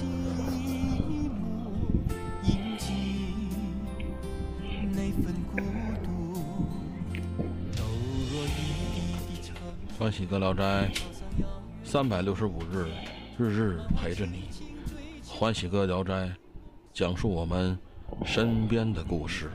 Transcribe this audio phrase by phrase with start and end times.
[0.00, 0.04] 寂
[1.28, 1.68] 寞，
[2.44, 2.88] 饮尽
[4.92, 5.58] 那份孤
[6.02, 6.08] 独。
[7.76, 7.84] 抖
[8.32, 8.48] 落一
[8.96, 8.96] 地
[9.36, 9.54] 的尘
[9.98, 10.90] 欢喜哥聊斋
[11.84, 12.88] 三百六十五日，
[13.36, 14.48] 日日陪着你。
[15.28, 16.34] 欢喜哥聊斋，
[16.94, 17.78] 讲述我们
[18.24, 19.50] 身边的故事。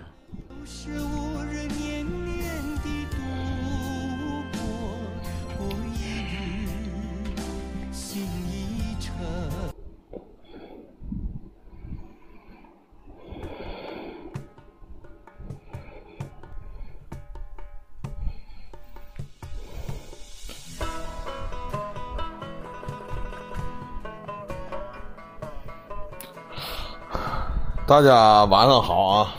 [27.87, 29.35] 大家晚上好啊！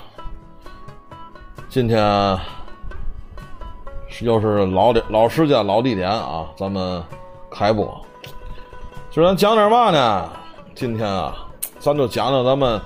[1.69, 2.39] 今天
[4.21, 7.03] 又是老点老时间老地点啊，咱们
[7.51, 8.01] 开播。
[9.11, 10.31] 今儿咱讲点嘛呢？
[10.77, 11.35] 今天啊，
[11.81, 12.81] 咱就讲讲咱们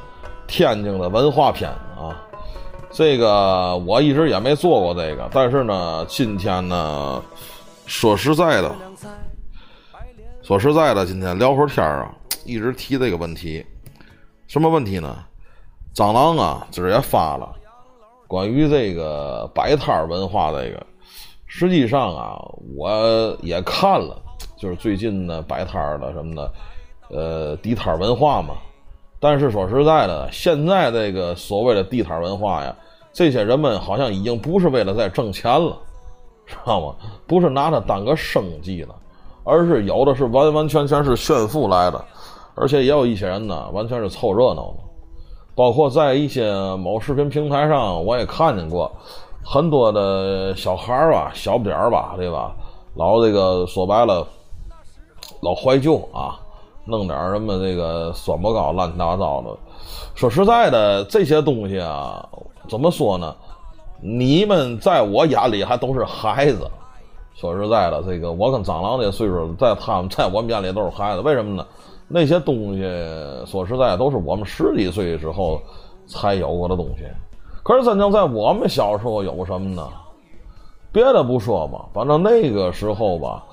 [0.47, 2.17] 天津的文化片啊。
[2.91, 7.23] 这个我一直也没做过这个，但是呢，今天呢，
[7.85, 8.75] 说实在的，
[10.41, 12.11] 说实在的，今天聊会儿天啊，
[12.47, 13.63] 一直提这个问题，
[14.47, 15.15] 什么问题呢？
[15.95, 17.53] 蟑螂啊，今儿也发了
[18.29, 20.87] 关于这个摆摊文化这个。
[21.47, 22.41] 实际上啊，
[22.77, 24.17] 我也看了，
[24.57, 26.53] 就是最近的摆摊的什么的，
[27.11, 28.55] 呃，地摊文化嘛。
[29.19, 32.75] 但是说实在的，现在这个所谓的地摊文化呀，
[33.13, 35.77] 这些人们好像已经不是为了在挣钱了，
[36.47, 36.95] 知道吗？
[37.27, 38.95] 不是拿它当个生计了，
[39.43, 42.03] 而是有的是完完全全是炫富来的，
[42.55, 44.90] 而且也有一些人呢，完全是凑热闹的。
[45.61, 48.91] 包括在一些某视频平台上，我也看见过
[49.45, 52.57] 很多的小孩儿吧、小不点儿吧，对吧？
[52.95, 54.27] 老这个说白了，
[55.43, 56.41] 老怀旧啊，
[56.87, 59.55] 弄点什么这个酸不糕、乱七八糟的。
[60.15, 62.27] 说实在的，这些东西啊，
[62.67, 63.37] 怎么说呢？
[64.01, 66.67] 你们在我眼里还都是孩子。
[67.35, 71.21] 说实在的，这个我跟蟑螂这岁数，在他们在我们眼里都是孩子。
[71.21, 71.67] 为什么呢？
[72.13, 72.83] 那些东西
[73.47, 75.63] 说实在都是我们十几岁之后
[76.09, 77.05] 才有过的东西。
[77.63, 79.89] 可是真正在我们小时候有什么呢？
[80.91, 83.45] 别的不说吧，反正那个时候吧，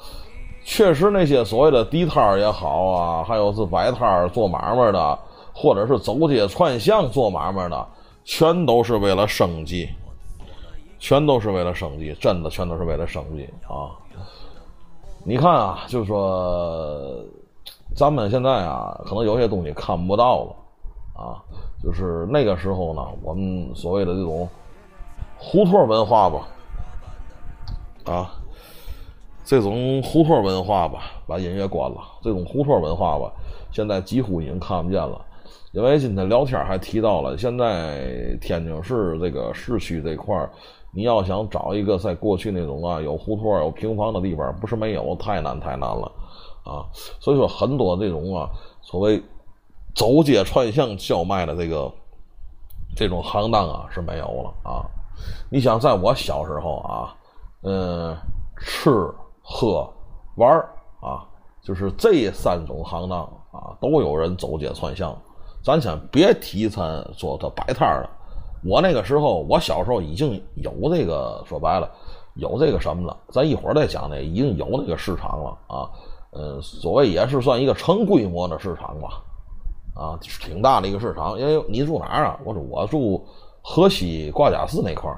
[0.64, 5.20] 确实那些所谓的地摊儿也好啊，还有是摆摊儿做买卖的，
[5.54, 7.88] 或者是走街串巷做买卖的，
[8.24, 9.88] 全都是为了生计，
[10.98, 13.94] 全都是为了生计，真的全都是为了生计啊！
[15.24, 17.24] 你看啊，就说。
[17.98, 20.56] 咱们现在啊，可能有些东西看不到了，
[21.20, 21.42] 啊，
[21.84, 24.48] 就是那个时候呢，我们所谓的这种
[25.36, 26.48] 胡同文化吧，
[28.06, 28.30] 啊，
[29.44, 31.98] 这种胡同文化吧，把音乐关了。
[32.22, 33.32] 这种胡同文化吧，
[33.72, 35.20] 现在几乎已经看不见了。
[35.72, 40.48] 因为今天聊天还提到了，现在天津市这个市区这块，
[40.92, 46.12] 你要想找一个在过去那种啊有胡同有平房的地方，不是没有，太难太难了。
[46.68, 46.86] 啊，
[47.20, 48.50] 所以说很多这种啊，
[48.82, 49.24] 所谓
[49.96, 51.90] 走街串巷叫卖的这个
[52.96, 54.86] 这种行当啊是没有了啊。
[55.50, 57.16] 你想，在我小时候啊，
[57.64, 58.16] 嗯，
[58.58, 58.92] 吃
[59.42, 59.90] 喝
[60.36, 60.60] 玩
[61.02, 61.26] 啊，
[61.64, 65.18] 就是这三种行当啊，都有人走街串巷。
[65.64, 68.10] 咱先别提咱做的摆摊儿了，
[68.64, 71.90] 我那个时候，我小时候已经有这个，说白了，
[72.36, 73.18] 有这个什么了。
[73.30, 75.90] 咱一会儿再讲呢，已经有那个市场了啊。
[76.38, 79.24] 呃，所谓也是算一个成规模的市场吧，
[79.96, 81.40] 啊，挺大的一个市场。
[81.40, 82.40] 因为你住哪儿啊？
[82.44, 83.26] 我说我住
[83.64, 85.18] 河西挂甲寺那块儿，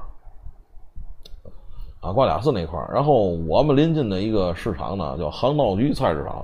[2.00, 2.90] 啊，挂甲寺那块儿。
[2.94, 6.36] 然后我们临近的一个市场呢，叫航道局菜市场，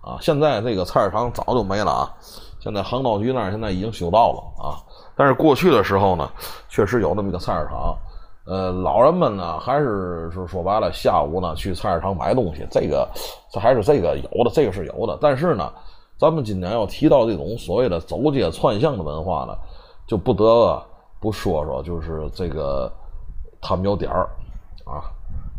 [0.00, 2.14] 啊，现在这个菜市场早就没了啊。
[2.58, 4.80] 现在航道局那儿现在已经修道了啊。
[5.14, 6.30] 但是过去的时候呢，
[6.70, 7.94] 确实有那么一个菜市场。
[8.46, 13.08] 呃，老人们呢，还是是说白了，下午呢去菜市场买东西，这个
[13.50, 15.18] 这还是这个有的，这个是有的。
[15.20, 15.72] 但是呢，
[16.16, 19.56] 咱们今天要提到这种所谓的走街串巷的文化呢，
[20.06, 20.80] 就不得
[21.18, 22.88] 不说说，就是这个
[23.60, 24.30] 他们有点儿
[24.84, 25.10] 啊，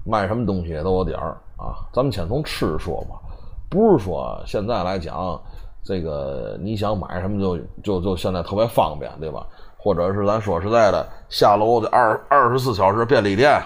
[0.06, 1.84] 卖什么东西都有点儿啊。
[1.92, 3.20] 咱们先从吃说吧，
[3.70, 5.38] 不是说现在来讲，
[5.84, 9.46] 这个你想买什么就就就现在特别方便，对吧？
[9.88, 13.58] 或者是咱说实在的，下楼的二二十四小时便利店，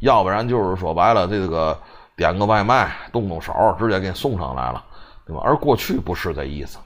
[0.00, 1.74] 要不然就是说白了，这个
[2.18, 4.84] 点个外卖，动动手直接给你送上来了，
[5.26, 5.40] 对吧？
[5.42, 6.76] 而过去不是这意思，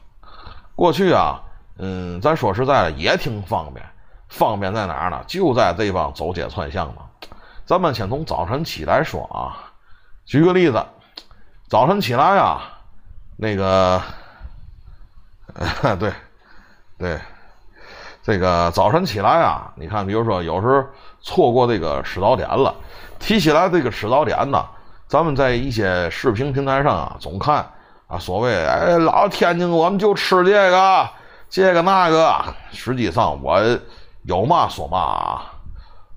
[0.76, 1.42] 过去啊，
[1.78, 3.84] 嗯，咱说实在的也挺方便，
[4.28, 5.24] 方便在哪儿呢？
[5.26, 7.02] 就在这帮走街串巷嘛。
[7.66, 9.58] 咱们先从早晨起来说啊，
[10.24, 10.86] 举个例子，
[11.68, 12.62] 早晨起来啊，
[13.36, 14.00] 那个
[15.98, 16.12] 对，
[16.96, 17.20] 对，
[18.28, 20.84] 这个早晨起来啊，你看，比如说有时候
[21.22, 22.74] 错过这个吃早点了，
[23.18, 24.62] 提起来这个吃早点呢，
[25.06, 27.66] 咱们在一些视频平台上啊，总看
[28.06, 31.08] 啊，所谓哎，老天津我们就吃这个，
[31.48, 32.38] 这个那个，
[32.70, 33.58] 实际上我
[34.24, 35.52] 有嘛说嘛啊。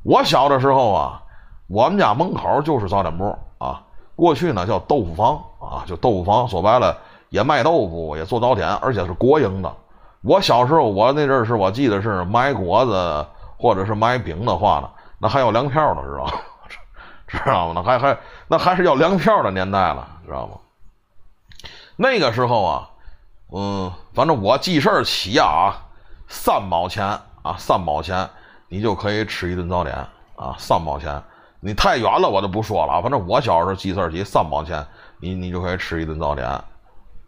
[0.04, 1.22] 我小的时候啊，
[1.70, 3.82] 我们家门口就是早点铺啊，
[4.18, 6.98] 过去呢叫豆腐坊啊，就豆腐坊，说白了。
[7.30, 9.74] 也卖豆腐，也做早点，而且是国营的。
[10.24, 13.26] 我小时候，我那阵儿是我记得是买果子
[13.58, 14.90] 或者是买饼的话呢，
[15.20, 16.42] 那还有粮票呢，知道？
[17.28, 17.74] 知道吗？
[17.76, 20.54] 那还还那还是要粮票的年代了，知道吗？
[21.96, 22.90] 那个时候啊，
[23.52, 25.74] 嗯，反正我记事儿起啊，
[26.28, 27.06] 三毛钱
[27.42, 28.30] 啊，三毛钱
[28.68, 29.96] 你就可以吃一顿早点
[30.36, 31.22] 啊，三毛钱。
[31.64, 33.02] 你太远了，我就不说了。
[33.04, 34.84] 反正我小时候记事儿起三毛钱，
[35.20, 36.50] 你你就可以吃一顿早点。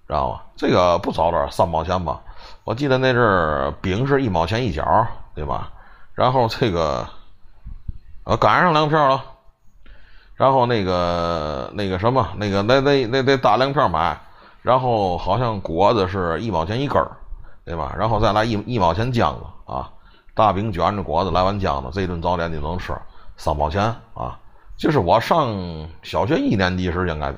[0.07, 0.41] 知道吗？
[0.57, 2.19] 这个不早点三毛钱吧？
[2.63, 5.71] 我记得那阵儿饼是一毛钱一角，对吧？
[6.13, 7.07] 然后这个
[8.23, 9.23] 呃赶上粮票了，
[10.35, 14.17] 然后那个那个什么那个那那那那大粮票买，
[14.61, 17.11] 然后好像果子是一毛钱一根儿，
[17.65, 17.95] 对吧？
[17.97, 19.89] 然后再来一一毛钱浆子啊，
[20.33, 22.95] 大饼卷着果子来碗浆子，这顿早点就能吃
[23.37, 24.37] 三毛钱啊！
[24.77, 25.47] 就是我上
[26.01, 27.33] 小学一年级时应该。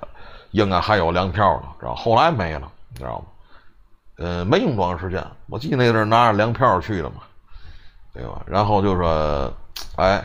[0.52, 3.26] 应该还有粮票呢，知道后来没了，你知道吗？
[4.18, 5.22] 呃，没用多长时间。
[5.48, 7.16] 我记得那阵拿着粮票去的嘛，
[8.14, 8.42] 对吧？
[8.46, 9.52] 然后就说，
[9.98, 10.24] 哎，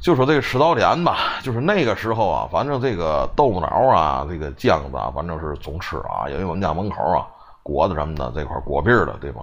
[0.00, 7.26] 就说这个吃早点吧，就是那个时候啊，反正这个豆腐脑啊，这个酱子啊，反正是总吃啊，因为我们家门口啊，
[7.62, 9.42] 果子什么的这块果篦的，对吧？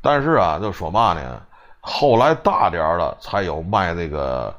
[0.00, 1.40] 但是啊，就说嘛呢，
[1.80, 4.54] 后来大点儿的才有卖这个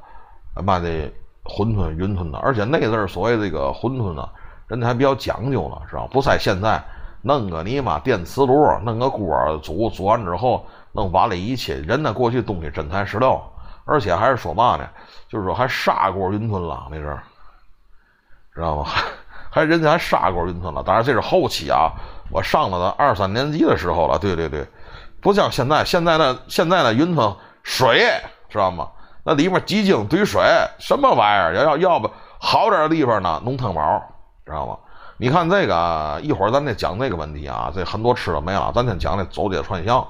[0.64, 1.10] 卖这
[1.46, 4.28] 馄饨、云吞的，而且那阵儿所谓这个馄饨呢。
[4.68, 6.06] 人家还比较讲究了，是吧？
[6.12, 6.84] 不像现在
[7.22, 8.54] 弄个你妈电磁炉，
[8.84, 11.76] 弄个锅煮，煮完之后弄碗里一切。
[11.76, 13.42] 人家过去东西真材实料，
[13.86, 14.88] 而且还是说嘛呢？
[15.28, 17.22] 就是说还砂锅云吞了那阵儿，
[18.54, 18.86] 知道吗？
[19.52, 20.84] 还人家还砂锅云吞了。
[20.84, 21.92] 当然这是后期啊，
[22.32, 24.18] 我上了二三年级的时候了。
[24.20, 24.66] 对对对，
[25.20, 28.08] 不像现在，现在的现在的云吞水
[28.48, 28.90] 知道吗？
[29.24, 30.42] 那里面鸡精兑水，
[30.80, 31.56] 什么玩意儿？
[31.56, 32.10] 要要要不
[32.40, 34.02] 好点的地方呢，浓汤包。
[34.46, 34.78] 知道吗？
[35.20, 37.72] 你看这个，一会儿咱再讲这个问题啊。
[37.74, 40.06] 这很多吃的没了，咱先讲那走街串巷。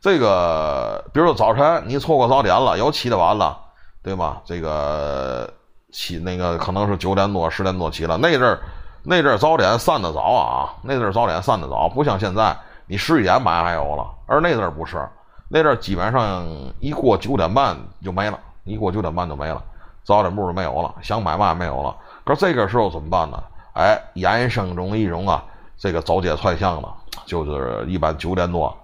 [0.00, 3.56] 这个，比如说早晨你错过早点了，又起得晚了，
[4.02, 4.42] 对吧？
[4.44, 5.48] 这个
[5.92, 8.16] 起那个可能是九点多、十点多起了。
[8.18, 8.58] 那阵儿
[9.04, 12.56] 那阵儿早点散的早啊，那阵儿早点散的早，不像现在
[12.86, 14.04] 你十一点买还有了。
[14.26, 15.08] 而那阵儿不是，
[15.48, 16.44] 那阵儿基本上
[16.80, 19.62] 一过九点半就没了，一过九点半就没了，
[20.02, 21.94] 早点部就没有了，想买嘛也没有了。
[22.24, 23.40] 可是这个时候怎么办呢？
[23.74, 25.44] 哎，衍生中一种啊，
[25.76, 26.88] 这个走街串巷的，
[27.26, 28.74] 就是一般九点多，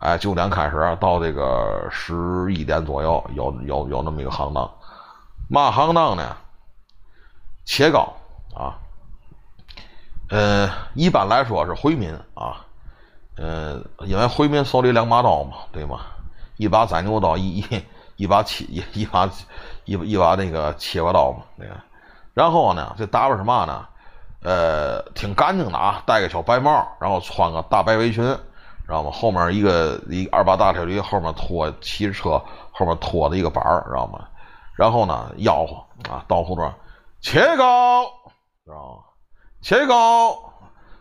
[0.00, 4.70] 哎，九点开始到这个十一点左右，有有有那么一个行当，
[5.48, 6.36] 嘛行当呢？
[7.66, 8.10] 切糕
[8.54, 8.72] 啊，
[10.30, 12.64] 呃，一般来说是回民啊，
[13.36, 16.00] 呃，因为回民手里两把刀嘛，对吗？
[16.56, 17.82] 一把宰牛刀，一一
[18.16, 19.28] 一把切一把
[19.84, 21.68] 一一把那个切瓜刀嘛，对。
[22.32, 23.86] 然后呢，这打扮是嘛呢？
[24.42, 29.10] 呃，挺干净的啊，戴个小白帽，然后穿个大白围裙，知道吗？
[29.12, 32.40] 后面一个一二八大铁驴，后面拖骑着车，
[32.70, 34.20] 后面拖着一个板儿，知道吗？
[34.76, 35.74] 然后呢，吆喝
[36.08, 36.62] 啊，到处都
[37.20, 38.04] 切糕，
[38.64, 39.02] 知道吗？
[39.60, 40.38] 切糕，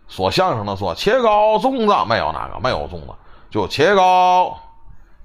[0.07, 3.13] 说相声的说切糕粽子没有那个，没有粽子，
[3.51, 4.57] 就切糕，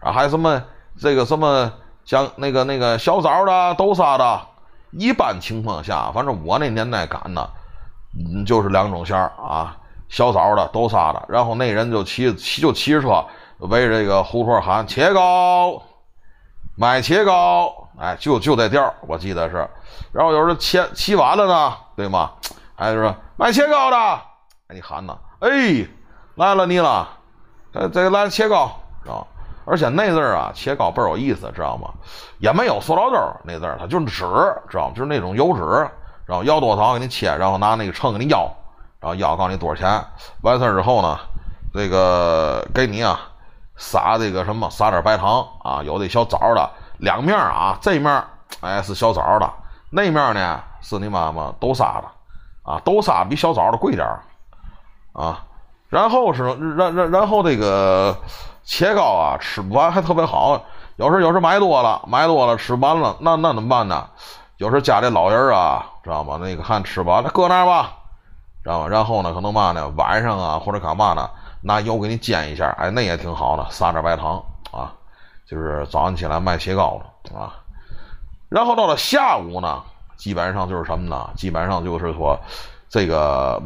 [0.00, 0.62] 啊，还什么
[0.98, 1.72] 这个什么
[2.04, 4.40] 像那个那个小枣的、豆沙的，
[4.90, 7.50] 一般情况下，反正我那年代赶的。
[8.14, 9.76] 嗯，就是两种馅儿啊，
[10.08, 11.24] 小枣的、豆沙的。
[11.28, 13.24] 然后那人就骑骑就骑着车
[13.58, 15.82] 围着这个胡同喊切糕，
[16.76, 19.68] 买切糕，哎，就就这调儿，我记得是。
[20.12, 22.32] 然后有时候切骑完了呢，对吗？
[22.76, 25.16] 哎，就说买切糕的，哎，你喊呢？
[25.40, 25.86] 哎，
[26.34, 27.08] 来了你了，
[27.72, 28.70] 呃，这来切糕，
[29.06, 29.24] 啊
[29.64, 31.88] 而且那阵儿啊，切糕倍儿有意思，知道吗？
[32.38, 34.24] 也没有塑料兜那阵儿，它就是纸，
[34.68, 34.92] 知道吗？
[34.94, 35.88] 就是那种油纸。
[36.26, 38.50] 然后要多少给你切，然后拿那个秤给你要，
[39.00, 40.04] 然后要告诉你多少钱。
[40.42, 41.18] 完事儿之后呢，
[41.74, 43.20] 这个给你啊
[43.76, 48.24] 撒这个什么，撒点白糖啊，有的小枣的，两面啊，这面
[48.60, 49.50] 哎是小枣的，
[49.90, 54.22] 那面呢是你妈妈豆沙的，啊，豆沙比小枣的贵点儿
[55.12, 55.44] 啊。
[55.88, 56.44] 然后是
[56.76, 58.16] 然然然后这个
[58.64, 60.58] 切糕啊吃不完还特别好，
[60.96, 64.08] 有时有时买多了买多了吃不完了，那那怎么办呢？
[64.62, 66.38] 有时候家里老人啊，知道吗？
[66.40, 67.96] 那个还吃吧，那搁那儿吧，
[68.62, 68.88] 知道吗？
[68.88, 71.28] 然后呢，可能嘛呢，晚上啊或者干嘛呢，
[71.62, 74.40] 拿油给你煎一下，哎，那也挺好的，撒点白糖
[74.70, 74.94] 啊，
[75.48, 77.56] 就是早上起来卖切糕的啊。
[78.48, 79.82] 然后到了下午呢，
[80.16, 81.28] 基本上就是什么呢？
[81.34, 82.38] 基本上就是说，
[82.88, 83.60] 这个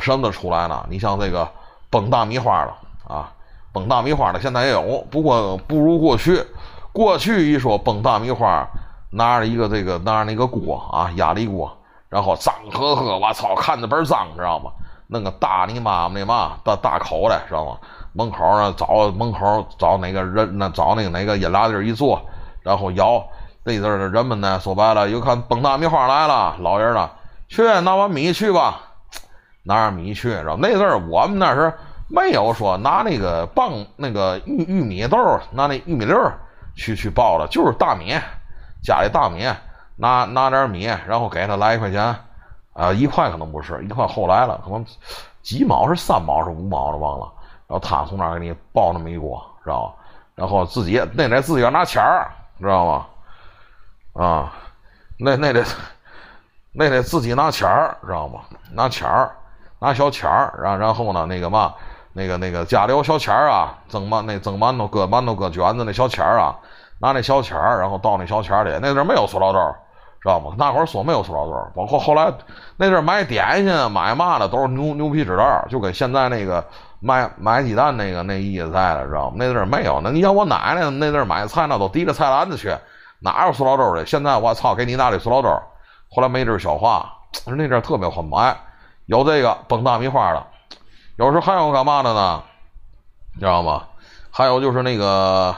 [0.00, 0.84] 什么出来了？
[0.90, 1.48] 你像这个
[1.90, 3.30] 崩大米花的啊，
[3.72, 6.44] 崩大米花的现在也有，不过不如过去。
[6.92, 8.64] 过去一说崩大米花，
[9.14, 11.70] 拿着一个这个拿着那个锅啊，压力锅，
[12.08, 14.70] 然后脏呵呵，我操，看着倍儿脏，知道吗？
[15.06, 17.76] 弄个大你妈那嘛大大口的，知道吗？
[18.14, 22.20] 门口呢找门口找哪个人那找那个哪个饮料地儿一坐，
[22.62, 23.22] 然后摇
[23.62, 27.10] 那阵儿的人们呢，说白了，又看崩大米花来了，老人呢，
[27.48, 28.80] 去拿碗米去吧，
[29.62, 31.72] 拿着米去，然后那阵儿我们那是
[32.08, 35.18] 没有说拿那个棒那个玉玉米豆
[35.50, 36.38] 拿那玉米粒儿
[36.76, 38.14] 去去爆了，就是大米，
[38.84, 39.50] 家里大米，
[39.96, 42.14] 拿拿点米，然后给他来一块钱。
[42.74, 44.84] 啊，一块可能不是一块，后来了，可能
[45.42, 47.32] 几毛是三毛是五毛的忘了。
[47.68, 49.94] 然后他从那儿给你包那么一锅，知道吧？
[50.34, 53.06] 然后自己那得自己要拿钱儿，知道吗？
[54.14, 54.52] 啊，
[55.16, 55.64] 那那得
[56.72, 58.40] 那得自己拿钱儿，知道吗？
[58.72, 59.30] 拿钱儿，
[59.78, 61.72] 拿小钱儿，然然后呢，那个嘛，
[62.12, 66.58] 那个那个家里有小钱儿啊，蒸馒那蒸馒头搁馒头搁卷子那小钱儿啊，
[67.04, 69.58] 拿那小钱儿，然后倒那小钱儿里，那阵没有塑料兜。
[70.22, 70.54] 知道吗？
[70.56, 72.32] 那会儿说没有塑料袋，包括后来
[72.78, 76.64] 那阵买点心、买嘛的都是牛牛皮纸袋，就跟现在那个
[76.98, 79.36] 买买鸡蛋那个那意思在了，知道吗？
[79.36, 80.00] 那阵没有。
[80.02, 82.74] 那你像我奶奶那阵买菜，那都提着菜篮子去，
[83.20, 84.06] 哪有塑料兜的？
[84.06, 85.50] 现在我操，给你拿的塑料兜。
[86.10, 87.12] 后来没地儿消化，
[87.44, 88.56] 那阵特别混买。
[89.04, 90.42] 有这个崩大米花的，
[91.16, 92.42] 有时候还有干嘛的呢？
[93.38, 93.82] 知道吗？
[94.30, 95.54] 还有就是那个，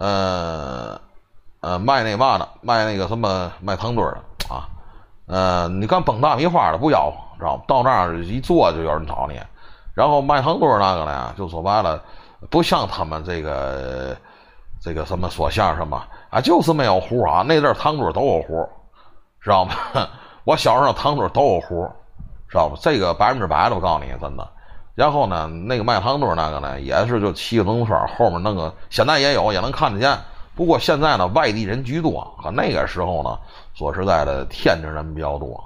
[0.00, 1.00] 呃。
[1.62, 4.64] 呃，卖那嘛的，卖那个什么卖糖墩的啊，
[5.26, 7.62] 呃，你干崩大米花的不要，知道吗？
[7.68, 9.38] 到那儿一坐就有人找你。
[9.92, 12.02] 然后卖糖墩那个呢，就说白了，
[12.48, 14.16] 不像他们这个
[14.80, 17.44] 这个什么说相声嘛，啊，就是没有糊啊。
[17.46, 18.66] 那阵糖墩都有糊，
[19.42, 19.74] 知道吗？
[20.44, 21.86] 我小时候糖墩都有糊，
[22.48, 22.76] 知道吗？
[22.80, 24.48] 这个百分之百的，我告诉你，真的。
[25.00, 30.14] 然后呢，那个卖糖墩那个呢，也是就骑个自行车后面弄个，现在也有，也能看得见。
[30.54, 32.36] 不过现在呢，外地人居多。
[32.42, 33.38] 可那个时候呢，
[33.72, 35.58] 说实在的，天津人比较多，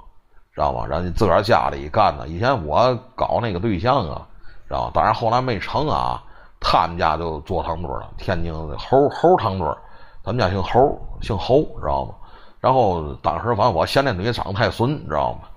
[0.53, 0.85] 知道吗？
[0.87, 2.29] 人家自个儿家里干的。
[2.29, 4.25] 以前我搞那个对象啊，
[4.69, 4.91] 知道吗？
[4.93, 6.23] 当然后来没成啊。
[6.61, 9.77] 他们家就做糖墩儿了，天津猴猴糖墩儿。
[10.23, 12.13] 他们家姓猴，姓侯，知道吗？
[12.61, 15.49] 然后当时反正我嫌那女长得太损，知道吗？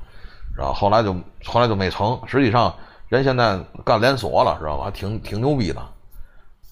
[0.57, 1.15] 然后后来就
[1.47, 2.21] 后来就没成。
[2.27, 2.75] 实际上
[3.09, 4.91] 人现在干连锁了，知道吧？
[4.91, 5.81] 挺挺牛逼的，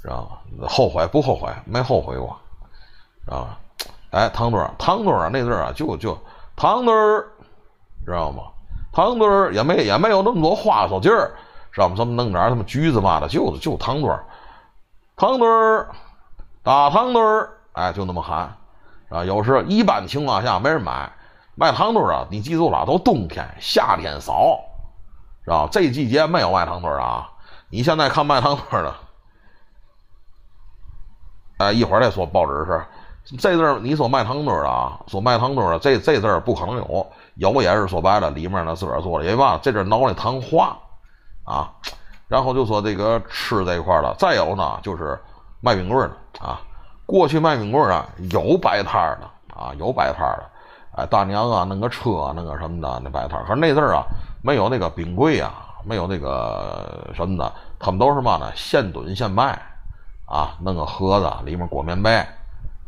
[0.03, 0.23] 知道
[0.61, 0.69] 吧？
[0.69, 1.51] 后悔不后悔？
[1.65, 2.37] 没后悔过。
[3.25, 3.59] 知道吧，
[4.11, 6.17] 哎，糖墩儿，糖墩儿那阵儿啊，就就
[6.55, 7.27] 糖墩儿，
[8.05, 8.43] 知道吗？
[8.93, 11.33] 糖墩儿也没也没有那么多花哨劲儿，
[11.73, 11.97] 知道吗？
[11.97, 14.25] 怎么弄点什么橘子嘛的，就就糖墩儿，
[15.17, 15.89] 糖墩儿，
[16.63, 18.55] 大糖墩儿，哎，就那么喊，
[19.09, 21.11] 啊，有时一般情况下没人买，
[21.57, 24.61] 卖糖墩儿啊，你记住了，都冬天，夏天少，
[25.47, 27.31] 知道这季节没有卖糖墩儿啊，
[27.71, 28.95] 你现在看卖糖墩儿的，
[31.59, 32.85] 哎，一会儿再说报纸是。
[33.39, 40.77] 这字儿你说卖糖墩儿的啊，说卖糖墩儿的，这这字儿不可能有，有也是说白了，里面呢自个儿做的，因为嘛，这阵脑里糖化
[41.45, 41.73] 啊，
[42.29, 45.19] 然后就说这个吃这一块的，再有呢就是
[45.61, 46.61] 卖冰棍的啊，
[47.05, 50.51] 过去卖冰棍啊有摆摊儿的啊，有摆摊儿的，
[51.03, 54.05] 哎，大娘啊弄个车弄个什么的那摆摊儿，可是那阵儿啊
[54.47, 59.61] 没有那个冰柜啊，没有那个什么的，他们都是嘛呢，现炖现卖
[60.27, 62.25] 啊，弄个盒子里面裹棉被。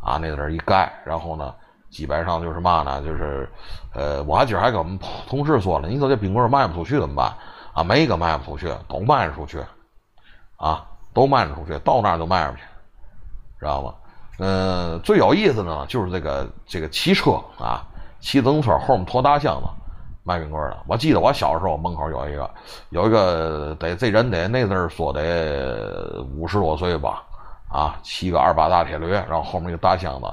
[0.01, 1.53] 啊，那阵儿一盖，然后呢，
[1.91, 3.51] 基本上就是嘛呢，就是，
[3.93, 4.97] 呃，我还今儿还跟我们
[5.27, 7.35] 同事说了，你说这冰棍卖不出去怎么办？
[7.75, 9.61] 啊，没一个卖不出去，都卖得出去，
[10.57, 12.63] 啊，都卖得出去，到那儿就卖出去，
[13.59, 13.93] 知道吗？
[14.39, 17.83] 嗯，最有意思的呢，就是这个这个骑车啊，
[18.21, 19.69] 骑自行车后面拖大箱子
[20.29, 20.77] 卖冰棍的。
[20.87, 22.51] 我记得我小时候门口有一个，
[22.91, 27.23] 有一个得这人得那阵儿说得五十多岁吧。
[27.71, 30.27] 啊，骑个二八大铁驴，然后后面一个大箱子，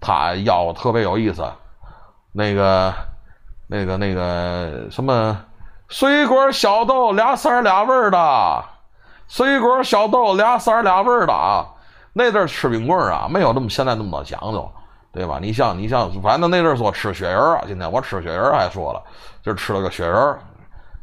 [0.00, 1.44] 他腰特别有意思，
[2.30, 2.94] 那个、
[3.66, 5.36] 那个、那个什么
[5.88, 8.64] 水果小豆俩色俩味儿的，
[9.26, 11.66] 水果小豆俩色俩味儿的啊。
[12.12, 14.70] 那阵儿吃冰棍儿啊，没有那么现在那么多讲究，
[15.16, 15.38] 对吧？
[15.40, 19.02] 你像你像，反正那阵儿说吃雪人啊，今天我吃雪人还说了，
[19.42, 20.38] 就吃了个雪人。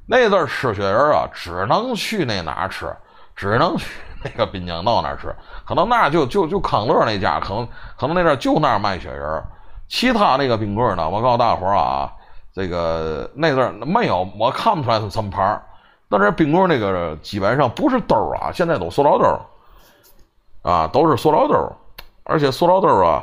[0.06, 2.96] 那阵儿吃雪人啊，只能去那哪吃，
[3.36, 3.88] 只能去。
[4.24, 7.68] 那个滨江道那儿吃，可能那就就就康乐那家，可能
[7.98, 9.44] 可能那阵就那儿卖雪人
[9.90, 12.10] 其他那个冰棍呢，我告诉大伙儿啊，
[12.54, 15.62] 这个那阵儿没有，我看不出来是什么牌儿。
[16.08, 21.76] 那这冰棍那个基本上不是兜啊，现在都塑料兜啊，都是塑料兜
[22.24, 23.22] 而且塑料兜啊，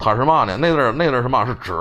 [0.00, 0.56] 它是嘛呢？
[0.56, 1.44] 那阵那阵是嘛？
[1.44, 1.72] 是纸，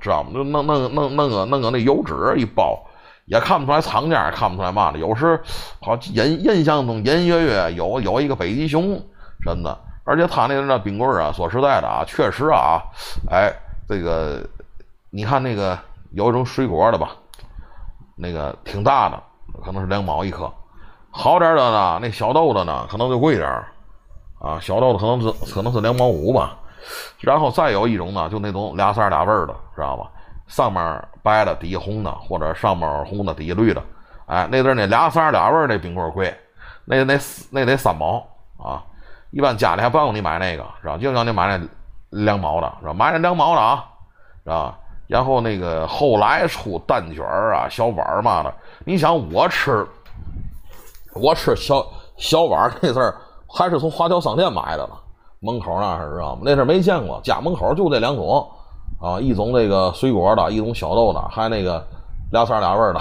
[0.00, 0.30] 知道吗？
[0.32, 2.82] 就弄弄弄弄个弄个那油纸一包，
[3.26, 4.98] 也看不出来厂家，看不出来嘛的。
[4.98, 5.38] 有时
[5.80, 8.98] 好印印象中隐隐约约有有一个北极熊，
[9.44, 9.78] 真的。
[10.04, 12.80] 而且他那个冰棍啊，说实在的啊，确实啊，
[13.30, 13.52] 哎，
[13.86, 14.42] 这个
[15.10, 15.78] 你看那个
[16.12, 17.10] 有一种水果的吧，
[18.16, 19.22] 那个挺大的，
[19.62, 20.50] 可能是两毛一颗。
[21.10, 23.66] 好点的呢，那小豆子呢，可能就贵点儿。
[24.38, 26.56] 啊，小豆子可能是可能是两毛五吧，
[27.20, 30.10] 然后再有一种呢，就那种俩色俩味的，知道吧？
[30.46, 33.82] 上面白的，底下红的，或者上面红的，底下绿的。
[34.26, 36.32] 哎，那阵那俩色俩味那冰棍贵，
[36.84, 37.18] 那那
[37.50, 38.24] 那得三毛
[38.58, 38.82] 啊。
[39.30, 40.96] 一般家里还不让你买那个，是吧？
[40.96, 41.66] 就让你买那
[42.10, 42.94] 两毛的，是吧？
[42.94, 43.84] 买那两毛的啊，
[44.44, 44.78] 是吧？
[45.08, 49.86] 然后那个后来出蛋卷啊、小碗嘛的，你想我吃，
[51.14, 51.84] 我吃小
[52.16, 53.14] 小碗那阵儿。
[53.48, 55.00] 还是从华侨商店买的了，
[55.40, 56.42] 门口那是知道吗？
[56.44, 58.48] 那阵没见过，家门口就这两种，
[59.00, 61.86] 啊，一种这个水果的，一种小豆的，还那个
[62.32, 63.00] 俩色俩味的，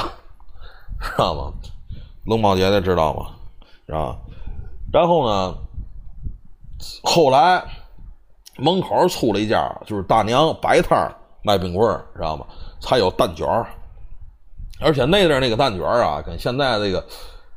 [1.02, 1.52] 知道吗？
[2.26, 3.28] 龙猫姐姐知道吗？
[3.88, 4.18] 是吧？
[4.92, 5.56] 然后呢，
[7.04, 7.64] 后来
[8.58, 12.46] 门口出了一家，就是大娘摆摊卖冰棍知道吗？
[12.80, 13.48] 才有蛋卷
[14.82, 17.04] 而且那阵那个蛋卷啊，跟现在这个。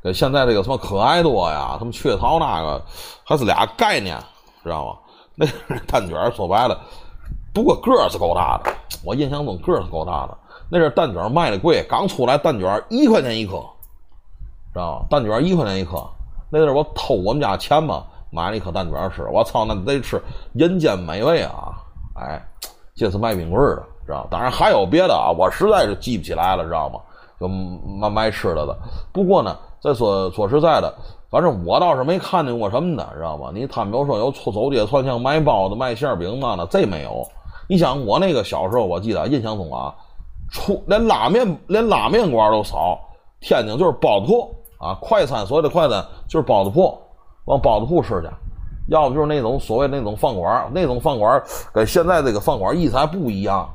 [0.00, 2.80] 跟现在这个什么可爱多呀，什么雀巢那个，
[3.25, 4.16] 还是俩概念，
[4.62, 4.98] 知道吗？
[5.68, 6.78] 那蛋卷说白了，
[7.54, 8.72] 不过个儿是够大的，
[9.04, 10.36] 我印象中个儿是够大的。
[10.68, 13.58] 那阵蛋卷卖的贵，刚出来蛋卷一块钱一颗，
[14.72, 15.06] 知道吗？
[15.08, 16.04] 蛋卷一块钱一颗。
[16.50, 20.20] 那阵我偷我们家钱嘛，买了一颗蛋卷吃，我操，那得吃
[20.54, 21.74] 人间美味啊！
[22.16, 22.42] 哎，
[22.94, 27.00] 这是卖冰棍的，知道当然还有别的啊，我实在是记不起来了，知道吗？
[27.40, 28.76] 就卖卖吃的的。
[29.12, 29.56] 不过呢。
[29.80, 30.92] 再说说实在的，
[31.30, 33.50] 反正我倒是没看见过什么的，知道吧？
[33.52, 37.26] 你他们都说有出走街串巷卖包子、卖馅饼嘛的，这没有。
[37.69, 39.95] 你想我那个小时候，我记得印象中啊，
[40.50, 42.99] 出连拉面连拉面馆都少，
[43.41, 46.99] 天津就是包子铺啊，快餐所谓的快餐就是包子铺，
[47.45, 48.28] 往包子铺吃去，
[48.88, 51.43] 要不就是那种所谓那种饭馆，那种饭馆
[51.75, 53.69] 跟现在这个饭馆意思还不一样，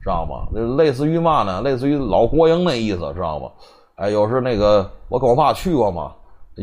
[0.00, 0.46] 知道吗？
[0.52, 1.60] 那类似于嘛呢？
[1.62, 3.50] 类似于老国营那意思，知道吗？
[3.96, 6.12] 哎，有时那个我跟我爸去过嘛，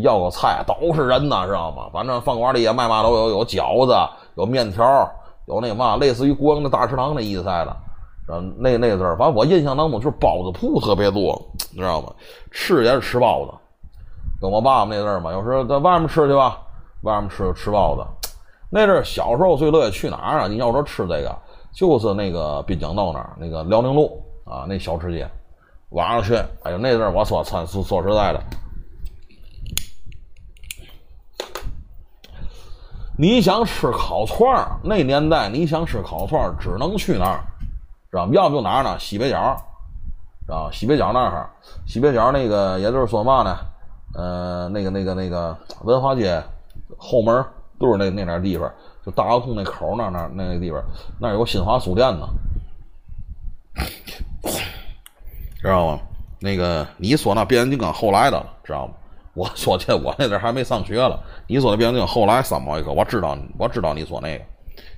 [0.02, 1.90] 要个菜都是人呐，知道吗？
[1.94, 3.96] 反正饭馆里也卖嘛都有，有饺子，
[4.36, 5.10] 有面条，
[5.48, 7.78] 有那嘛类似于国营的大食堂那意思的。
[8.28, 11.40] 嗯，那那阵儿，反正我印象当中就是包子铺特别多，
[11.72, 12.12] 你知道吗？
[12.52, 13.52] 吃也是吃包子，
[14.42, 16.60] 跟我爸爸那阵儿嘛，有时候在外面吃去吧，
[17.04, 18.04] 外面吃吃包子。
[18.72, 20.48] 那阵儿小时候最乐意去哪儿啊？
[20.48, 21.34] 你要说吃这个，
[21.72, 25.30] 就是那个滨江道那儿那个辽宁路啊，那小吃街。
[25.90, 28.42] 晚上去，哎呦，那阵儿我说，说说实在的，
[33.18, 37.40] 你想吃烤串儿，那年代你想吃烤串儿，只能去那儿，
[38.12, 38.32] 知道吗？
[38.34, 38.98] 要不就哪儿呢？
[39.00, 39.56] 西北角，
[40.46, 41.50] 知道西北角那儿，
[41.88, 43.58] 西北角那个，也就是说嘛呢，
[44.16, 46.44] 呃，那个那个那个文化街
[46.98, 47.44] 后门
[47.80, 48.70] 都是那那点地方，
[49.06, 50.84] 就大窑洞那口那那那个地方，
[51.20, 52.28] 那有个新华书店呢。
[55.62, 56.00] 知道吗？
[56.40, 58.94] 那个你说那变形金刚后来的，知道吗？
[59.36, 61.20] 我 说这我那阵儿还没上学了。
[61.48, 64.44] 你说那变形金刚后来三毛一个，我知道，我知道你说那个，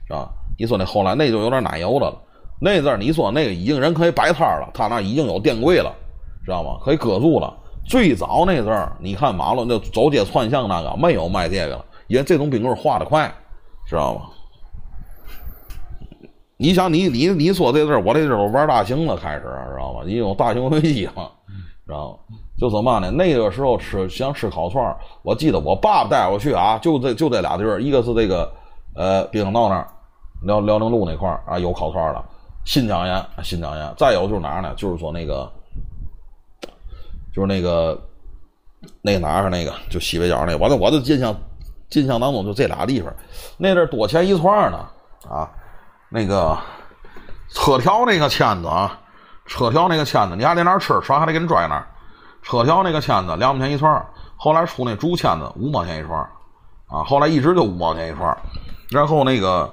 [0.08, 0.30] 是吧？
[0.58, 2.15] 你说那后来那就有点奶油的了。
[2.60, 5.93] 那阵儿你说那个已经人可以摆摊儿了，他那已经有店柜了，
[6.45, 6.80] 知道吗？
[6.84, 7.56] 可以搁住了。
[7.86, 13.32] 最早那阵儿你看马路那走街串巷那个没有卖这个了，因为这种冰棍儿化的快，
[13.86, 14.21] 知道吗？
[16.58, 20.02] 你想你你你说这阵儿我这阵儿玩大型了，开始知道吗？
[20.06, 21.32] 你有大型飞机了，
[21.86, 22.38] 知道吗？
[22.60, 23.12] 就说嘛呢？
[23.12, 28.52] 那个时候吃想吃烤串儿，我记得我爸爸带我去啊，就这就这俩地儿，一个是这个
[28.96, 29.88] 呃滨江道那儿，
[30.41, 32.24] 辽辽宁路那块儿啊有烤串儿的，
[32.65, 34.74] 新疆烟新疆烟，再有就是哪儿呢？
[34.76, 35.48] 就是说那个
[37.32, 38.00] 就是那个
[39.04, 41.36] 那哪儿那个就西北角那，我的我的印象
[41.91, 43.13] 印象当中就这俩地方，
[43.58, 44.80] 那阵多钱一串呢
[45.30, 45.48] 啊？
[46.10, 46.58] 那个
[47.50, 49.00] 车条那个签子啊，
[49.46, 51.88] 车条那个签子，你还在那儿吃，啥还得给你拽那儿。
[52.47, 54.07] 车条那个签子两毛钱一串，
[54.38, 56.17] 后来出那竹签子五毛钱一串，
[56.88, 58.38] 啊，后来一直就五毛钱一串。
[58.89, 59.69] 然后那个，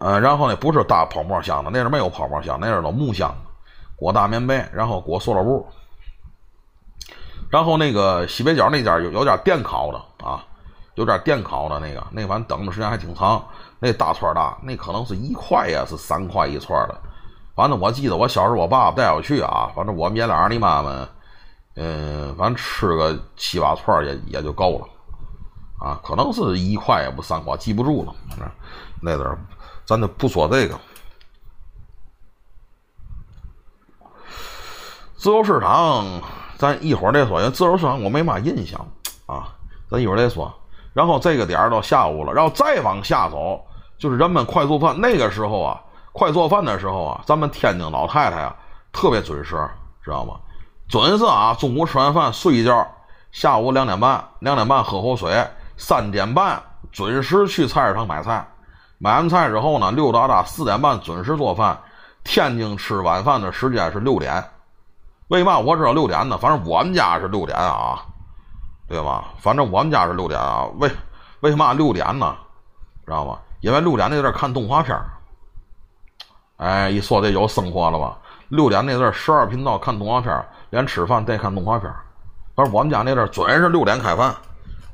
[0.00, 3.36] 呃，然后那不是大泡沫箱子，那是没有泡沫箱，那是老木箱子，
[3.94, 5.64] 裹大棉被，然后裹塑料布。
[7.48, 10.44] 然后那个西北角那家有有点电烤的啊，
[10.96, 13.40] 有点电烤的那个，那反正等的时间还挺长。
[13.78, 17.00] 那大串大，那可能是一块呀，是三块一串的。
[17.58, 19.68] 反正我记得我小时候，我爸爸带我去啊。
[19.74, 21.08] 反正我们爷俩你妈妈
[21.74, 24.86] 嗯，反正吃个七八串也也就够了，
[25.84, 28.14] 啊，可能是一块也不三块，记不住了。
[28.30, 28.48] 反正
[29.02, 29.36] 那阵儿，
[29.84, 30.78] 咱就不说这个。
[35.16, 36.06] 自由市场，
[36.58, 37.50] 咱一会儿再说。
[37.50, 38.80] 自由市场我没嘛印象
[39.26, 39.52] 啊，
[39.90, 40.48] 咱一会儿再说。
[40.92, 43.60] 然后这个点儿到下午了，然后再往下走，
[43.98, 48.54] 就是人们快速饭那个时候啊，快做饭的时候啊，咱们天津老太太啊
[48.92, 49.68] 特别准时，
[50.02, 50.34] 知道吗？
[50.88, 52.86] 准时啊，中午吃完饭睡一觉，
[53.30, 58.46] 下午两点半，两点半喝口水，三点半准时去菜市场买菜，
[58.98, 61.78] 买完菜之后呢，溜达达四点半准时做饭。
[62.24, 64.44] 天津吃晚饭的时间是六点，
[65.28, 66.36] 为嘛我知道六点呢？
[66.36, 68.04] 反正我们家是六点啊，
[68.86, 69.26] 对吧？
[69.38, 70.66] 反正我们家是六点啊。
[70.78, 70.90] 为
[71.40, 72.36] 为嘛六点呢？
[73.06, 73.38] 知道吗？
[73.60, 74.98] 因为六点那阵看动画片
[76.58, 78.16] 哎，一说这有生活了吧？
[78.48, 81.92] 六点那阵十二频道看动画片连吃饭带看动画片
[82.54, 84.34] 反正我们家那阵准是六点开饭，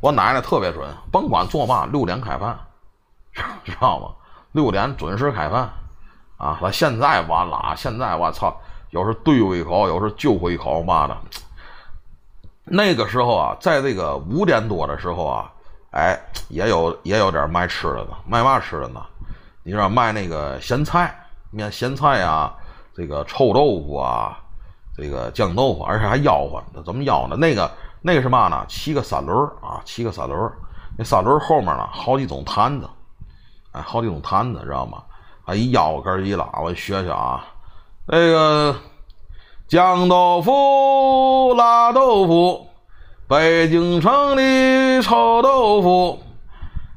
[0.00, 2.58] 我奶奶特别准，甭管做嘛，六点开饭，
[3.64, 4.08] 知道吗？
[4.52, 5.68] 六点准时开饭。
[6.36, 7.74] 啊，那现在完了！
[7.76, 8.54] 现在我操，
[8.90, 11.16] 有时对付一口，有时就我一口，妈的！
[12.64, 15.50] 那个时候啊，在这个五点多的时候啊，
[15.92, 19.00] 哎，也有也有点卖吃的的，卖嘛吃的呢？
[19.62, 21.16] 你知道卖那个咸菜，
[21.54, 22.52] 面咸菜啊，
[22.94, 24.38] 这个臭豆腐啊，
[24.96, 27.36] 这个酱豆腐，而且还吆喝，怎么吆呢？
[27.36, 27.70] 那个
[28.02, 28.64] 那个是嘛呢？
[28.68, 30.52] 骑个三轮啊，骑个三轮
[30.96, 32.88] 那三轮后面呢，好几种坛子，
[33.72, 35.02] 哎，好几种坛子，知道吗？
[35.44, 37.44] 啊，一腰根儿一拉，我学学啊，
[38.06, 38.76] 那个
[39.66, 42.66] 酱豆腐、辣豆腐，
[43.26, 46.22] 北京城的臭豆腐，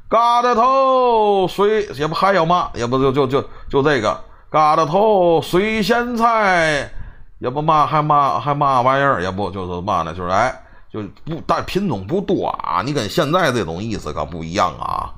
[0.08, 2.70] 疙瘩头水也不还有嘛？
[2.74, 4.18] 也不就就就就这个
[4.50, 6.90] 疙瘩头水咸菜，
[7.38, 9.22] 也不嘛还嘛还嘛玩意儿？
[9.22, 10.14] 也不就是嘛呢？
[10.14, 10.54] 就是哎，
[10.90, 15.14] 就不但品种不多啊，你跟现在这种意思可不一样啊。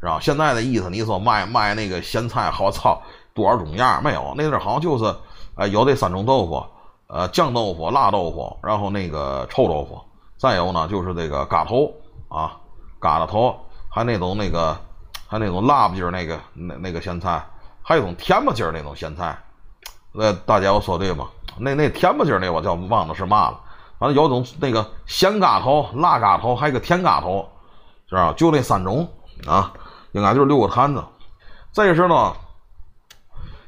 [0.00, 0.18] 是吧？
[0.20, 3.02] 现在的意思，你说卖卖那个咸菜，好操，
[3.34, 4.32] 多少种样没有？
[4.36, 5.12] 那阵好像就是，
[5.56, 6.64] 哎，有这三种豆腐，
[7.08, 10.00] 呃，酱豆腐、辣豆腐，然后那个臭豆腐，
[10.36, 11.92] 再有呢就是这个嘎头
[12.28, 12.56] 啊，
[13.00, 13.56] 嘎瘩头，
[13.90, 14.78] 还那种那个，
[15.26, 17.44] 还那种辣不劲儿那个那那个咸菜，
[17.88, 19.34] 还有种甜不劲儿那种咸菜。
[20.12, 21.26] 那大家我说对吗？
[21.56, 23.58] 那那甜不劲儿那我叫忘了是嘛了。
[23.98, 27.48] 完了有种那个咸嘎头、辣嘎头，还有个甜嘎头，
[28.06, 28.34] 是吧？
[28.36, 29.10] 就那三种
[29.46, 29.72] 啊。
[30.12, 31.02] 应该就是六个坛子，
[31.72, 32.34] 这时呢，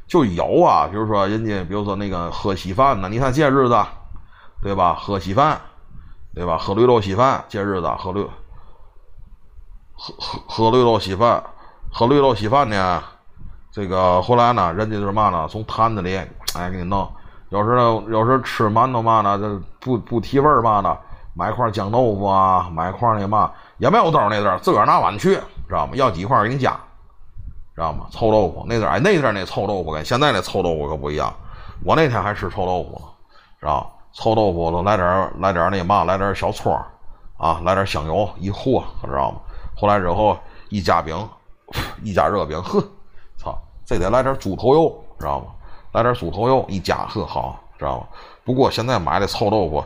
[0.06, 3.86] 就有啊，比如说人家，比如说那个喝稀饭呢，你看这日子，
[4.62, 4.98] 对吧？
[5.00, 5.58] 喝稀饭，
[6.34, 6.58] 对吧？
[6.58, 8.22] 喝绿豆稀饭，这日子喝绿，
[9.94, 11.42] 喝喝喝绿豆稀饭，
[11.90, 13.02] 喝绿豆稀饭呢，
[13.72, 16.16] 这个后来呢，人家就是嘛呢，从坛子里
[16.54, 17.08] 哎给你弄，
[17.50, 20.96] 有时候有时候吃馒头嘛呢，这不不提味儿嘛呢，
[21.34, 25.38] 买块酱豆腐啊，买块那嘛，也没有兜那阵儿自个儿拿碗去。
[25.68, 25.92] 知道吗？
[25.94, 26.72] 要几块给你加，
[27.76, 28.06] 知道吗？
[28.10, 31.32] 臭豆腐那阵儿，哎，那阵儿那臭豆腐跟现在那臭豆腐可不一样。
[31.84, 33.00] 我那天还吃臭豆腐，
[33.60, 36.84] 知道臭豆腐都来点儿来点儿那嘛，来点儿小葱儿
[37.38, 39.38] 啊，来点香油一和，知道吗？
[39.76, 40.36] 后来之后
[40.70, 41.16] 一加饼，
[42.02, 42.82] 一加热饼，呵，
[43.90, 45.46] 这得来点猪头油，知道吗？
[45.90, 48.06] 来点猪头油一夹，呵，好，知道吗？
[48.44, 49.84] 不过现在买的臭豆腐，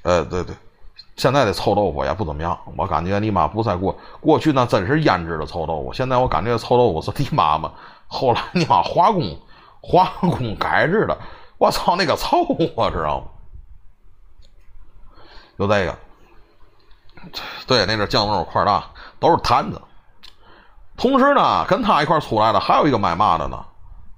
[0.00, 0.56] 呃，对对。
[1.18, 5.92] 现在的臭豆腐也不怎么样，我感觉你妈不再过过去那真是腌制的臭豆腐。
[5.92, 7.70] 现在我感觉臭豆腐是你妈妈
[8.08, 9.38] 后来你妈化工
[9.82, 11.14] 化工改制的，
[11.58, 12.38] 我操那个臭
[12.74, 13.26] 我知道吗？
[15.58, 15.94] 就这个，
[17.66, 18.86] 对，那阵酱豆块大，
[19.20, 19.78] 都是坛子。
[20.96, 23.58] 同时呢，跟他一块出来的还有一个卖嘛的呢，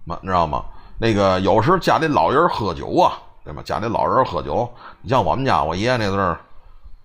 [0.04, 0.64] 你知道吗？
[0.98, 3.12] 那个有时家里老人喝酒啊，
[3.44, 3.62] 对吧？
[3.64, 4.68] 家里老人喝酒，
[5.02, 6.38] 你像我们家我爷爷那阵儿。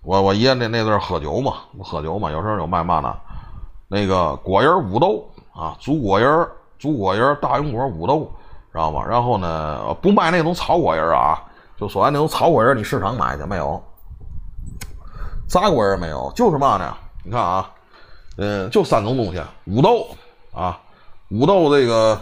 [0.04, 3.14] 我我爷爷那那阵儿喝酒嘛，喝酒嘛，有时候有卖嘛呢，
[3.86, 8.28] 那个果仁五豆啊，煮果仁，煮果仁，大永果五豆，
[8.72, 9.04] 知道吗？
[9.08, 11.40] 然后呢，不卖那种草果仁啊，
[11.76, 13.80] 就说那种草果仁，你市场买去没有？
[15.46, 16.92] 杂果仁没有，就是嘛呢？
[17.22, 17.70] 你看啊，
[18.36, 20.08] 嗯，就三种东西，五豆
[20.52, 20.80] 啊，
[21.30, 22.20] 五豆这个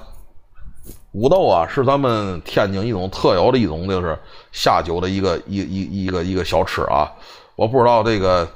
[1.12, 4.18] 五豆啊，是咱们天津一种特有的一种，就是
[4.52, 7.10] 下酒的一个一一一个一个小吃啊。
[7.56, 8.48] 我不知道这个，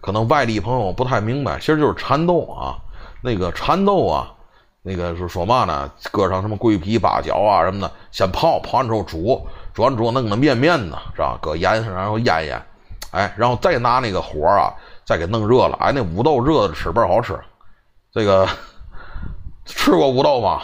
[0.00, 2.78] 可能外地朋友不太明白，其实就是蚕豆啊，
[3.22, 4.32] 那个蚕豆啊，
[4.82, 5.90] 那个是说嘛呢？
[6.10, 9.44] 搁上什么桂皮、八角啊什么的，先泡，泡完之后煮，
[9.74, 11.38] 煮完之后弄个面面呢，是吧？
[11.42, 12.62] 搁盐然后腌腌，
[13.10, 14.72] 哎，然后再拿那个火啊，
[15.04, 17.38] 再给弄热了，哎，那五豆热的吃倍儿好吃。
[18.12, 18.46] 这个
[19.64, 20.62] 吃过五豆吗？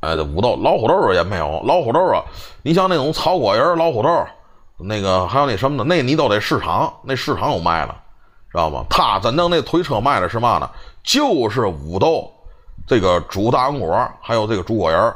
[0.00, 2.22] 哎，这五豆老虎豆也没有，老虎豆啊，
[2.62, 4.26] 你像那种草果仁、老虎豆，
[4.78, 7.94] 那个还有那什么的，那你都得市场，那市场有卖的，
[8.52, 8.84] 知道吗？
[8.90, 10.70] 他真正那推车卖的是嘛呢？
[11.02, 12.30] 就是五豆，
[12.86, 15.14] 这个煮大红果，还有这个煮果仁，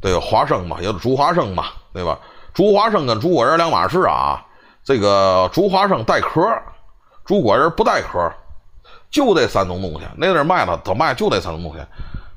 [0.00, 2.18] 这个花生嘛，也煮花生嘛，对吧？
[2.52, 4.44] 煮花生跟煮果仁两码事啊。
[4.84, 6.40] 这个煮花生带壳，
[7.24, 8.32] 煮果仁不带壳，
[9.10, 10.06] 就这三种东西。
[10.16, 11.80] 那阵卖的都卖就这三种东西，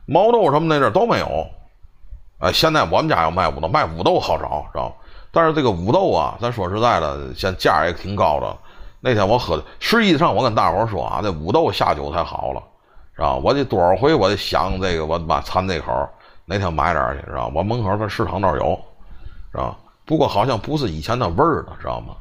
[0.05, 1.47] 毛豆什么那阵都没有。
[2.39, 4.95] 哎，现在我们家要卖五豆，卖五豆好找，知道吗？
[5.31, 8.57] 但是这个五豆啊，咱说实在的，现价也挺高的。
[8.99, 12.61] 那天我喝的，实际上我跟大伙说啊，这五豆下酒才好了，
[13.15, 15.91] 知道我这多少回我得想这个，我妈馋这口，
[16.45, 18.79] 哪天买点去，知道我门口那市场那儿有，
[19.51, 22.15] 知道不过好像不是以前那味儿了，知道吗？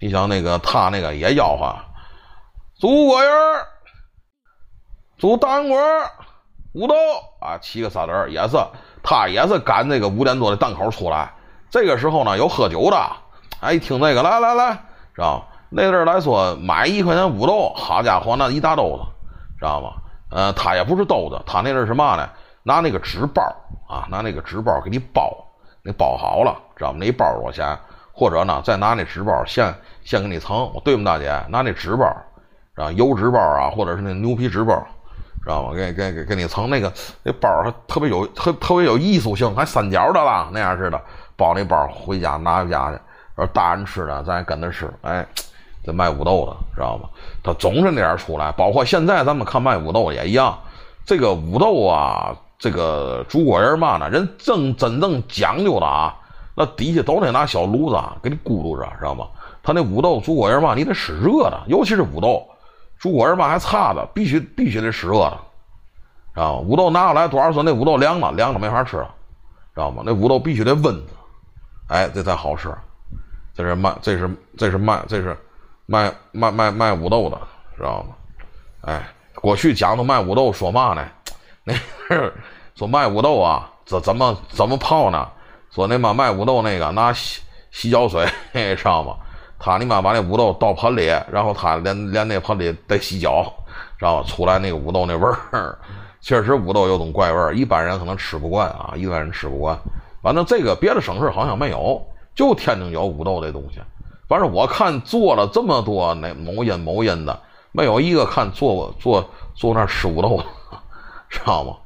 [0.00, 1.74] 你想那个他那个也吆喝，
[2.78, 3.66] 煮果仁儿，
[5.16, 5.78] 煮蛋果，
[6.74, 6.94] 五豆
[7.40, 8.56] 啊，七个仨人也是，
[9.02, 11.32] 他也是赶这个五点多的档口出来。
[11.70, 12.96] 这个时候呢，有喝酒的，
[13.60, 14.72] 哎，一听这个，来来来，
[15.14, 15.46] 知道？
[15.70, 19.04] 那阵来说，买一块钱五豆，好家伙，那一大兜子，
[19.58, 19.92] 知道吗？
[20.30, 22.28] 呃，他也不是兜子，他那阵是嘛呢？
[22.62, 23.42] 拿那个纸包
[23.88, 25.32] 啊，拿那个纸包给你包，
[25.82, 26.98] 那包好了，知道吗？
[27.00, 27.78] 那一包多少钱？
[28.16, 29.74] 或者呢，再拿那纸包先
[30.04, 31.26] 先给你盛，我对吗，大姐？
[31.48, 32.06] 拿那纸包，
[32.76, 34.74] 啊，油纸包啊，或者是那牛皮纸包，
[35.42, 35.74] 知道吗？
[35.74, 36.92] 给给给给你盛那个
[37.24, 41.00] 那包还特别有特特别有艺术性，还三角的啦，那样似的，
[41.36, 42.98] 包那包回家拿回家去。
[43.36, 44.88] 而大人吃的，咱也跟着吃。
[45.02, 45.26] 哎，
[45.84, 47.08] 这卖五豆的，知道吗？
[47.42, 48.52] 他总是那样出来。
[48.52, 50.56] 包括现在咱们看卖五豆也一样。
[51.04, 56.14] 这个五豆啊，这个煮果仁嘛呢，人正真正讲究的啊。
[56.54, 59.26] 那底下都得拿小炉子给你咕噜着，知道吗？
[59.62, 62.46] 他那五豆煮果仁嘛，你得使热的，尤其是五豆
[62.98, 65.38] 煮果仁嘛还差的，必须必须得使热的，
[66.34, 66.68] 知道吗？
[66.68, 69.10] 五豆拿过来多少说那五豆凉了，凉了没法吃了，
[69.74, 70.02] 知道吗？
[70.06, 71.02] 那五豆必须得温，
[71.88, 72.72] 哎，这才好吃。
[73.56, 75.36] 这是卖，这是这是卖，这是
[75.86, 77.40] 卖卖卖卖五豆的，
[77.76, 78.14] 知道吗？
[78.82, 81.06] 哎，过去讲的卖五豆说嘛呢？
[81.64, 81.74] 那
[82.74, 85.28] 说卖五豆啊，怎怎么怎么泡呢？
[85.74, 89.16] 说那妈卖五豆那个拿洗洗脚水，知道吗？
[89.58, 93.52] 他你妈把那五豆倒盆里，然后他连连那盆里得洗脚，
[93.98, 94.28] 知道吧？
[94.28, 95.76] 出来那个五豆那味儿，
[96.20, 99.76] 确实五豆有种怪味儿，一般人可能吃不惯啊，一般人吃不惯。
[100.22, 102.00] 反正这个别的省市好像没有，
[102.36, 103.80] 就天津有五豆这东西。
[104.28, 107.40] 反正我看做了这么多那某音某音的，
[107.72, 110.44] 没有一个看做过做做那吃五豆的，
[111.28, 111.76] 知道吗？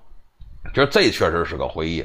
[0.74, 2.05] 这这确实是个回忆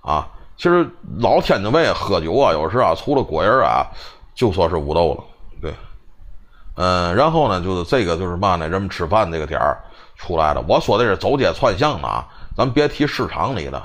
[0.00, 0.28] 啊。
[0.60, 3.86] 其实老天津卫喝酒啊，有时啊，除了果仁啊，
[4.34, 5.24] 就说是五豆了。
[5.58, 5.74] 对，
[6.76, 9.82] 嗯，然后呢，就是这个就是嘛呢，人们吃饭这个点儿
[10.16, 10.62] 出来的。
[10.68, 13.82] 我说的是走街串巷的啊，咱别提市场里的，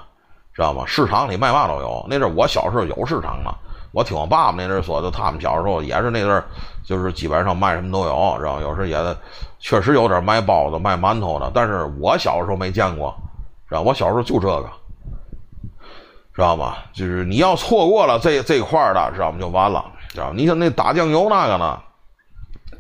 [0.54, 0.84] 知道吗？
[0.86, 2.06] 市场里卖嘛都有。
[2.10, 3.56] 那阵我小时候有市场嘛，
[3.94, 6.44] 我听我爸爸那阵说，就他们小时候也是那阵，
[6.84, 8.98] 就是基本上卖什么都有，知道有时也
[9.60, 13.16] 确实有点卖包子、卖馒头的，但是我小时候没见过，
[13.70, 14.70] 知道我小时候就这个。
[16.36, 16.76] 知道吗？
[16.92, 19.40] 就是你要错过了这这块儿的，知道吗？
[19.40, 20.34] 就完了，知道吗？
[20.36, 21.80] 你像那打酱油那个呢，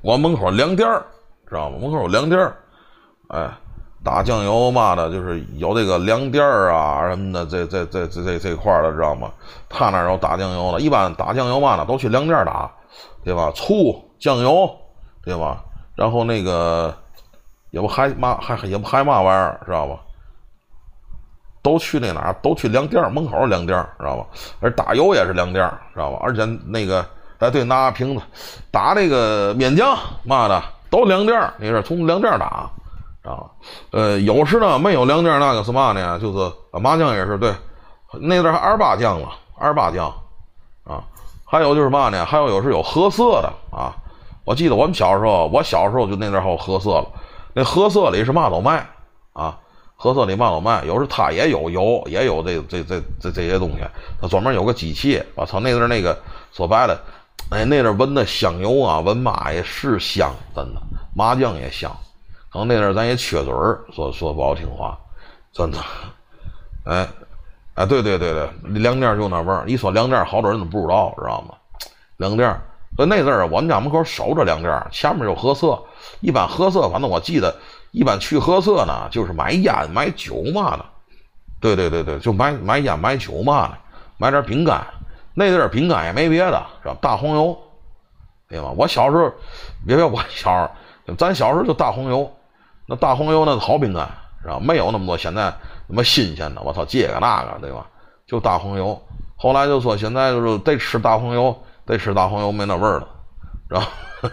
[0.01, 1.05] 我门口凉店儿，
[1.47, 1.77] 知道吗？
[1.79, 2.57] 门口有凉店儿，
[3.29, 3.49] 哎，
[4.03, 9.31] 打酱油嘛的，就是有这个凉店儿啊什么的，这这这这这这块的，知道吗？
[9.69, 12.69] 他那有打酱油的，一般打酱油嘛的都去凉店打，
[13.23, 13.49] 对吧？
[13.55, 14.69] 醋、酱油，
[15.23, 15.63] 对吧？
[15.95, 16.93] 然后那个
[17.71, 19.99] 也不还嘛还也不还嘛玩意儿，知道吧？
[21.65, 22.33] 都去那哪儿？
[22.43, 24.25] 都去粮店门口粮店知道吧？
[24.59, 26.19] 而打油也是粮店知道吧？
[26.21, 27.03] 而且那个
[27.39, 28.21] 哎，对，拿瓶子
[28.71, 32.69] 打那个面酱嘛的，都粮店你是从粮店打，
[33.23, 33.49] 知道吧？
[33.91, 36.19] 呃，有时呢没有粮店那个是嘛呢？
[36.19, 37.51] 就是麻酱也是对，
[38.13, 40.13] 那阵还二八酱了，二八酱
[40.83, 41.03] 啊。
[41.43, 42.23] 还有就是嘛呢？
[42.25, 43.95] 还有有时有褐色的啊。
[44.45, 47.07] 我记得我们小时候，我小时候就那阵还有褐色了。
[47.53, 48.87] 那褐色里是嘛都卖
[49.33, 49.57] 啊。
[49.97, 53.83] 褐色里嘛都卖，有时他也有油，也有这这这这这些东西。
[54.21, 56.15] 他专门有个机器，我操，那阵那个
[56.51, 57.01] 说白了，
[57.49, 60.81] 哎，那阵闻的香油啊，闻嘛也是香，真的，
[61.15, 61.89] 麻酱也香。
[62.51, 64.97] 可能那阵咱也缺嘴儿，说说不好听话，
[65.53, 65.77] 真的。
[66.83, 67.07] 哎，
[67.75, 69.63] 哎，对对对对，凉店就那味儿。
[69.65, 71.55] 一说凉店，好多人都不知道，知道吗？
[72.17, 72.49] 凉店，
[72.97, 75.81] 所以那阵儿我们家门口守着凉店，前面有褐色，
[76.19, 77.55] 一般褐色，反正我记得。
[77.95, 80.83] 一般去喝色呢，就是买烟买酒嘛的，
[81.61, 83.77] 对对对对，就买买烟买酒嘛的，
[84.17, 84.85] 买点饼干。
[85.33, 86.97] 那阵饼干也没别的，是吧？
[87.01, 87.57] 大红油，
[88.49, 88.73] 对吧？
[88.75, 89.31] 我小时候，
[89.87, 90.69] 别别我小时
[91.07, 92.29] 候，咱小时候就大红油，
[92.85, 94.09] 那大红油那是好饼干，
[94.41, 94.59] 是吧？
[94.61, 95.43] 没有那么多现在
[95.87, 97.85] 什么新鲜的，我操，这个那个，对吧？
[98.27, 99.01] 就大黄油。
[99.37, 103.07] 后来就说现在就是得吃大黄油，得吃大黄油没那味儿了，
[103.69, 103.87] 是吧？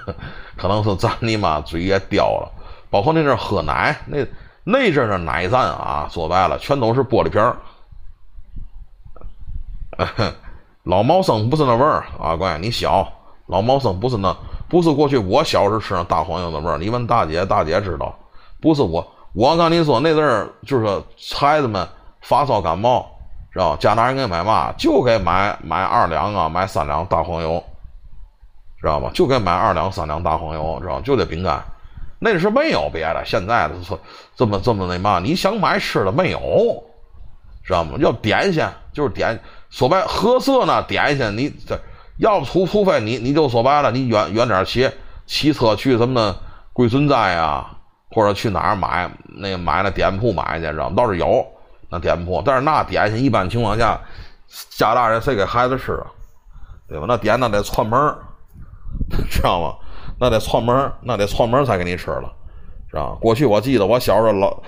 [0.59, 2.51] 可能是咱你妈嘴也刁了。
[2.92, 4.18] 包括那阵喝奶，那
[4.62, 7.57] 那阵的奶站啊，说白了全都是玻璃瓶儿。
[10.85, 13.11] 老毛生不是那味儿啊，乖，你小
[13.46, 14.37] 老毛生不是那，
[14.68, 16.76] 不是过去我小时候吃那大黄油的味儿。
[16.76, 18.14] 你问大姐，大姐知道，
[18.61, 19.02] 不是我。
[19.35, 21.02] 我跟你说，那阵儿就是
[21.35, 21.88] 孩子们
[22.20, 23.11] 发烧感冒，
[23.50, 27.64] 知道家大人给买嘛，就给买买二两啊，买三两大黄油，
[28.78, 29.11] 知道吧？
[29.14, 31.64] 就给买二两三两大黄油，知道就这饼干，
[32.22, 33.22] 那是没有别的。
[33.26, 33.98] 现在的说
[34.37, 36.82] 这么这么那嘛，你想买吃的没有，
[37.64, 37.96] 知道吗？
[37.98, 39.38] 要点心就是点，
[39.70, 41.78] 说白合适呢点心，你这
[42.18, 44.90] 要不除除非你你就说白了，你远远点骑
[45.26, 46.37] 骑车去什么
[46.72, 47.78] 归顺斋啊。
[48.14, 50.94] 或者去哪儿买那买那店铺买去，知道吗？
[50.94, 51.46] 倒是有
[51.88, 53.98] 那店铺，但是那点心一般情况下，
[54.76, 56.04] 家大人谁给孩子吃啊？
[56.87, 57.06] 对吧？
[57.08, 57.98] 那点那得串门，
[59.30, 59.74] 知道吗？
[60.22, 62.32] 那得串门，那得串门才给你吃了，
[62.88, 64.62] 知道过去我记得我小时候老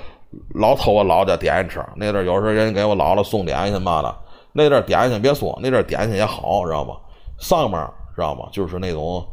[0.57, 4.12] 老偷我姥家点心吃，那阵有时候人给我姥姥送点心嘛的，
[4.53, 6.97] 那阵点心别说，那阵点心也好，知道吧？
[7.38, 7.81] 上面
[8.17, 8.49] 知道吗？
[8.51, 9.25] 就是那种，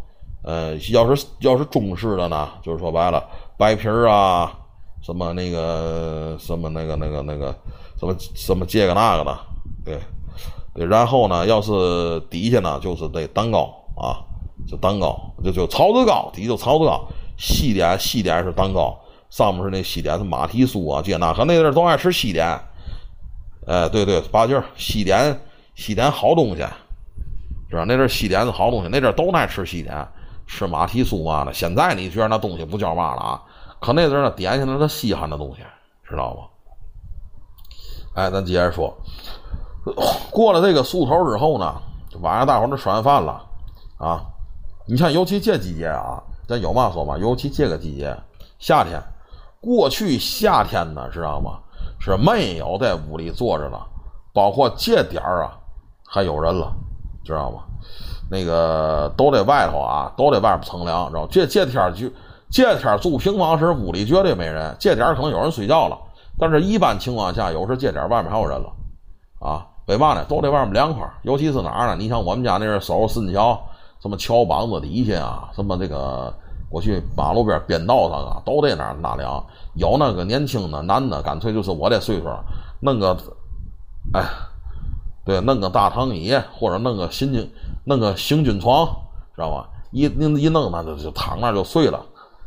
[0.44, 3.28] 呃，要是要是中式的呢，就是说白了。
[3.58, 4.54] 白皮儿啊，
[5.02, 7.48] 什么那个什么那个那个那个
[8.00, 9.40] 什么什么这个那个的，
[9.84, 10.00] 对
[10.76, 14.22] 对，然后呢，要是底下呢，就是这蛋糕啊，
[14.68, 18.98] 就蛋糕，就就槽子糕，底就槽子糕，西点西点是蛋糕，
[19.30, 22.48] 上面是那西点是马蹄酥啊，这那可那阵都爱吃西点，
[23.68, 25.40] 哎，对对，八句西点
[25.76, 26.62] 西点好东西，
[27.70, 27.86] 是吧？
[27.88, 30.08] 那阵西点是好东西，那阵都爱吃西点，
[30.48, 31.54] 吃马蹄酥嘛的。
[31.54, 33.42] 现在你觉得那东西不叫嘛了啊？
[33.80, 35.62] 可那阵儿呢，点心那是稀罕的东西，
[36.08, 36.42] 知道吗？
[38.14, 38.94] 哎，咱接着说，
[40.30, 41.82] 过了这个树头之后呢，
[42.20, 43.44] 晚上大伙儿都吃完饭了
[43.98, 44.26] 啊。
[44.86, 48.16] 你看，尤其这季节啊，咱有嘛说嘛，尤其这个季节，
[48.60, 49.02] 夏天，
[49.60, 51.60] 过去夏天呢，知道吗？
[52.00, 53.80] 是没有在屋里坐着的，
[54.34, 55.58] 包括这点儿啊，
[56.08, 56.74] 还有人了，
[57.24, 57.64] 知道吗？
[58.30, 62.10] 那个都在外头啊，都在外边乘凉，知道吗这这天就。
[62.54, 64.76] 这天住平房时，屋里绝对没人。
[64.78, 65.98] 这点可能有人睡觉了，
[66.38, 68.70] 但是一般情况下，有时这点外面还有人了，
[69.40, 70.26] 啊，为嘛呢？
[70.26, 71.96] 都在外面凉快，尤其是哪儿呢？
[71.98, 73.58] 你像我们家那是守顺桥，
[74.02, 76.34] 什么桥膀子底下啊，什么这个
[76.70, 79.44] 过去马路边边道上啊，都在那儿纳凉。
[79.76, 82.28] 有那个年轻的男的，干脆就是我这岁数，
[82.80, 83.16] 弄个，
[84.14, 84.24] 哎，
[85.24, 87.48] 对，弄个大躺椅，或者弄个行军，
[87.86, 88.88] 弄个行军床，
[89.36, 89.70] 知道吧？
[89.92, 92.04] 一一弄那就就躺那就睡了。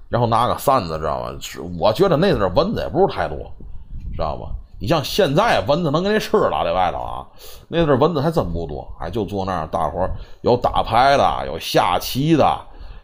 [0.09, 1.39] 然后拿个扇子，知道吗？
[1.79, 3.39] 我觉得那阵蚊子也不是太多，
[4.13, 4.51] 知道吧？
[4.85, 7.27] 你像现在蚊子能给你吃了，在外头啊，
[7.69, 8.87] 那阵蚊子还真不多。
[9.01, 10.11] 哎，就坐那儿，大伙儿
[10.43, 12.55] 有打牌的，有下棋的，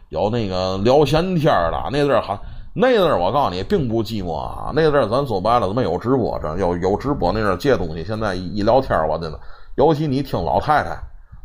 [0.09, 1.89] 有那个聊闲天的。
[1.91, 2.37] 那阵儿还
[2.75, 4.71] 那阵儿我告诉你，并不寂寞啊。
[4.75, 9.39] 那阵儿咱说白了没有直播，这有有直播那阵儿借东西，现在一聊天我真的，
[9.73, 10.95] 尤其你听老太太、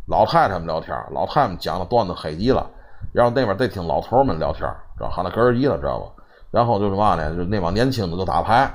[0.07, 2.67] 老太太们聊天，老太太们讲的段子黑极了。
[3.11, 4.69] 然后那边再听老头们聊天，
[4.99, 6.07] 知道喊那哥儿一了，知道吧？
[6.51, 7.31] 然后就是嘛呢？
[7.31, 8.71] 就是那帮年轻的就打牌，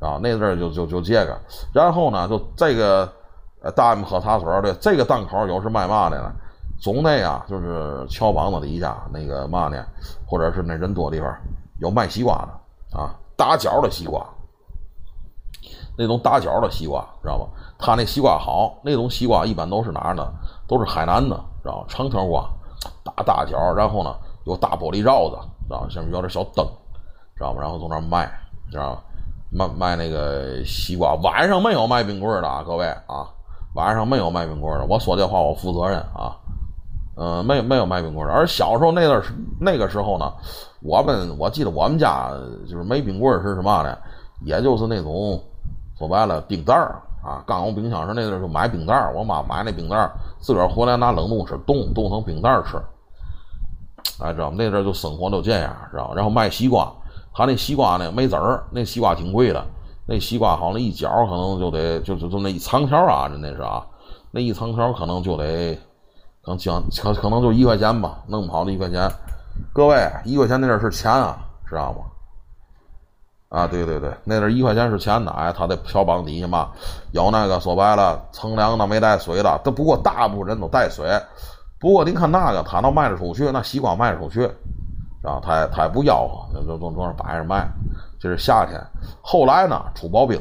[0.00, 1.38] 啊，那阵儿就就就这个。
[1.72, 3.10] 然后呢，就这个
[3.62, 6.32] 呃，大们喝茶水的这个档口有是卖嘛的呢？
[6.80, 9.84] 总得啊，就是桥膀子底下那个嘛呢，
[10.26, 11.30] 或者是那人多地方
[11.78, 14.26] 有卖西瓜的啊，打角的西瓜，
[15.98, 17.46] 那种打角的西瓜，知道吧？
[17.78, 20.32] 他那西瓜好，那种西瓜一般都是哪儿的？
[20.66, 21.84] 都是海南的，知道吧？
[21.88, 22.48] 长条瓜。
[23.04, 25.36] 大大角，然后呢有大玻璃罩子，
[25.68, 26.66] 知道上面有点小灯，
[27.36, 27.60] 知道吧？
[27.60, 28.26] 然后从那儿卖，
[28.70, 29.02] 知道吧？
[29.50, 31.14] 卖卖那个西瓜。
[31.22, 33.28] 晚上没有卖冰棍的啊，各位啊，
[33.74, 34.86] 晚上没有卖冰棍的。
[34.86, 36.36] 我说这话我负责任啊，
[37.16, 38.32] 嗯，没有没有卖冰棍的。
[38.32, 40.32] 而小时候那段时那个时候呢，
[40.82, 42.30] 我们我记得我们家
[42.68, 43.96] 就是没冰棍是什么呢？
[44.44, 45.38] 也就是那种
[45.98, 47.00] 说白了冰袋儿。
[47.22, 52.78] 啊，刚有冰箱时那阵就买冰袋儿，我妈买那冰袋儿，自个儿回来拿冷冻室冻冻成冰袋儿吃。
[54.24, 54.56] 哎，知道吗？
[54.58, 56.14] 那阵就生活都这样，知道吗？
[56.16, 56.90] 然后卖西瓜，
[57.32, 59.64] 他那西瓜呢没籽儿，那西瓜挺贵的，
[60.06, 63.86] 那西瓜好像一角可能就得就就就那一长条啊，那那是啊，
[64.30, 65.74] 那一长条可能就得
[66.42, 69.10] 可能将可可能就一块钱吧，弄不好的一块钱。
[69.72, 71.98] 各位，一块钱那阵是钱啊，知道吗？
[73.50, 76.70] 啊，对对对，那阵一块钱是钱的，哎，他在桥帮底下嘛，
[77.12, 81.06] 有那个说白了，乘凉的没带水的，都不过大部分人都带水。
[81.78, 84.48] 不过您看那个，他能卖得出去，那西瓜卖得出去，
[85.22, 87.68] 啊，他也他也不吆喝，就就就那摆着卖。
[88.18, 88.78] 这是夏天，
[89.22, 90.40] 后来呢出刨冰，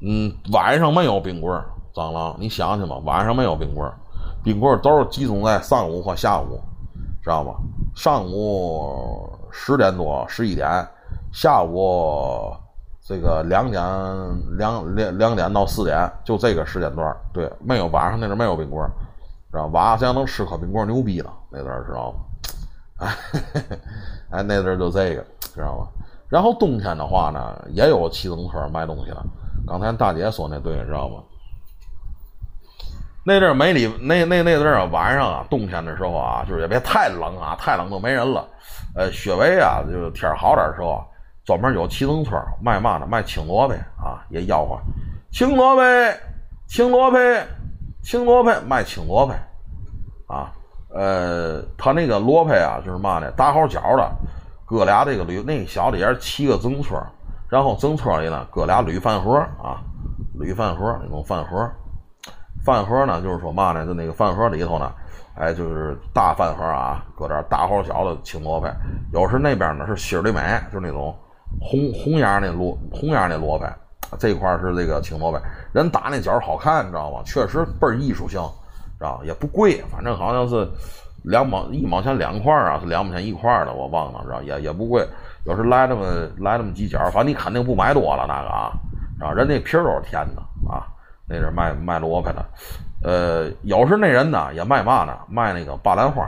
[0.00, 1.64] 嗯，晚上没有冰棍儿，
[1.94, 3.94] 蟑螂，你想想吧，晚上没有冰棍儿，
[4.44, 6.60] 冰棍儿都是集中在上午和下午，
[7.22, 7.56] 知道吧？
[7.94, 10.68] 上午十点多、十一点，
[11.32, 12.52] 下午
[13.00, 13.82] 这个两点
[14.56, 18.90] 两两两点到四点，就这个时间段对，没有晚上那阵没有冰棍儿，
[19.50, 22.18] 知道吧晚上能吃颗冰棍儿牛逼了，那阵知道吗？
[22.98, 23.14] 哎，
[24.30, 25.24] 哎，那阵儿就这个，
[25.54, 25.88] 知道吧？
[26.28, 29.22] 然后冬天的话呢，也有骑自行车卖东西的。
[29.66, 31.22] 刚才大姐说那对，知道吗？
[33.24, 38.48] 那阵儿没里那那那阵儿，晚上啊，冬天的时候啊，就是也别太冷啊，太冷都没人了。
[38.94, 41.04] 呃，雪薇啊，就是天好点的时候，
[41.44, 43.06] 专门有骑自行车卖嘛的？
[43.06, 44.78] 卖青萝卜啊，也吆喝
[45.32, 45.82] 青萝卜，
[46.68, 47.18] 青萝卜，
[48.02, 49.34] 青萝卜，卖青萝卜
[50.32, 50.52] 啊。
[50.96, 53.30] 呃，他那个萝卜啊，就是嘛呢？
[53.32, 54.10] 打好角的，
[54.64, 56.96] 搁俩这个铝，那小的也是骑个自行车。
[57.48, 59.78] 然后整车里呢搁俩铝饭盒啊，
[60.34, 61.70] 铝饭盒那种饭盒，
[62.64, 64.90] 饭盒呢就是说嘛呢，就那个饭盒里头呢，
[65.36, 68.66] 哎就是大饭盒啊，搁点大或小的青萝卜，
[69.12, 70.40] 有时那边呢是心里美，
[70.72, 71.14] 就是那种
[71.60, 73.64] 红红眼那萝红眼那萝卜，
[74.18, 75.40] 这块是这个青萝卜，
[75.72, 77.20] 人打那角好看，你知道吗？
[77.24, 78.42] 确实倍儿艺术性，
[78.98, 80.68] 啊也不贵，反正好像是
[81.24, 85.06] 两毛一毛钱两块啊，是两毛钱一块的，我忘了，知道也也不贵。
[85.44, 86.04] 有时来那么
[86.38, 88.72] 来那么几角，反正你肯定不买多了那个啊，
[89.20, 90.86] 啊，人那皮儿都是甜的啊，
[91.28, 92.44] 那是卖卖萝卜的，
[93.02, 95.16] 呃，有时那人呢也卖嘛呢？
[95.28, 96.24] 卖那个巴兰花，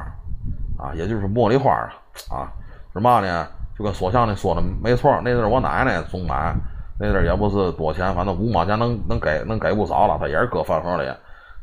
[0.79, 1.91] 啊，也就是茉莉花啊，
[2.31, 2.53] 啊，
[2.93, 3.47] 是嘛呢？
[3.77, 6.53] 就跟说相声说的没错，那阵我奶奶总买，
[6.99, 11.09] 那阵也不是多钱，反正五毛钱能能给能给不少了，他也是搁饭盒里，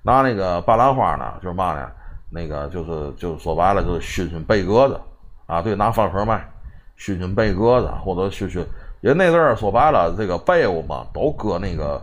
[0.05, 1.89] 拿那个巴兰花呢，就是嘛呢？
[2.29, 5.01] 那个就是就是说白了就是熏熏被格子，
[5.47, 6.47] 啊，对，拿饭盒卖。
[6.95, 8.65] 熏熏被格子，或者熏熏，
[9.01, 12.01] 因为那阵儿说白了，这个被窝嘛，都搁那个，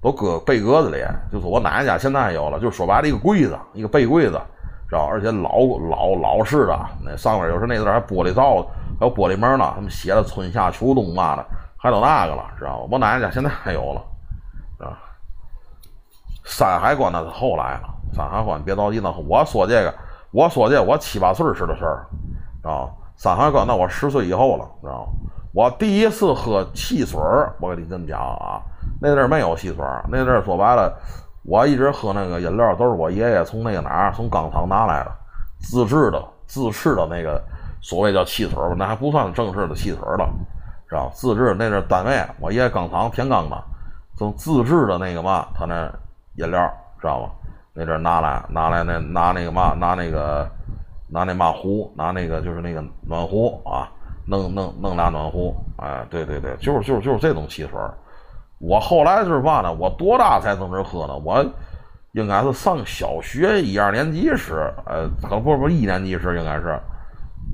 [0.00, 1.02] 都搁被格子里。
[1.30, 4.40] 就是我奶奶家现在还有了，就是说白了，一个柜子，一个被柜子，
[4.88, 5.04] 知道？
[5.04, 5.58] 而且老
[5.90, 8.66] 老老式的，那上面有时候那阵儿还玻璃罩，
[8.98, 9.72] 还有玻璃门呢。
[9.74, 11.44] 他们写的“春夏秋冬”嘛的，
[11.76, 12.88] 还都那个了，知道吧？
[12.90, 14.02] 我奶奶家现在还有了，
[16.44, 19.12] 山海关那是后来了，山海关别着急呢。
[19.28, 19.94] 我说这个，
[20.30, 22.06] 我说这我七八岁时的事儿，
[22.62, 22.88] 啊。
[23.14, 25.12] 山海关，那我十岁以后了，知道吗？
[25.52, 28.58] 我第一次喝汽水儿，我跟你这么讲啊，
[29.00, 30.92] 那阵儿没有汽水儿，那阵儿说白了，
[31.44, 35.12] 我一直喝那个饮料都是我爷爷从那个哪儿从钢厂拿来的，
[35.60, 37.40] 自制的自制的那个
[37.80, 40.28] 所谓叫汽水儿，那还不算正式的汽水儿了，
[40.88, 43.64] 知道自制那阵儿单位，我爷爷钢厂田钢的，
[44.16, 45.88] 从自制的那个嘛，他那
[46.36, 46.60] 饮料
[47.00, 47.30] 知道吧？
[47.74, 50.48] 那阵拿来拿来那拿那个嘛拿那个。
[51.14, 53.86] 拿那嘛壶，拿那个就是那个暖壶啊，
[54.26, 57.78] 弄弄弄俩暖壶，哎，对对对，就是就是就是这种汽水
[58.58, 61.14] 我后来就是嘛呢，我多大才从这喝呢？
[61.18, 61.44] 我
[62.12, 66.80] 应该是上小学一二年级时，呃，可不不一年级时应该是，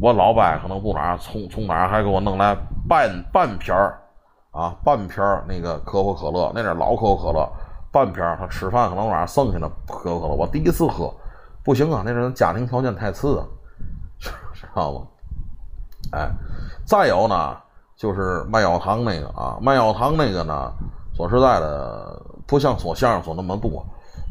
[0.00, 2.56] 我老伯可能不哪从从哪还给我弄来
[2.88, 3.98] 半半瓶儿
[4.52, 7.50] 啊，半瓶儿那个可口可乐，那点老可口可乐，
[7.90, 11.12] 半瓶儿他吃饭可能晚上剩下的可口可乐，我第一次喝。
[11.64, 13.44] 不行啊，那人家庭条件太次啊，
[14.54, 15.06] 知道吗？
[16.12, 16.30] 哎，
[16.86, 17.56] 再有呢，
[17.94, 20.72] 就是卖药糖那个啊，卖药糖那个呢，
[21.14, 23.84] 说实在的，不像说相声说那么多，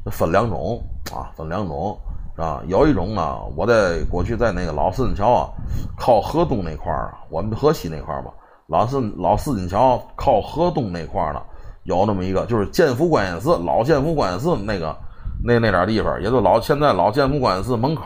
[0.10, 0.82] 分两种
[1.14, 1.96] 啊，分两种
[2.38, 2.64] 啊。
[2.66, 5.50] 有一种呢，我在过去在那个老四金桥啊，
[5.96, 8.32] 靠河东那块儿，我们河西那块儿吧，
[8.66, 11.42] 老四老四金桥靠河东那块儿呢，
[11.88, 14.96] 有那么一个，就是建福观音寺，老建福观音寺那个。
[15.44, 18.04] 那那点地方，也就老现在老建福观音寺门口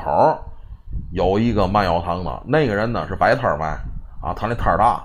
[1.13, 3.67] 有一个卖药糖的，那个人呢是摆摊卖
[4.21, 5.01] 啊，他那摊大，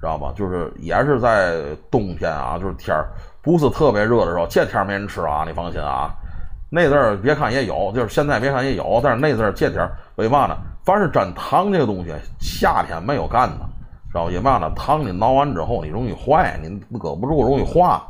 [0.00, 0.32] 知道吧？
[0.34, 1.54] 就是也是在
[1.88, 2.92] 冬天啊，就是天
[3.40, 6.10] 不是特别热的时候，这天没人吃啊，你放心啊。
[6.68, 10.56] 那阵儿别看也有，就是现在别看也有，但是那阵儿这天为嘛呢？
[10.84, 13.64] 凡是沾糖这个东西，夏天没有干的，
[14.08, 14.68] 知道因为嘛呢？
[14.74, 18.02] 糖你熬完之后你容易坏，你搁不住容易化。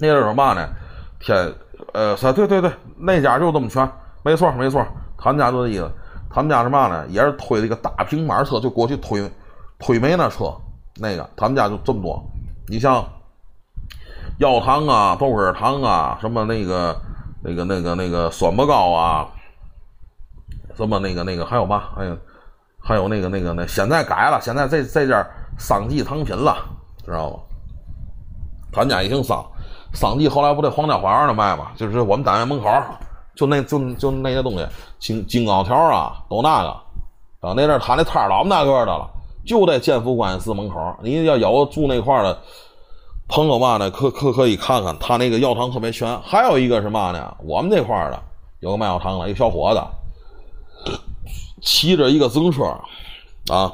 [0.00, 0.68] 那阵儿嘛呢？
[1.20, 1.52] 天。
[1.92, 3.90] 呃，对对对，那家就这么全，
[4.22, 4.86] 没错没错，
[5.18, 5.90] 他们家就这意思。
[6.28, 7.04] 他们家是嘛呢？
[7.08, 9.28] 也是推了一个大平板车，就过去推
[9.78, 10.54] 推煤那车，
[11.00, 12.22] 那个他们家就这么多。
[12.68, 13.04] 你像
[14.38, 16.96] 药糖啊、豆根糖啊，什么那个
[17.42, 19.26] 那个那个那个酸不糕啊，
[20.76, 21.88] 什么那个那个还有嘛？
[21.96, 22.16] 还有
[22.78, 25.26] 还有那个那个那现在改了，现在这这家
[25.58, 26.56] 桑记糖品了，
[27.04, 27.40] 知道吧？
[28.70, 29.44] 他们家也姓桑。
[29.92, 32.68] 桑记后来不在皇家花园那卖嘛，就是我们单元门口，
[33.34, 34.66] 就那就就那些东西，
[34.98, 36.68] 金金刚条啊，都那个，
[37.40, 39.08] 啊，那阵他那摊老么大个的了，
[39.44, 40.78] 就在建福观音寺门口。
[41.02, 42.38] 你要有住那块的，
[43.28, 46.20] 朋友嘛的，可可可以看看他那个药堂特别全。
[46.20, 47.36] 还有一个是嘛呢？
[47.42, 48.22] 我们这块的
[48.60, 50.92] 有个卖药堂的，一个小伙子，
[51.62, 52.64] 骑着一个自行车，
[53.52, 53.72] 啊，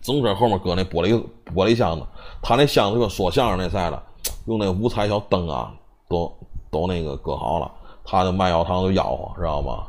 [0.00, 1.14] 自行车后面搁那玻璃
[1.54, 2.04] 玻璃箱子，
[2.40, 4.02] 他那箱子跟说相声那赛的，
[4.46, 5.72] 用那五彩小灯啊，
[6.08, 6.32] 都
[6.70, 7.70] 都那个搁好了。
[8.04, 9.84] 他就卖药汤就吆喝，知道吗？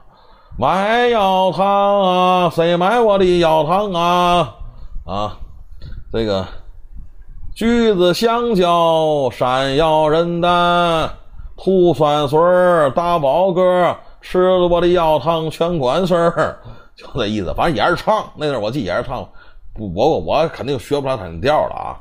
[0.55, 1.65] 卖药汤
[2.01, 4.55] 啊，谁买我的药汤啊？
[5.03, 5.37] 啊，
[6.11, 6.45] 这个
[7.55, 11.09] 橘子、香蕉、山药、人丹、
[11.57, 12.39] 吐酸水
[12.95, 16.59] 大宝哥，吃了我的药汤全管事儿，
[16.95, 17.51] 就这意思。
[17.55, 19.27] 反正也是唱，那阵我记也是唱，
[19.73, 21.99] 不，我我肯定学不了他那调了啊，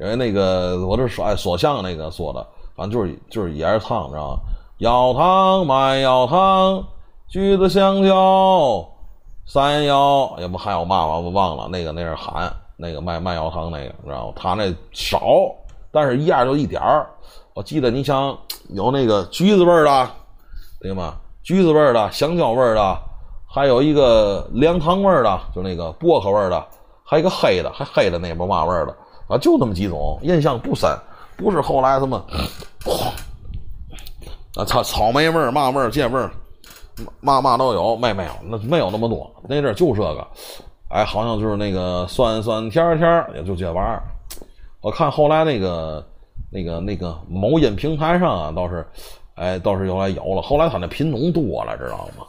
[0.00, 4.38] 因为那个我这说哎说相声那个说的，反正就是就是也是唱，知道吗？
[4.78, 6.82] 药糖卖药糖，
[7.28, 8.82] 橘子、香蕉、
[9.44, 11.68] 山药，也不还有嘛我忘了。
[11.68, 14.32] 那个那是喊那个卖卖药糖那个，知道吗？
[14.34, 15.20] 他那少，
[15.92, 17.06] 但是一样就一点儿。
[17.52, 18.34] 我记得你想
[18.70, 20.10] 有那个橘子味儿的，
[20.80, 21.16] 对吗？
[21.42, 22.98] 橘子味儿的、香蕉味儿的，
[23.46, 26.66] 还有一个凉糖味儿的，就那个薄荷味儿的，
[27.04, 28.96] 还有一个黑的，还黑的那不嘛味儿的
[29.30, 29.38] 啊？
[29.38, 30.90] 就那么几种，印象不深。
[31.36, 32.22] 不是后来什么。
[34.56, 36.30] 啊，草草莓味儿、嘛味儿、芥味儿，
[37.20, 39.30] 嘛嘛都有，没没有，那没有那么多。
[39.48, 40.26] 那阵儿就这个，
[40.88, 44.02] 哎，好像就是那个酸酸甜甜，也就这玩意儿。
[44.82, 46.04] 我看后来那个、
[46.50, 48.86] 那个、那个某音平台上啊，倒是，
[49.36, 50.42] 哎，倒是后来有了。
[50.42, 52.26] 后来它那品种多了，知道吗？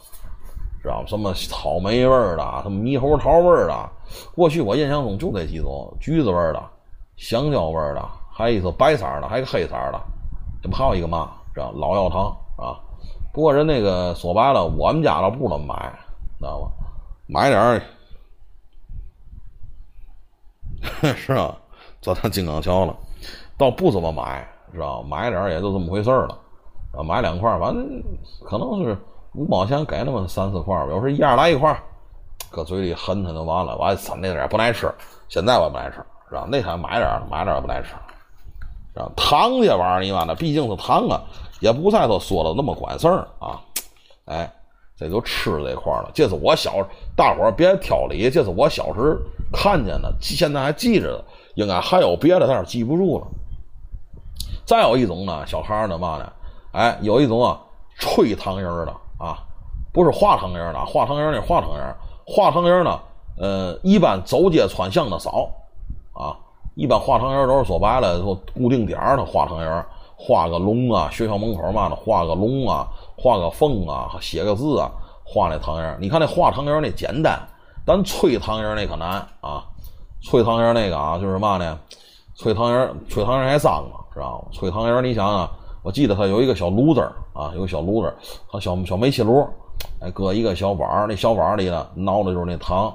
[0.80, 1.04] 知道？
[1.06, 3.90] 什么草莓味儿的，什么猕猴桃味儿的。
[4.34, 6.62] 过去我印象中就这几种：橘子味儿的、
[7.22, 10.00] 香蕉味儿的，还有一个白色的，还有个黑色的，
[10.60, 11.30] 这不还有一个嘛？
[11.54, 12.74] 知道老药堂啊，
[13.32, 15.92] 不过人那个说白了，我们家倒不怎么买，
[16.40, 16.68] 知道吧？
[17.28, 17.80] 买点儿，
[21.14, 21.56] 是吧？
[22.00, 22.96] 这趟金刚桥了，
[23.56, 26.36] 倒不怎么买，知道买点儿也就这么回事儿了。
[26.92, 28.02] 啊，买两块，反正
[28.44, 28.98] 可能是
[29.34, 31.80] 五毛钱给那么三四块吧，有时一样来一块，
[32.50, 33.76] 搁嘴里含含就完了。
[33.76, 34.92] 完，那点儿不耐吃，
[35.28, 36.46] 现在我不爱吃，是吧？
[36.48, 37.92] 那天买点，买点儿不爱吃。
[38.98, 41.20] 啊，糖这玩意儿，你妈的，毕竟是糖啊，
[41.60, 43.60] 也不在说说的那么管事儿啊。
[44.24, 44.50] 哎，
[44.96, 46.10] 这就吃这块了。
[46.14, 46.76] 这是我小，
[47.14, 49.20] 大伙儿别挑理，这是我小时
[49.52, 51.24] 看见的，现在还记着的。
[51.54, 53.26] 应该还有别的，但是记不住了。
[54.64, 56.32] 再有一种呢，小孩儿呢嘛呢？
[56.72, 57.60] 哎，有一种啊，
[57.98, 59.36] 吹糖人儿的啊，
[59.92, 63.00] 不是化糖人儿的，化糖人儿那化糖人儿，化糖人儿呢，
[63.38, 65.46] 呃，一般走街串巷的少
[66.12, 66.36] 啊。
[66.74, 69.84] 一般画糖人都是说白了，说固定点儿，他画糖人
[70.16, 74.90] 画个龙啊，学校门口嘛的，画个龙啊，画个凤啊，写个字啊，
[75.22, 77.38] 画那糖人你看那画糖人那简单，
[77.84, 79.62] 但吹糖人那可难啊。
[80.22, 81.78] 吹糖人那个啊，就是嘛呢？
[82.36, 84.48] 吹糖人吹糖人还脏嘛，知道吗？
[84.50, 85.50] 吹糖人你想想，
[85.82, 87.02] 我记得他有一个小炉子
[87.34, 88.14] 啊，有个小炉子
[88.46, 89.46] 和小小煤气炉，
[90.00, 92.94] 哎，搁一个小碗那小碗里呢，熬的就是那糖，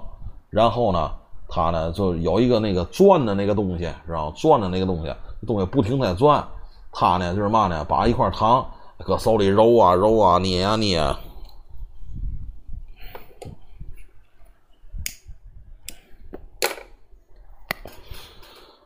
[0.49, 1.11] 然后呢。
[1.49, 5.13] 他呢，就有一个那个转的那个东西，知道吗转的那个东西，
[5.45, 6.45] 东西不停在转。
[6.91, 8.65] 他呢，就是嘛呢，把一块糖
[8.99, 10.99] 搁手里揉啊揉啊，捏啊捏，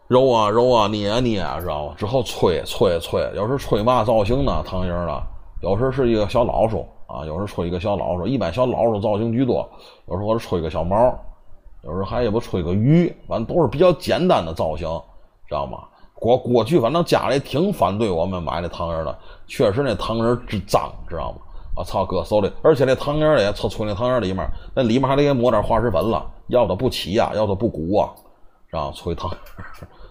[0.08, 1.94] 揉啊揉啊，捏啊捏，知道吗？
[1.98, 4.62] 之后吹吹吹，有时吹嘛造型呢？
[4.64, 5.24] 糖人呢？
[5.62, 9.68] 有时是一个小老鼠啊，有时吹一个小老鼠，一般小老鼠造型居多。
[10.08, 11.18] 有时候是吹个小猫。
[11.84, 14.88] 有时候还也不吹个鱼，反正都是比较简单的造型，
[15.48, 15.80] 知道吗？
[16.14, 19.18] 过过去反正家里挺反对我们买那糖人的，
[19.48, 21.40] 确实那糖人之脏，知道吗？
[21.76, 28.14] 我操，搁手里，而且那糖人里，吹吹那糖人里面，那里面还得给抹点化石粉了，要它不起呀，要它不鼓啊，
[28.70, 29.32] 知道吗吹糖，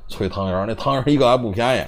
[0.09, 1.85] 吹糖人，那糖人一个还不便宜。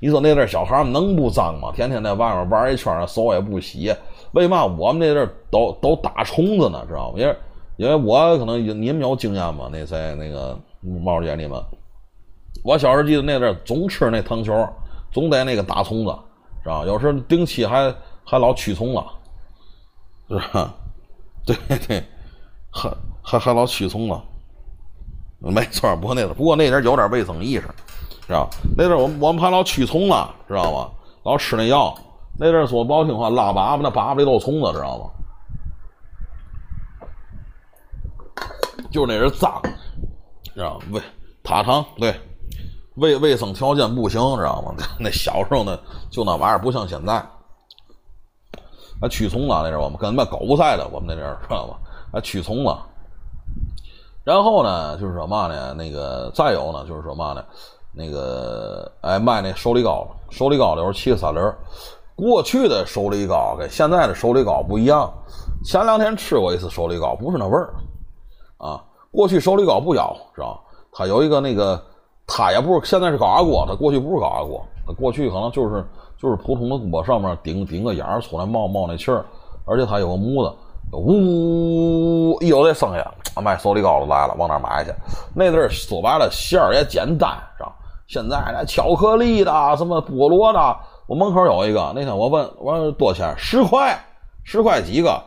[0.00, 1.72] 你说那阵小孩能不脏吗？
[1.74, 3.90] 天天在外面玩一圈，手也不洗，
[4.32, 6.84] 为嘛我们那阵都都打虫子呢？
[6.86, 7.14] 知道吗？
[7.16, 7.34] 因为。
[7.76, 9.68] 因为我可能你们有经验嘛？
[9.72, 11.60] 那在那个猫姐你们，
[12.62, 14.52] 我小时候记得那阵总吃那糖球，
[15.10, 16.14] 总得那个打虫子，
[16.62, 16.84] 是吧？
[16.86, 17.92] 有时候定期还
[18.24, 19.06] 还老驱虫了，
[20.28, 20.74] 是吧？
[21.44, 21.56] 对
[21.86, 22.02] 对，
[22.70, 22.90] 还
[23.22, 24.22] 还还老驱虫了，
[25.40, 25.94] 没错。
[25.96, 27.68] 不过那不过那阵有点卫生意识，
[28.26, 28.48] 是吧？
[28.76, 30.90] 那阵我们我们还老驱虫了，知道吗？
[31.24, 31.94] 老吃那药，
[32.38, 35.10] 那阵说不好听话，拉粑粑那粑粑里都虫子，知道吗？
[38.94, 39.60] 就是那人脏，
[40.54, 41.02] 知道卫
[41.42, 42.14] 塔糖对
[42.94, 44.72] 卫卫生条件不行，知道吗？
[45.00, 45.76] 那小时候呢，
[46.10, 47.20] 就那玩意儿不像现在。
[49.00, 51.74] 还驱虫了那阵我们跟那狗不赛的，我们那阵知道吗？
[52.12, 52.86] 还驱虫了。
[54.22, 55.74] 然后呢，就是说嘛呢？
[55.74, 57.44] 那个再有呢，就是说嘛呢？
[57.92, 61.52] 那个哎卖那手里糕，手里糕里边骑个三轮。
[62.14, 65.12] 过去的手里糕跟现在的手里糕不一样。
[65.64, 67.74] 前两天吃过一次手里糕，不是那味儿
[68.58, 68.82] 啊。
[69.10, 70.60] 过去手里糕不要，知道
[70.92, 71.80] 它有一个那个，
[72.26, 75.84] 它也不是现在是高压锅，它过去不是高压锅，它过去可能就是
[76.18, 79.24] 就是普通的锅上面顶顶个眼儿出来冒冒那气儿，
[79.66, 80.56] 而且它有个模子，
[80.92, 83.02] 呜，一有这声音，
[83.42, 84.92] 卖手里糕的来了，往那买去。
[85.32, 87.72] 那阵儿说白了馅儿也简单，是吧？
[88.08, 90.76] 现在那巧克力的，什么菠萝的，
[91.06, 93.34] 我门口有一个，那天我问，我说多少钱？
[93.38, 93.96] 十块，
[94.42, 95.22] 十块几个？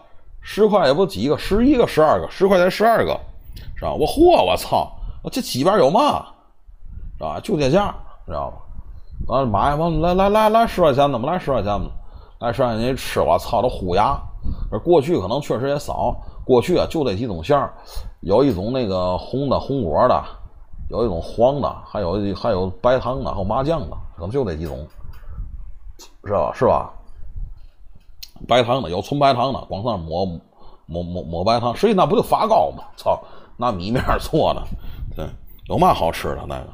[0.49, 3.19] 十块也不几个，十一个、十二个，十块钱十二个，
[3.75, 3.93] 是吧？
[3.93, 4.89] 我嚯，我操！
[5.21, 6.25] 我这几边有嘛？
[7.17, 7.37] 是吧？
[7.43, 7.93] 就这价，
[8.25, 8.57] 知道吧？
[9.27, 11.91] 完了买完来来来来十块钱的嘛，来十块钱的，
[12.39, 14.17] 来十块钱一吃，我操，都虎牙。
[14.85, 17.73] 过去可能确实也少，过去啊就这几种馅儿，
[18.21, 20.23] 有一种那个红的红果的，
[20.89, 24.87] 有一种黄的，还有还有白糖的，还有麻酱的，可能就这几种，
[26.23, 26.53] 是吧？
[26.55, 26.93] 是吧？
[28.47, 30.25] 白糖的有纯白糖的，光上抹
[30.85, 32.83] 抹抹抹白糖，实际那不就发糕吗？
[32.95, 33.19] 操，
[33.57, 34.63] 拿米面做的，
[35.15, 35.25] 对，
[35.67, 36.67] 有嘛好吃的那个？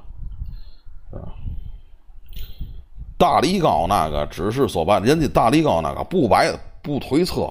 [3.17, 6.51] 大梨糕那个只是说白，人家大梨糕那个不摆
[6.82, 7.47] 不推车，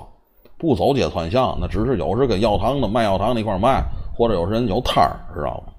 [0.58, 3.82] 不走街串巷，那只是有时跟药堂的卖药堂那块卖，
[4.14, 5.72] 或者有时人有摊儿，知道吗？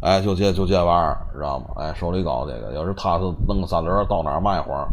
[0.00, 1.66] 哎，就这就这玩意儿，知道吗？
[1.76, 4.88] 哎，手里糕这个，有时他是弄个三轮到哪儿卖会儿，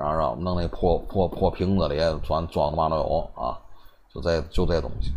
[0.00, 3.58] 然后让弄那破破破瓶子里装装的嘛都有啊，
[4.14, 5.12] 就这就这东西。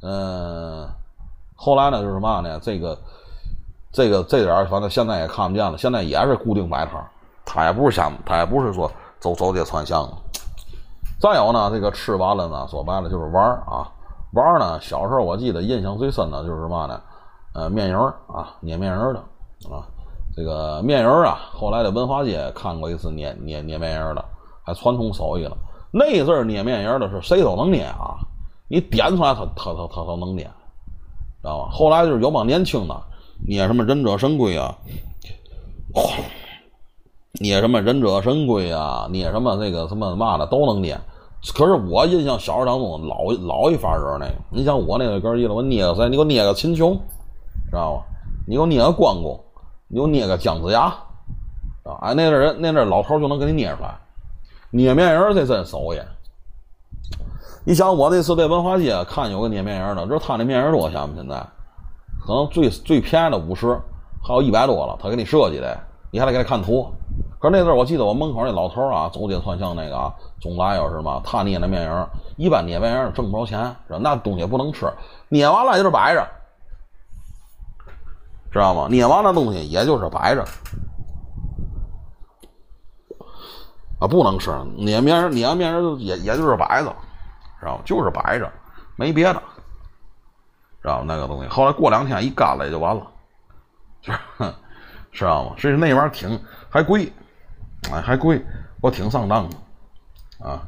[0.00, 0.88] 嗯，
[1.54, 2.58] 后来呢就是嘛呢？
[2.60, 2.98] 这个
[3.92, 7.06] 这个这点儿反正现在也看不见了，现在也是固定摆摊儿。
[7.44, 8.90] 他也不是想，他也不是说
[9.20, 10.08] 走走街串巷。
[11.20, 13.92] 再有呢，这个吃完了呢，说白了就是玩儿啊，
[14.32, 14.80] 玩儿呢。
[14.80, 17.00] 小时候我记得印象最深的就是嘛呢，
[17.52, 19.20] 呃，面人儿啊，捏面人的
[19.70, 19.86] 啊，
[20.36, 24.24] 这个面人啊，后来在文化街看过一次捏捏捏面人的，
[24.64, 25.56] 还传统手艺了。
[25.92, 28.16] 那阵捏面人的是谁都能捏啊，
[28.68, 30.44] 你点出来他他他他都能捏，
[31.42, 31.68] 知道吧？
[31.70, 32.96] 后来就是有帮年轻的
[33.46, 34.74] 捏什么忍者神龟啊。
[37.40, 40.98] 捏什么忍者神龟啊，捏什么那个什么嘛的都能捏。
[41.54, 46.04] 可是我印象小时候当中老老一发人那个，你像我那个哥儿一了，我捏个谁？
[46.08, 46.94] 你给我捏个秦琼，
[47.70, 48.04] 知道吧？
[48.46, 49.38] 你给我捏个关公，
[49.92, 50.84] 你就捏个姜子牙，
[51.84, 52.00] 啊！
[52.00, 53.94] 哎，那阵人那阵老头就能给你捏出来。
[54.70, 56.00] 捏面人这真手艺。
[57.62, 61.14] 你想我那次在文化街看有个捏面人的，知道他那面人多少钱吗？
[61.14, 61.36] 现在
[62.26, 63.78] 可能最最便宜的五十，
[64.26, 65.78] 还有一百多了，他给你设计的。
[66.10, 66.86] 你还得给他看图，
[67.38, 72.06] 可是那阵我记得我门口那老头啊，走街串巷那个，总来要是嘛，他捏那面人
[72.38, 74.90] 一般捏面人挣不着钱，那东西不能吃，
[75.28, 76.26] 捏完了就是摆着，
[78.52, 78.86] 知道吗？
[78.90, 80.44] 捏完了东西也就是摆着，
[83.98, 86.94] 啊，不能吃，捏面捏面人也也就是摆着，
[87.58, 87.82] 知道吗？
[87.84, 88.52] 就是摆着，
[88.96, 89.42] 没别的，
[90.82, 91.04] 知道吗？
[91.08, 93.06] 那个东西后来过两天一干了也就完了，
[94.02, 94.12] 是。
[95.12, 95.54] 知道吗？
[95.58, 97.12] 所以那玩意儿挺还贵，
[97.92, 98.42] 哎，还贵，
[98.80, 99.56] 我挺上当的，
[100.42, 100.62] 啊，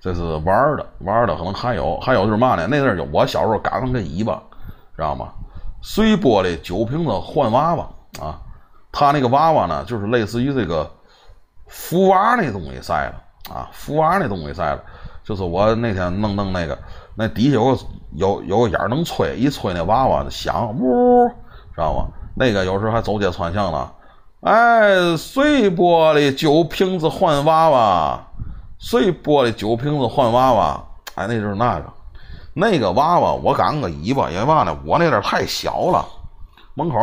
[0.00, 2.66] 这是玩的，玩的可能还有，还有就是嘛呢？
[2.68, 4.42] 那阵儿我小时候赶上个尾巴，
[4.96, 5.32] 知道吗？
[5.86, 7.86] 碎玻璃酒瓶子换娃娃
[8.18, 8.40] 啊，
[8.90, 10.90] 他那个娃娃呢，就是类似于这个
[11.66, 14.82] 福娃那东西塞的啊，福娃那东西塞的，
[15.22, 16.78] 就是我那天弄弄那个，
[17.14, 17.78] 那底下有个
[18.14, 21.28] 有有个眼儿能吹，一吹那娃娃就响，呜，
[21.74, 22.06] 知道吗？
[22.34, 23.92] 那个有时候还走街串巷呢，
[24.40, 28.26] 哎，碎玻璃酒瓶子换娃娃，
[28.78, 30.82] 碎玻璃酒瓶子换娃娃，
[31.14, 31.92] 哎，那就是那个，
[32.54, 34.78] 那个娃娃我赶个尾巴，因为嘛呢？
[34.86, 36.06] 我那阵太小了，
[36.74, 36.96] 门口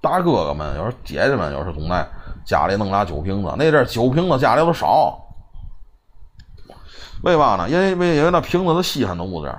[0.00, 2.06] 大哥哥们有时姐姐们有时总在
[2.44, 5.18] 家里弄俩酒瓶子，那阵酒瓶子家里都少，
[7.24, 7.68] 为嘛呢？
[7.68, 9.52] 因为因为那瓶子是稀罕的物件。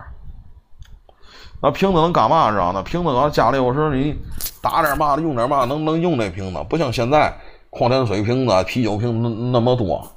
[1.60, 2.52] 那瓶子能干嘛？
[2.52, 2.72] 知道？
[2.72, 4.16] 那瓶子搁家里有时你
[4.62, 7.36] 打点嘛的，用点嘛，能能用那瓶子，不像现在
[7.72, 10.08] 矿泉水瓶子、啤酒瓶那那么多。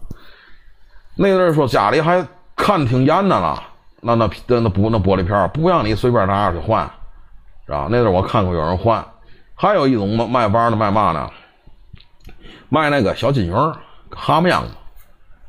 [1.17, 3.61] 那阵说家里还看挺严的了，
[4.01, 6.89] 那那那那不那玻璃片不让你随便拿去换，
[7.67, 7.89] 是吧？
[7.91, 9.05] 那阵我看过有人换。
[9.55, 11.31] 还有一种卖卖玩的卖嘛呢？
[12.71, 13.53] 卖那个小金鱼
[14.11, 14.71] 蛤蟆样子，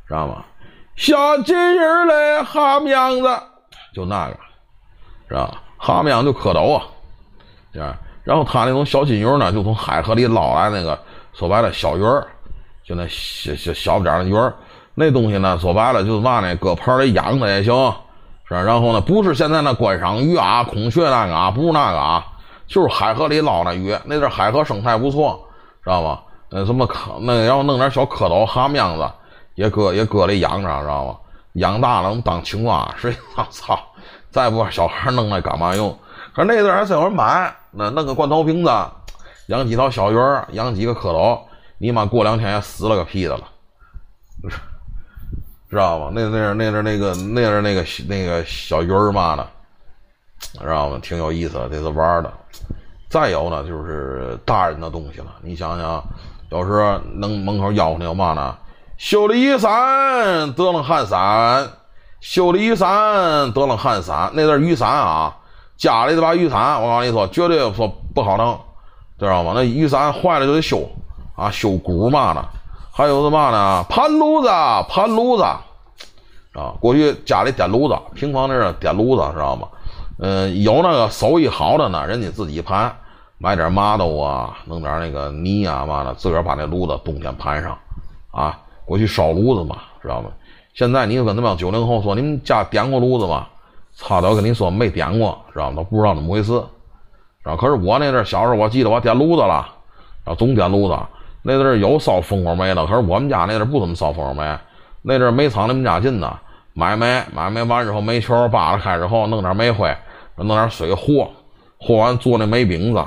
[0.05, 0.43] 知道吗？
[0.97, 3.29] 小金鱼嘞，蛤蟆样子，
[3.93, 4.37] 就那个，
[5.29, 5.61] 知道吧？
[5.77, 6.83] 蛤蟆样就蝌蚪啊，
[7.79, 10.99] 啊，然后他那种小金鱼呢，就从海河里捞来那个，
[11.31, 12.27] 说白了小鱼儿，
[12.83, 14.53] 就那小小小不点的鱼儿，
[14.93, 17.73] 那东西呢，说白了就是嘛呢，搁盆里养着也行，
[18.57, 22.25] 然后呢，不是现在那观赏鱼啊，孔雀那个啊，不是那个啊，
[22.67, 25.39] 就是海河里捞那鱼，那阵海河生态不错，
[25.83, 26.19] 知道吗？
[26.49, 29.09] 呃，什么蝌那然后弄点小蝌蚪、蛤蟆子，
[29.55, 31.15] 也搁也搁里养着，知道吗？
[31.53, 33.79] 养大了能当青蛙， 谁我操！
[34.29, 35.97] 再不小孩弄那干嘛用？
[36.33, 38.71] 可是那阵还真有人买，那弄个罐头瓶子，
[39.47, 40.17] 养几条小鱼，
[40.51, 41.39] 养几个蝌蚪，
[41.77, 43.43] 你妈过两天也死了个屁的了，
[45.71, 46.11] 知道吗？
[46.13, 49.47] 那那那那那个那是那个那个小鱼儿嘛的，
[50.59, 50.99] 知道吗？
[51.01, 52.31] 挺有意思的，这是玩的。
[53.09, 55.27] 再有呢，就是大人的东西了。
[55.41, 56.03] 你想想，
[56.49, 58.53] 有时候能门口吆喝有嘛呢？
[58.97, 61.67] 修了一伞得了汗伞，
[62.19, 64.29] 修理雨伞得了汗伞。
[64.33, 65.35] 那阵雨伞啊，
[65.77, 68.59] 家里的把雨伞，我告诉你说，绝对说不好弄，
[69.17, 69.53] 知道吗？
[69.55, 70.85] 那雨伞坏了就得修
[71.35, 72.45] 啊，修鼓嘛的。
[72.91, 73.85] 还有什么呢？
[73.89, 74.49] 盘炉子，
[74.89, 75.61] 盘炉子啊。
[76.79, 79.67] 过去家里点炉子，平房那儿点炉子，知道吗？
[80.19, 82.93] 嗯，有那个手艺好的呢，人家自己盘。
[83.37, 87.75] 买点麻豆啊，弄点那个泥啊嘛的，自个儿把那炉子冬天盘上，
[88.29, 90.29] 啊，过去烧炉子嘛，知道吗？
[90.75, 93.47] 现在你跟那帮九零后说，你们家点过炉子吗？
[93.95, 95.77] 操，都跟你说没点过，知道吗？
[95.77, 96.61] 都不知道怎么回事，
[97.41, 97.55] 啊？
[97.55, 99.67] 可是我那阵小时候，我记得我点炉子了，
[100.25, 100.95] 啊总点炉子。
[101.41, 104.57] 那阵有烧蜂窝煤的，可是我们家那阵不怎么烧蜂窝煤。
[105.01, 106.37] 那阵煤厂离我们家近呢，
[106.73, 109.95] 买煤，买煤完之后，煤球扒拉开之后，弄点煤灰，
[110.35, 111.29] 弄点水和，
[111.79, 113.03] 和完做那煤饼子。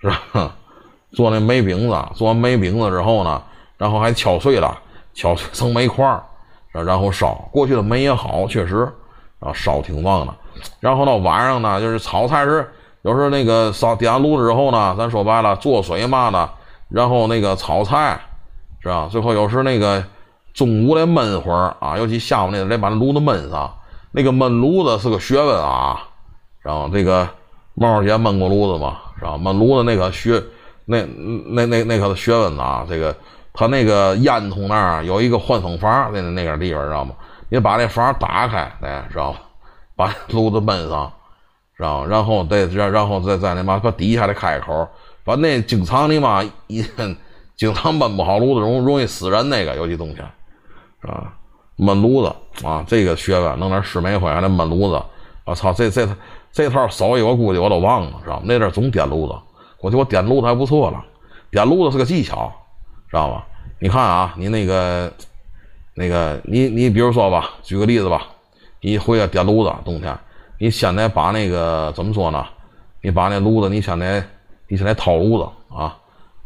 [0.00, 0.52] 是吧？
[1.12, 3.40] 做那煤饼子，做完煤饼子之后呢，
[3.76, 4.76] 然后还敲碎了，
[5.14, 6.20] 敲碎成煤块儿，
[6.72, 7.34] 然后烧。
[7.52, 8.90] 过去的煤也好，确实
[9.38, 10.34] 啊，烧挺旺的。
[10.80, 12.68] 然后到晚上呢，就是炒菜时，
[13.02, 16.50] 有时候那个烧点完炉子之后呢，咱说白了，做水嘛的，
[16.92, 18.20] 然后那个炒菜，
[18.80, 19.08] 是吧？
[19.10, 20.04] 最后有时那个
[20.52, 23.74] 中午得焖会儿啊，尤其下午那得把那炉子焖上。
[24.12, 26.02] 那个焖炉子是个学问啊，
[26.60, 27.26] 然后这个
[27.74, 28.98] 猫姐焖过炉子吗？
[29.18, 30.42] 知道焖炉子那个学，
[30.84, 31.02] 那
[31.46, 32.84] 那那那可是学问啊！
[32.88, 33.16] 这个
[33.54, 37.14] 他那个烟囱那儿有一个换风阀，那那个地方知道吗？
[37.48, 39.38] 你把那阀打开，哎，知道吗？
[39.96, 41.10] 把炉子焖上，
[41.76, 42.04] 知道？
[42.04, 44.86] 然后再然然后再在那嘛把底下的开口，
[45.24, 46.84] 把那经常你妈一
[47.56, 50.16] 经常焖不好炉子容容易死人那个有些东西，
[51.00, 51.34] 是吧？
[51.78, 55.02] 焖炉子啊，这个学问，弄点湿煤灰还得焖炉子，
[55.44, 56.08] 我操，这这。
[56.54, 58.42] 这套手艺我估计我都忘了，知道吗？
[58.44, 59.34] 那阵总点炉子，
[59.78, 61.02] 过去我点炉子还不错了。
[61.50, 62.52] 点炉子是个技巧，
[63.08, 63.46] 知道吧？
[63.78, 65.10] 你看啊，你那个
[65.94, 68.26] 那个，你你比如说吧，举个例子吧，
[68.82, 70.14] 你回来点炉子，冬天，
[70.58, 72.44] 你先得把那个怎么说呢？
[73.00, 74.22] 你把那炉子，你先得
[74.72, 75.94] 你先来掏炉子啊，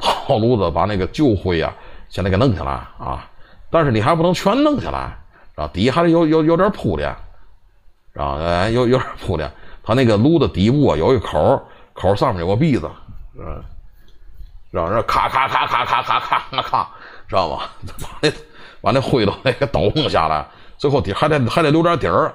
[0.00, 1.72] 掏炉子把那个旧灰啊，
[2.08, 3.24] 先得给弄下来啊。
[3.70, 5.16] 但是你还不能全弄下来，
[5.54, 5.70] 是吧？
[5.72, 7.14] 底还得有有有点铺垫，
[8.12, 8.36] 是吧？
[8.42, 9.48] 哎，有有点铺垫。
[9.84, 11.62] 它那个炉子底部啊，有一口，
[11.92, 12.90] 口上面有个篦子，
[13.38, 13.62] 嗯，
[14.72, 16.90] 让人咔咔咔咔咔咔咔咔咔，
[17.28, 17.62] 知道吗？
[18.02, 18.30] 把那
[18.80, 20.44] 把那灰都那个抖下来，
[20.78, 22.34] 最后底还得还得留点底儿。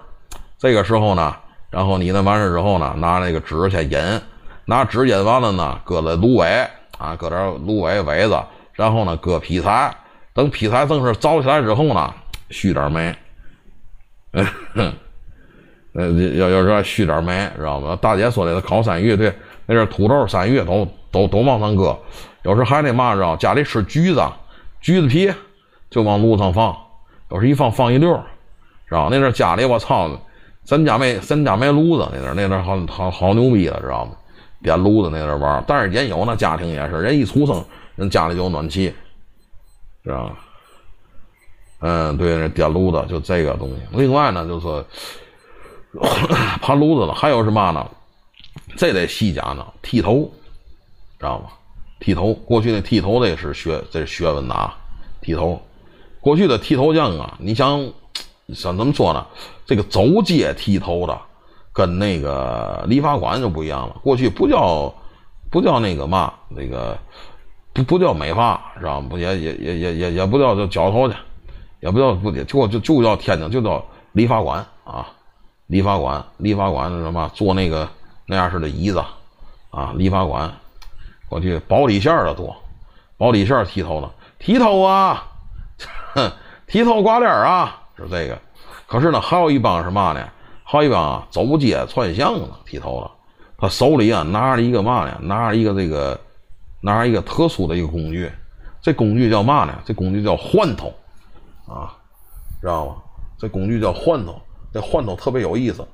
[0.58, 1.36] 这个时候呢，
[1.70, 4.22] 然后你那完事之后呢，拿那个纸去引，
[4.66, 8.40] 拿纸引完了呢，搁在芦苇啊，搁点芦苇苇子，
[8.74, 9.94] 然后呢，搁劈柴，
[10.34, 12.14] 等劈柴正式着起来之后呢，
[12.50, 13.16] 续点煤，
[15.94, 17.98] 呃，要要要续点煤，知道吗？
[18.02, 19.34] 大姐说的，烤山芋，对，
[19.66, 21.98] 那是土豆、山芋都都都往上搁。
[22.44, 23.36] 有时还得嘛，知道？
[23.36, 24.24] 家里吃橘子，
[24.80, 25.32] 橘子皮
[25.90, 26.76] 就往炉上放，
[27.30, 28.14] 有时一放放一溜，
[28.88, 30.10] 知道那阵家里我操，
[30.64, 34.12] 咱家没咱家没炉子，那阵那阵好好好牛逼了，知道吗？
[34.62, 37.64] 点炉子那阵玩，但是也有那家庭也是，人一出生，
[37.96, 38.94] 人家里就有暖气，
[40.04, 40.38] 知道吗？
[41.80, 43.76] 嗯，对，那点炉子就这个东西。
[43.92, 44.86] 另外呢，就是。
[46.62, 47.86] 盘炉子了，还有是嘛呢？
[48.78, 49.68] 这得细讲呢。
[49.82, 50.32] 剃头，
[51.20, 51.50] 知道吗？
[52.00, 54.74] 剃头，过去那剃头的是学，这是学问的啊。
[55.20, 55.62] 剃头，
[56.22, 57.92] 过去的剃头匠啊，你想
[58.54, 59.28] 想怎么说呢？
[59.66, 61.22] 这个走街剃头的，
[61.74, 63.96] 跟那个理发馆就不一样了。
[64.04, 64.94] 过去不叫
[65.50, 66.98] 不叫那个嘛，那个
[67.74, 69.08] 不不叫美发，知道吗？
[69.10, 71.16] 不也也也也也也不叫叫绞头去，
[71.80, 75.08] 也不叫不就就就叫天津就叫理发馆啊。
[75.68, 77.32] 理发馆，理发馆是什么？
[77.34, 77.88] 做那个
[78.26, 79.02] 那样式的椅子，
[79.70, 80.52] 啊，理发馆，
[81.30, 82.54] 过去包里线的多，
[83.18, 85.28] 包里线剃头的，剃头啊，
[86.14, 86.30] 哼，
[86.68, 88.38] 剃头刮脸啊，是这个。
[88.86, 90.28] 可是呢，还有一帮是嘛呢？
[90.72, 93.12] 还有一个啊，走街串巷的剃头的，
[93.58, 95.20] 他手里啊拿着一个嘛呢？
[95.22, 96.18] 拿着一个这个，
[96.80, 98.32] 拿着一个特殊的一个工具，
[98.82, 99.78] 这工具叫嘛呢？
[99.84, 100.94] 这工具叫换头，
[101.68, 101.94] 啊，
[102.62, 102.96] 知道吗？
[103.38, 104.42] 这工具叫换头。
[104.74, 105.86] 这换头特别有意思，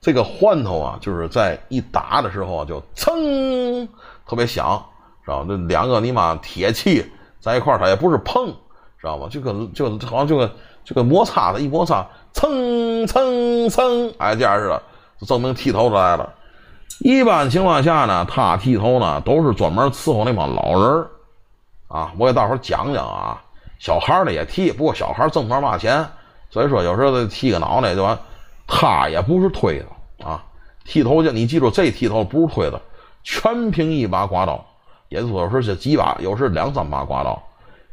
[0.00, 3.88] 这个换头啊，就是在一打的时候就噌，
[4.28, 4.80] 特别响，
[5.24, 5.46] 知道吗？
[5.48, 7.04] 这两个你妈铁器
[7.40, 9.26] 在一块儿，它也不是碰，知道吗？
[9.28, 10.48] 就跟就好像就跟
[10.84, 12.48] 就跟摩擦的一摩擦，噌
[13.06, 14.82] 蹭蹭蹭，哎，这样似的，
[15.20, 16.32] 就证明剃头的来了。
[17.00, 21.06] 一般情况下呢，他剃头呢都是专门伺候那帮老人
[21.88, 22.12] 啊。
[22.18, 23.42] 我给大伙讲讲啊，
[23.78, 26.06] 小孩儿的也剃，不过小孩挣不着嘛钱，
[26.50, 28.18] 所以说有时候剃个脑袋就完。
[28.72, 29.86] 他也不是推的
[30.24, 30.44] 啊，
[30.84, 32.80] 剃头去，你记住，这剃头不是推的，
[33.24, 34.64] 全凭一把刮刀，
[35.08, 37.42] 也就是说是几把，有时两三把刮刀。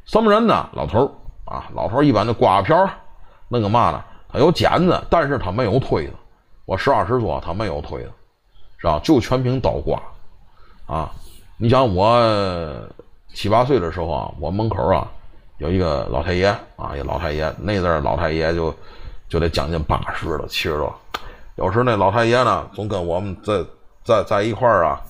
[0.05, 0.69] 什么人呢？
[0.73, 1.11] 老头
[1.45, 2.87] 啊，老头一般的刮瓢，
[3.47, 4.03] 那个嘛呢？
[4.31, 6.13] 他有剪子，但是他没有推子。
[6.65, 8.11] 我实话实说，他没有推子。
[8.79, 8.99] 是吧？
[9.03, 9.99] 就全凭刀刮，
[10.85, 11.11] 啊！
[11.57, 12.79] 你想我
[13.33, 15.11] 七八岁的时候啊，我门口啊
[15.57, 18.71] 有一个老太爷啊，一老太爷，那阵老太爷就
[19.27, 20.95] 就得将近八十了，七十多。
[21.55, 23.65] 有时那老太爷呢，总跟我们在
[24.03, 25.01] 在在一块儿啊，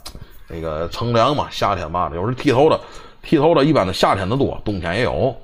[0.48, 2.80] 那个乘凉嘛，夏天嘛，有时剃头的，
[3.22, 5.36] 剃头的一般的夏天的多，冬天也有。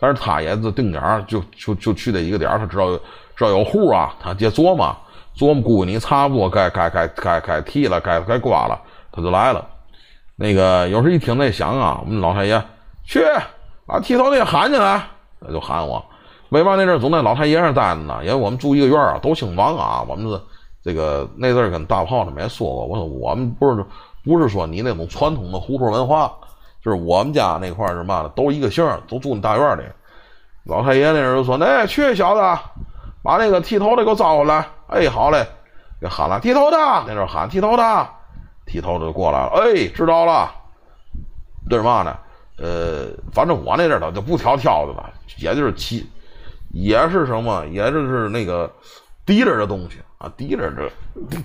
[0.00, 2.90] 但是他也是定点就就就去这一个点他知道
[3.36, 4.96] 知道有户啊，他接琢磨。
[5.36, 8.78] 琢磨估计你差不多该该该该该剃了，该该刮了，
[9.12, 9.64] 他就来了。
[10.36, 12.62] 那个有时一听那响啊，我们老太爷
[13.04, 13.20] 去
[13.86, 15.02] 把剃头的喊进来，
[15.40, 16.04] 他就喊我。
[16.50, 18.18] 为嘛那阵总在老太爷那待着呢？
[18.22, 20.04] 因为我们住一个院啊，都姓王啊。
[20.06, 20.40] 我们是
[20.82, 23.84] 这个那阵跟大炮他们也说过，我说我们不是
[24.24, 26.34] 不是说你那种传统的胡同文化，
[26.82, 29.82] 就是我们家那块是嘛的，都一个姓，都住那大院里。
[30.64, 32.62] 老太爷那人就说：“那去小子。”
[33.22, 34.66] 把那个剃头的给我招过来！
[34.86, 35.46] 哎，好嘞，
[36.00, 38.08] 给喊了剃头的，那阵喊剃头的，
[38.64, 39.60] 剃头的就过来了。
[39.60, 40.50] 哎，知道了，
[41.68, 42.16] 这是嘛呢？
[42.56, 46.10] 呃，反正我那阵他就不挑挑的了，也就是剃，
[46.70, 48.72] 也是什么，也就是那个
[49.26, 50.90] 提着的东西啊，提着这，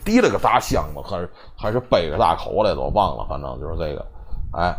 [0.06, 4.06] 提了个大箱子，还是还是背个大口袋，都忘了，反正就是这个，
[4.54, 4.74] 哎，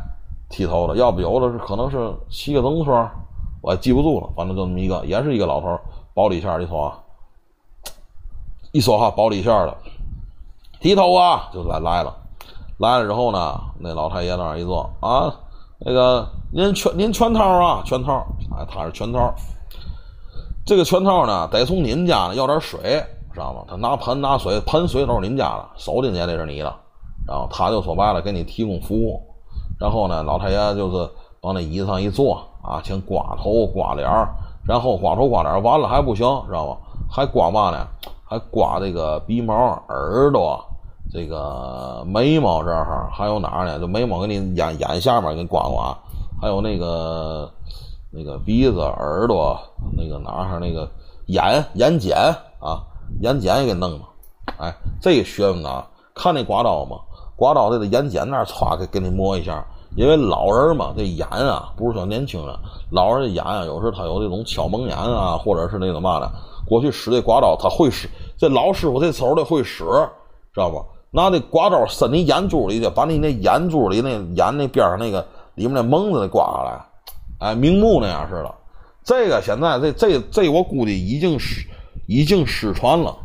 [0.48, 3.08] 剃头的，要不有的是可能是骑个自行车，
[3.62, 5.78] 我也记不住了，反正就这么一个，也是一个老头。
[6.14, 6.90] 包里线一说，
[8.72, 9.76] 一说话包里线的，
[10.80, 12.16] 剃头啊，就来来了，
[12.78, 15.30] 来了之后呢，那老太爷那儿一坐啊，
[15.78, 18.26] 那个您全您全套啊，全套，
[18.56, 19.34] 哎，他是全套，
[20.64, 23.62] 这个全套呢，得从您家要点水，知道吗？
[23.68, 26.74] 他拿盆拿水，盆水都是您家的，手进去也得是你的，
[27.26, 29.22] 然后他就说白了，给你提供服务，
[29.78, 31.10] 然后呢，老太爷就是
[31.42, 34.28] 往那椅子上一坐啊，先刮头刮脸儿。
[34.66, 36.76] 然后刮头刮脸完了还不行，知道吧？
[37.08, 37.86] 还刮嘛呢？
[38.24, 39.54] 还刮这个鼻毛、
[39.88, 40.60] 耳朵、
[41.12, 43.78] 这个眉毛这儿，还有哪儿呢？
[43.78, 45.96] 就眉毛给你眼眼下面给你刮刮，
[46.42, 47.48] 还有那个
[48.10, 49.56] 那个鼻子、耳朵，
[49.96, 50.90] 那个哪儿那个
[51.26, 52.12] 眼眼睑
[52.58, 52.82] 啊，
[53.20, 54.00] 眼睑也给弄了。
[54.58, 56.96] 哎，这个学问呢，看那刮刀嘛，
[57.36, 59.64] 刮刀在这眼睑那儿歘给给你磨一下。
[59.94, 62.54] 因为老人嘛，这眼啊，不是说年轻人。
[62.90, 66.30] 老人的眼啊，有时他有这种敲门眼啊，或者是那个嘛的。
[66.66, 68.08] 过去使这刮刀，他会使。
[68.36, 69.84] 这老师傅这手的会使，
[70.52, 70.84] 知道不？
[71.12, 75.24] 拿这刮刀伸你眼珠里去，把你那眼珠里那眼那边上那个
[75.54, 76.86] 里面那蒙子给刮下来，
[77.38, 78.54] 哎，明目那样似的。
[79.02, 81.66] 这个现在这这这，我估计已经失
[82.06, 83.16] 已经失传了。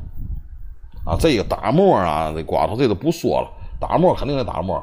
[1.05, 3.49] 啊，这个打沫啊，这刮头这都不说了，
[3.81, 4.81] 打沫肯定得打沫。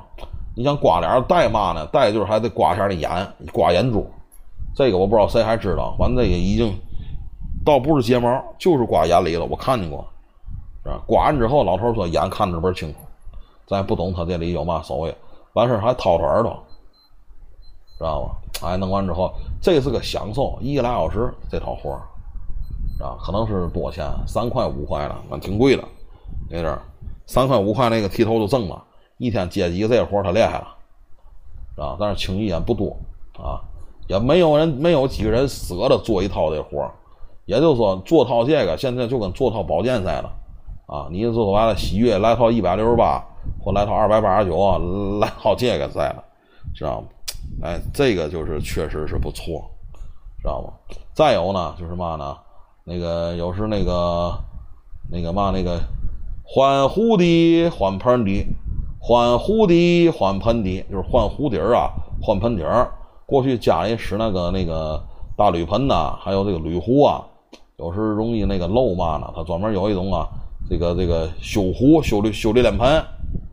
[0.57, 1.87] 你想刮脸带嘛呢？
[1.87, 4.05] 带就是还得刮一下那眼，刮眼珠。
[4.75, 5.95] 这个我不知道谁还知道。
[6.01, 6.75] 完，这个已经
[7.65, 9.47] 倒不是睫毛，就是刮眼里了。
[9.47, 10.05] 我看见过，
[10.83, 11.01] 是吧？
[11.07, 12.99] 刮完之后，老头说眼看着倍儿清楚。
[13.69, 15.15] 咱也不懂他这里有嘛手艺。
[15.53, 16.61] 完事还掏出耳朵，
[17.97, 18.67] 知道吧？
[18.67, 19.33] 哎，弄完之后，
[19.63, 22.03] 这是个享受，一个俩小时这套活儿，
[23.01, 24.05] 啊，可能是多钱？
[24.27, 25.85] 三块五块的，那挺贵的。
[26.51, 26.83] 那阵儿
[27.27, 28.83] 三块五块那个剃头就挣了。
[29.19, 31.97] 一天接几个这活他厉害了，啊！
[31.99, 32.97] 但是轻易也不多
[33.37, 33.61] 啊，
[34.07, 36.91] 也没有人没有几个人舍得做一套这活
[37.47, 40.31] 也就是说做套这个现在就跟做套保健似的
[40.87, 41.09] 啊！
[41.11, 43.23] 你就做完了洗浴来套一百六十八，
[43.61, 46.25] 或来套二百八十九，来套这个在了，
[46.75, 47.09] 知道吗？
[47.63, 49.69] 哎，这个就是确实是不错，
[50.41, 50.73] 知道吗？
[51.13, 52.37] 再有呢，就是嘛呢？
[52.85, 54.33] 那个有时那个
[55.11, 55.81] 那个嘛那个
[56.45, 58.47] 换壶的换盆的。
[59.09, 61.89] 换壶底，换盆底，就是换壶底儿啊，
[62.21, 62.93] 换盆底儿。
[63.25, 65.03] 过去家里使那个那个
[65.35, 67.25] 大铝盆呐，还有这个铝壶啊，
[67.79, 69.33] 有时容易那个漏嘛呢。
[69.35, 70.29] 它专门有一种啊，
[70.69, 73.03] 这个这个修壶、修理修理脸盆、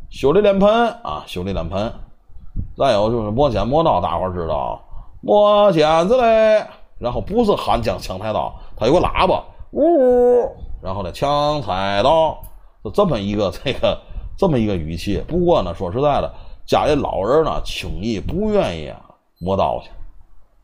[0.10, 0.70] 修理脸盆
[1.04, 1.90] 啊，修理脸盆。
[2.78, 4.78] 再有就是磨剪磨刀，大伙知道，
[5.22, 6.66] 磨剪子嘞。
[7.00, 9.42] 然后不是喊枪抢菜刀，它有个喇叭，
[9.72, 10.54] 呜，
[10.84, 12.38] 然后呢抢菜刀，
[12.84, 13.98] 就这么一个这个。
[14.38, 16.34] 这么一个语气，不过呢，说实在的，
[16.66, 18.92] 家里老人呢，轻易不愿意
[19.40, 19.90] 磨刀去，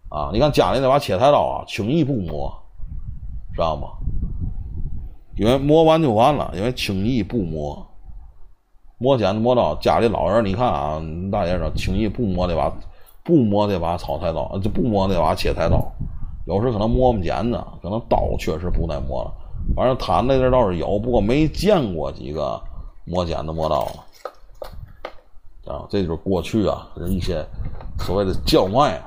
[0.10, 2.52] 啊，你看家里那把切菜刀啊，轻易不磨，
[3.54, 3.90] 知道吗？
[5.38, 7.88] 因为磨完就完了，因为轻易不磨，
[8.98, 11.02] 磨剪子磨刀，家里老人你看啊，
[11.32, 12.72] 大爷说轻易不磨这把，
[13.24, 15.82] 不磨这把炒菜刀，就不磨这把切菜刀，
[16.46, 19.34] 有时可能磨磨剪子，可能刀确实不耐磨了，
[19.76, 22.62] 反正他那阵倒是有，不过没见过几个
[23.06, 24.06] 磨剪子磨刀了。
[25.72, 27.46] 啊，这就是过去啊，人一些
[28.00, 29.06] 所谓的叫卖啊，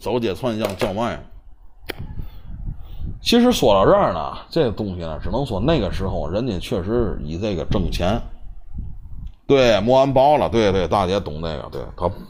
[0.00, 1.22] 走街串巷叫卖。
[3.22, 8.20] 其实说到这儿呢，这个东西呢，只能说那个时候人家确实以这个挣钱。
[9.46, 12.10] 对，磨完包了，对对，大姐懂这个，对他。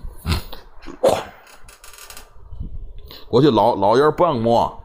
[3.28, 4.82] 过去老老人不让磨，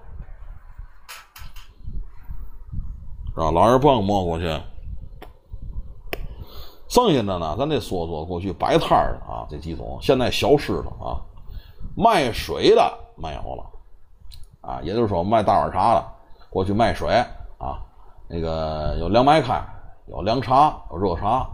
[3.34, 3.52] 是吧？
[3.52, 4.46] 老人不让磨过去。
[6.88, 11.16] 剩下的呢，咱得说说过去摆摊儿的啊，这几种现在消失了啊。
[11.96, 13.64] 卖水的没有了
[14.62, 16.06] 啊，也就是说卖大碗茶的，
[16.50, 17.10] 过去卖水
[17.58, 17.80] 啊，
[18.28, 19.62] 那个有凉白开，
[20.08, 21.48] 有凉茶，有热茶，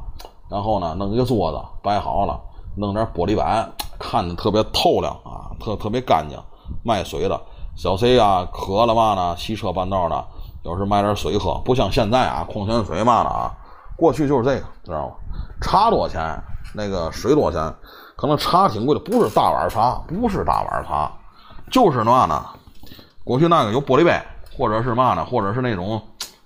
[0.50, 2.42] 然后呢弄一个桌子摆好了，
[2.76, 6.38] 弄点玻璃板，看着特别透亮啊，特特别干净。
[6.84, 7.40] 卖水的，
[7.76, 9.36] 小谁啊渴了嘛呢？
[9.38, 10.26] 骑车半道的，
[10.64, 13.52] 有时买点水喝，不像现在啊，矿泉水嘛的啊。
[13.96, 15.16] 过去就是这个，知道吗？
[15.62, 16.40] 茶多少钱？
[16.74, 17.76] 那个水多少钱？
[18.16, 21.12] 可能茶挺贵的，不是大碗茶，不是大碗茶，
[21.72, 22.46] 就是嘛呢？
[23.24, 24.22] 过去那个有玻璃杯，
[24.58, 25.26] 或者是嘛呢？
[25.26, 26.02] 或者是那种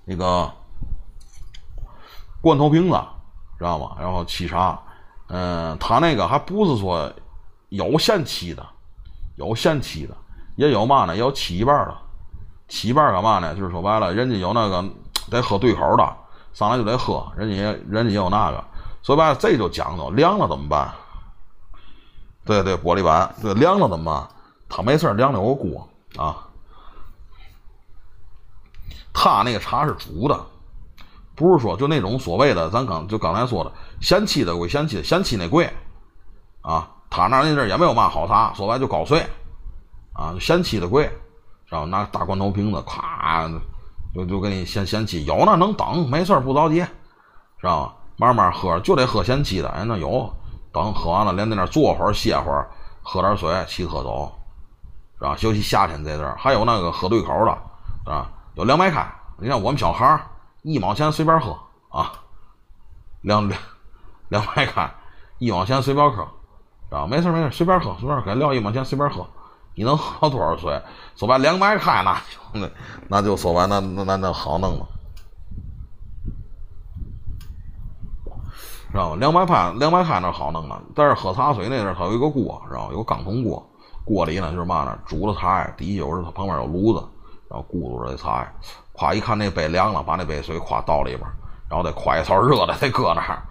[0.06, 0.50] 那个
[2.42, 3.00] 罐头瓶子，
[3.58, 3.96] 知道吗？
[4.00, 4.80] 然后沏茶，
[5.28, 7.12] 嗯，他那个还不是说
[7.70, 8.66] 有现沏的，
[9.36, 10.16] 有现沏的，
[10.56, 11.16] 也有嘛呢？
[11.16, 11.96] 也有沏一半的，
[12.72, 13.54] 沏一半干嘛呢？
[13.54, 14.84] 就是说白了，人家有那个
[15.30, 16.18] 得喝对口的。
[16.54, 18.62] 上来就得喝，人家也人家也有那个，
[19.04, 20.94] 说白了这就讲究凉了怎么办？
[22.44, 24.28] 对对，玻璃板，对凉了怎么办？
[24.68, 26.46] 他没事凉了有个锅啊，
[29.14, 30.46] 他那个茶是煮的，
[31.36, 35.72] 不是说就那种所谓的咱刚就刚才说的咸沏的归咸沏，咸沏那贵
[36.60, 39.26] 啊，他那那阵也没有嘛好茶，说白就高碎
[40.12, 41.10] 啊，咸沏的贵，
[41.72, 43.60] 然后拿大罐头瓶子咵。
[44.14, 46.82] 就就给你先先沏，有那能等，没事不着急，
[47.58, 47.94] 知道吧？
[48.18, 49.70] 慢慢喝，就得喝先沏的。
[49.70, 50.30] 哎，那有，
[50.74, 52.70] 等喝完了，连在那坐会儿歇会儿，
[53.02, 54.30] 喝点水，骑车走，
[55.18, 55.38] 是吧？
[55.40, 59.10] 尤其夏天这阵儿，还有那个喝对口的，啊，有凉白开。
[59.38, 60.22] 你看我们小孩
[60.64, 61.58] 一毛钱随便喝
[61.88, 62.12] 啊，
[63.22, 63.58] 凉凉
[64.28, 64.94] 凉白开，
[65.38, 66.28] 一毛钱随便喝，
[66.90, 67.08] 啊？
[67.08, 69.26] 没事没事，随便喝，随便喝，撂一毛钱随便喝。
[69.74, 70.82] 你能喝多少水？
[71.16, 72.22] 说白凉白开那
[72.54, 72.70] 那
[73.08, 74.88] 那就说白那那那那好弄了，
[78.92, 79.16] 知道吧？
[79.18, 82.90] 凉白开凉白开那好弄了，但是喝茶水那阵它有一个锅，知道吧？
[82.92, 83.64] 有个钢桶锅，
[84.04, 84.98] 锅里呢就是嘛呢？
[85.06, 87.08] 煮了茶，底下有时它旁边有炉子，
[87.50, 88.52] 然后咕嘟着这茶，
[88.94, 91.22] 夸一看那杯凉了，把那杯水夸倒里边，
[91.70, 93.42] 然后再夸一勺热的再搁那儿，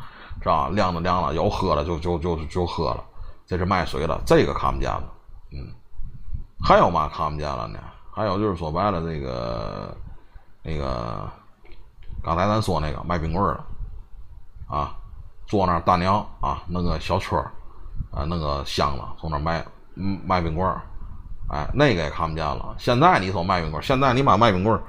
[0.41, 0.69] 是吧？
[0.71, 3.05] 凉了凉了，有喝了就就就就喝了，
[3.47, 5.05] 这是卖水的，这个看不见了，
[5.53, 5.80] 嗯。
[6.63, 7.79] 还有嘛看不见了呢？
[8.13, 9.97] 还有就是说白了，这个
[10.63, 11.31] 那个
[12.23, 14.95] 刚才咱说那个卖冰棍儿的啊，
[15.47, 17.37] 坐那大娘啊，弄个小车
[18.11, 20.83] 啊，弄个箱子从那卖卖冰棍儿，
[21.49, 22.75] 哎，那个也看不见了。
[22.79, 24.83] 现在你说卖冰棍儿，现在你妈卖冰棍儿，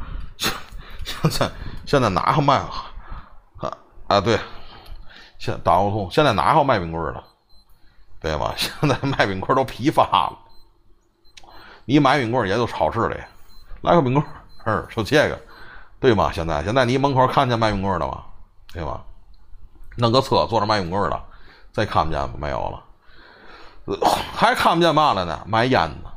[1.06, 1.50] 现在
[1.86, 2.92] 现在哪还卖啊？
[4.08, 4.38] 啊对，
[5.40, 7.24] 现大胡同现在哪还卖冰棍儿的？
[8.20, 8.54] 对吧？
[8.58, 10.38] 现在卖冰棍儿都批发了。
[11.92, 13.18] 你买冰棍也就超市里，
[13.82, 14.26] 来个冰棍
[14.64, 15.38] 儿，就这个，
[16.00, 16.32] 对吗？
[16.32, 18.24] 现在现在你门口看见卖冰棍儿的吗？
[18.72, 19.04] 对吧？
[19.98, 21.22] 弄个车坐着卖冰棍儿的，
[21.74, 24.00] 再看不见没有了，
[24.34, 25.44] 还看不见嘛了呢？
[25.46, 26.10] 卖烟的。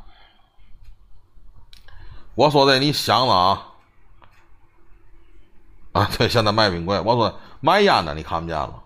[2.35, 3.67] 我说的你想了啊？
[5.91, 8.81] 啊，对，现在卖冰棍我说卖烟的你看不见了，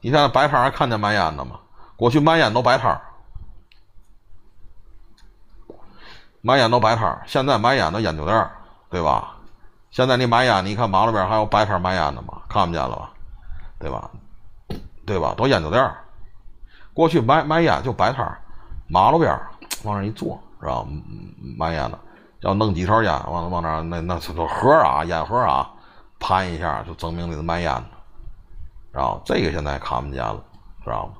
[0.00, 1.60] 你现在摆摊还看见卖烟的吗？
[1.94, 3.02] 过去卖烟都摆摊儿。
[6.42, 8.50] 买烟都摆摊，现在买烟都烟酒店
[8.90, 9.36] 对吧？
[9.92, 12.42] 现在你买烟，你看马路边还有摆摊卖烟的吗？
[12.48, 13.10] 看不见了吧？
[13.78, 14.10] 对吧？
[15.06, 15.34] 对吧？
[15.36, 15.88] 都烟酒店
[16.92, 18.26] 过去买买烟就摆摊，
[18.88, 19.38] 马路边
[19.84, 20.84] 往那一坐，是吧？
[21.56, 21.98] 买烟的
[22.40, 25.70] 要弄几条烟，往往那那那都盒啊，烟盒啊，
[26.18, 27.84] 盘一下就证明你是卖烟的，
[28.90, 30.42] 然后这个现在看不见了，
[30.82, 31.12] 知道吗？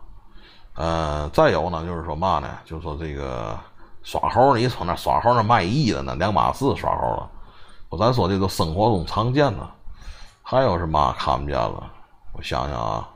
[0.74, 2.48] 嗯，再有呢，就是说嘛呢？
[2.64, 3.56] 就是说这个。
[4.02, 7.30] 耍猴，你从那耍猴那卖艺的呢，两码事耍猴了。
[7.88, 9.70] 我，咱说这都生活中常见的。
[10.42, 11.90] 还有什么看不见了？
[12.32, 13.08] 我想想啊，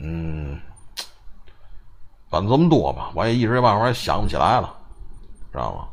[0.00, 0.60] 嗯，
[2.28, 4.74] 反正这么多吧，我也一时半会儿想不起来了，
[5.52, 5.88] 知道吗？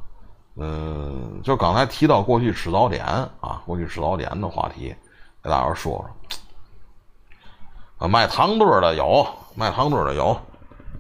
[0.55, 3.05] 嗯，就刚才提到过去吃早点
[3.41, 4.95] 啊，过去吃早点的话题，
[5.41, 6.09] 给大伙说说。
[7.97, 10.35] 啊，卖糖墩的有，卖糖墩的有，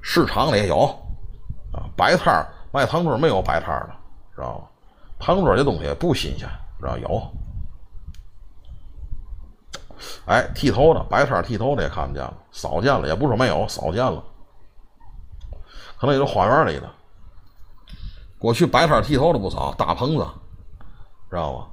[0.01, 1.02] 市场里有，
[1.73, 3.93] 啊，摆摊儿卖糖墩没有摆摊儿的，
[4.35, 4.65] 知道吗？
[5.19, 6.47] 糖墩这东西不新鲜，
[6.79, 7.21] 知道有。
[10.25, 14.23] 哎，剃头的摆摊儿剃头的也看不见了，少见了，也不是没有，少见了，
[15.97, 16.89] 可能也是花园里的。
[18.37, 20.27] 过去摆摊儿剃头的不少，大棚子，
[21.29, 21.67] 知道吗？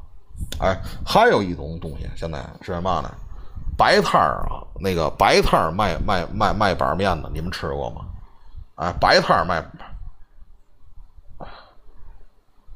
[0.60, 3.10] 哎，还有一种东西，现在是嘛呢？
[3.76, 8.02] 摆摊儿啊，那个摆摊儿卖卖卖卖板面的，你们吃过吗？
[8.76, 9.60] 哎，摆摊儿卖，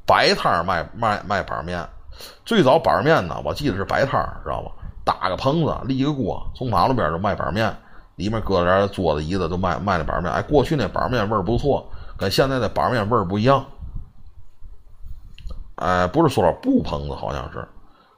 [0.05, 1.87] 摆摊儿卖卖卖板面。
[2.45, 4.71] 最早板面呢，我记得是摆摊儿，知道吧？
[5.03, 7.75] 搭个棚子，立个锅，从马路边就卖板面，
[8.15, 10.31] 里面搁点桌子椅子，就卖卖那板面。
[10.31, 11.85] 哎，过去那板面味儿不错，
[12.17, 13.65] 跟现在的板面味儿不一样。
[15.75, 17.67] 哎，不是说布棚子，好像是，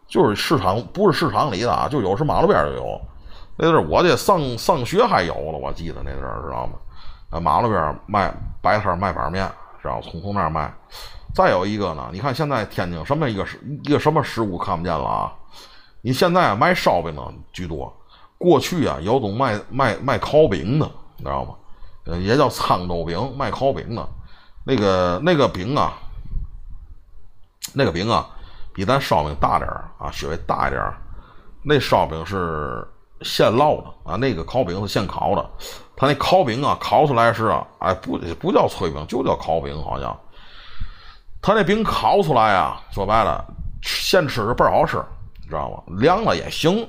[0.08, 3.02] 就是市场，不是市场里的啊，就有时马路边就有。
[3.58, 6.74] 那阵儿我这上上学还有了，我记得那阵儿知道吗？
[7.42, 8.32] 马路边卖
[8.62, 9.50] 摆摊卖板面，
[9.82, 10.72] 知道从从那儿卖。
[11.38, 13.46] 再有一个呢，你看现在天津什么一个
[13.84, 15.32] 一个什么食物看不见了啊？
[16.02, 17.22] 你现在卖烧饼的
[17.54, 17.96] 居多，
[18.40, 21.54] 过去啊有种卖卖卖烤饼的，你知道吗？
[22.18, 24.10] 也叫沧州饼，卖烤饼的，
[24.64, 25.94] 那个那个饼啊。
[27.72, 28.28] 那个饼啊，
[28.74, 30.98] 比咱烧饼大点儿啊，稍微大一点儿。
[31.62, 32.84] 那烧饼是
[33.22, 35.48] 现烙的啊，那个烤饼是现烤的。
[35.96, 40.20] 他那烤饼啊，烤出来是啊，哎，不不叫炊饼，就叫烤饼，好像。
[41.48, 43.42] 他那饼烤出来啊，说白了，
[43.82, 45.02] 现吃是倍儿好吃，
[45.42, 45.82] 你知道吗？
[45.98, 46.86] 凉了也行。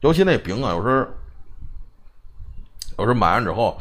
[0.00, 1.10] 尤其那饼啊，有时
[2.98, 3.78] 有时买完之后，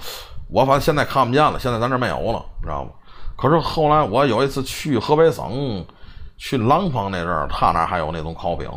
[0.47, 2.91] 我反正现在看不见了，现在咱这没有了，你知道吗？
[3.35, 5.85] 可是后来我有一次去河北省。
[6.37, 8.69] 去廊坊那阵儿，他那还有那种烤饼，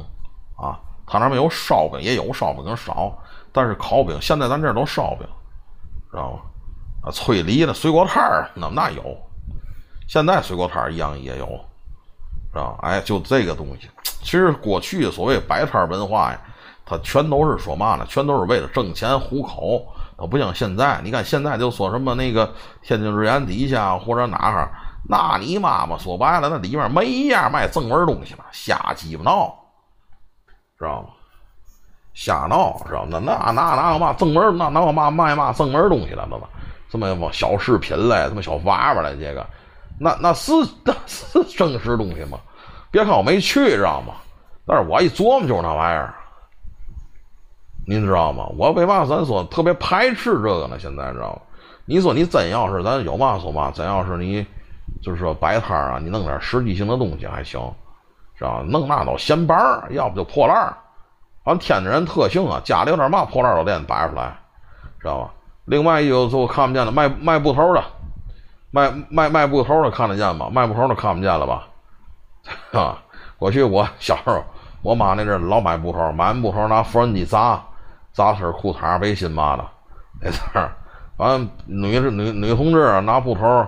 [0.56, 3.16] 啊，他那没有烧饼，也有烧饼少，
[3.52, 5.24] 但是烤饼现在咱这儿都烧饼，
[6.10, 6.40] 知道吗？
[7.04, 9.16] 啊，脆梨的水果摊儿那那有，
[10.12, 11.46] 现在水果摊一样也有，
[12.52, 12.76] 是吧？
[12.82, 16.38] 哎，就这个东西，其实过去所谓摆摊文化呀，
[16.84, 18.04] 它全都是说嘛呢？
[18.06, 19.86] 全都是为了挣钱糊口，
[20.18, 21.00] 它不像现在。
[21.02, 22.52] 你看现在就说什么那个
[22.82, 24.68] 天津日元底下或者哪哈。
[25.08, 29.54] 那你妈妈说白了，那里面没一样卖正文东西了，瞎鸡巴闹，
[30.78, 31.08] 知道吗？
[32.12, 33.18] 瞎闹，知道吗？
[33.18, 34.58] 那那那有嘛正文？
[34.58, 36.28] 那那有嘛卖嘛正文东西了？
[36.30, 39.16] 那么什么小饰品嘞，什么小娃娃嘞？
[39.18, 39.46] 这个，
[39.98, 40.52] 那那是
[40.84, 42.38] 那是真实东西吗？
[42.90, 44.14] 别看我没去，知道吗？
[44.66, 46.14] 但是我一琢磨就是那玩意儿，
[47.86, 48.46] 您知道吗？
[48.56, 50.78] 我为嘛咱说特别排斥这个呢？
[50.78, 51.40] 现在知道吗？
[51.84, 54.46] 你说你真要是咱有嘛说嘛，真要是你。
[55.00, 57.60] 就是说摆摊啊，你弄点实际性的东西还行，
[58.36, 58.64] 知道吧？
[58.68, 59.58] 弄那都闲板，
[59.90, 60.76] 要不就破烂儿。
[61.42, 64.32] 反正天津人特性啊，家里有点嘛破烂都得摆出来，
[65.00, 65.34] 知道吧？
[65.64, 67.82] 另外一个就看不见的，卖卖布头的，
[68.72, 70.50] 卖卖卖布头的看得见吗？
[70.50, 71.68] 卖布头的看不见了吧？
[72.72, 72.98] 啊，
[73.38, 74.42] 过去我小时候，
[74.82, 77.62] 我妈那阵老买布头，买完布头拿缝纫机扎，
[78.12, 79.64] 扎身裤衩背心嘛的，
[80.20, 80.72] 那阵儿，
[81.16, 83.64] 反正女女女同志拿布头。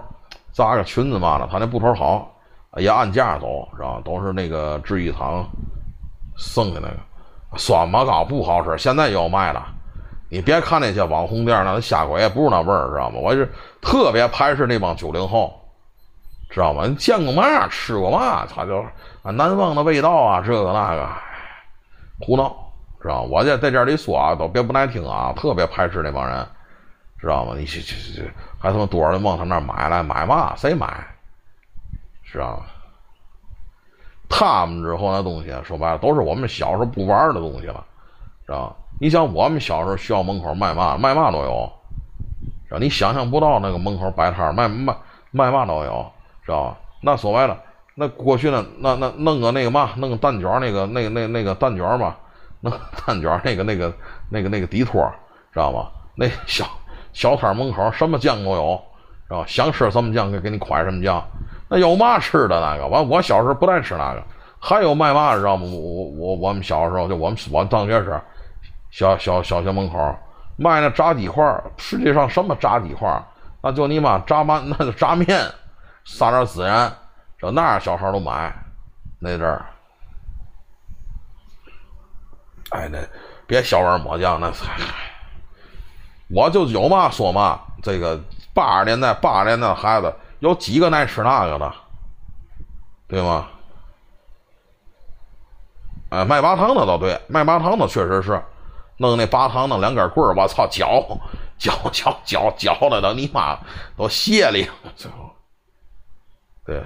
[0.52, 2.32] 扎个裙子嘛的，她那布头好，
[2.76, 4.00] 也按价走，是吧？
[4.04, 5.44] 都是那个制衣厂
[6.36, 6.96] 剩的那个
[7.58, 9.60] 酸麻膏不好使，现在也有卖的。
[10.34, 13.20] 你别看那些网红店，那瞎鬼也，不是那味儿，知道吗？
[13.20, 13.48] 我是
[13.80, 15.54] 特别排斥那帮九零后，
[16.50, 16.88] 知道吗？
[16.98, 17.68] 见过嘛？
[17.68, 18.44] 吃过嘛？
[18.44, 18.84] 他就
[19.22, 21.08] 啊，难忘的味道啊，这个那个，
[22.18, 22.52] 胡闹，
[23.00, 23.28] 知道吗？
[23.30, 26.44] 我这在这里说啊，都别不耐听啊，特别排斥那帮人。
[27.20, 27.54] 知道吗？
[27.56, 28.28] 你去去去
[28.58, 30.52] 还他妈多少人往他那儿买来买嘛？
[30.56, 31.06] 谁买？
[32.24, 32.64] 知道吗？
[34.28, 37.84] 他们之后那东西说白了都是我们小时候不玩的东西了，
[38.44, 38.76] 知道吗？
[39.00, 41.72] 你想我们小时候学校门口卖嘛卖嘛都有，
[42.68, 42.78] 是吧？
[42.80, 44.94] 你想象不到那个门口摆摊卖卖
[45.30, 46.06] 卖嘛都有，
[46.44, 46.76] 知道吧？
[47.00, 47.58] 那说白了，
[47.94, 52.14] 那过去那那那弄个那个嘛，弄个蛋卷那个那个那那个蛋卷嘛，
[52.60, 52.72] 弄
[53.06, 53.92] 蛋卷那个那个
[54.30, 55.02] 那个那个底托，
[55.52, 55.88] 知道吗？
[56.14, 56.64] 那小。
[57.12, 58.82] 小摊门口什么酱都有，
[59.28, 59.44] 是吧？
[59.46, 61.24] 想吃什么酱，给给你蒯什么酱。
[61.68, 62.88] 那有嘛吃的那个？
[62.88, 64.22] 完，我小时候不爱吃那个。
[64.58, 65.64] 还有卖嘛，知道吗？
[65.64, 68.20] 我我我我们小时候就我们我上学时，
[68.94, 70.16] 小小小学门口
[70.56, 71.44] 卖那炸鸡块
[71.76, 73.10] 实际上什么炸鸡块
[73.60, 75.50] 那就你妈炸馒， 那就炸面，
[76.04, 76.92] 撒点孜然，
[77.36, 78.54] 这那样小孩都买。
[79.18, 79.66] 那阵儿，
[82.70, 82.98] 哎，那
[83.48, 84.52] 别小玩抹酱，那
[86.30, 87.60] 我就有嘛说嘛。
[87.82, 88.20] 这个
[88.54, 91.74] 八十年代、八十年代的孩子有几个爱吃那个的，
[93.08, 93.48] 对吗？
[96.10, 98.40] 哎，卖拔糖的倒对，卖拔糖的确实是，
[98.96, 101.04] 弄那拔糖弄两根棍儿，我操，搅
[101.58, 103.58] 搅搅搅搅的，都你妈
[103.96, 105.30] 都泄了，最后，
[106.64, 106.82] 对，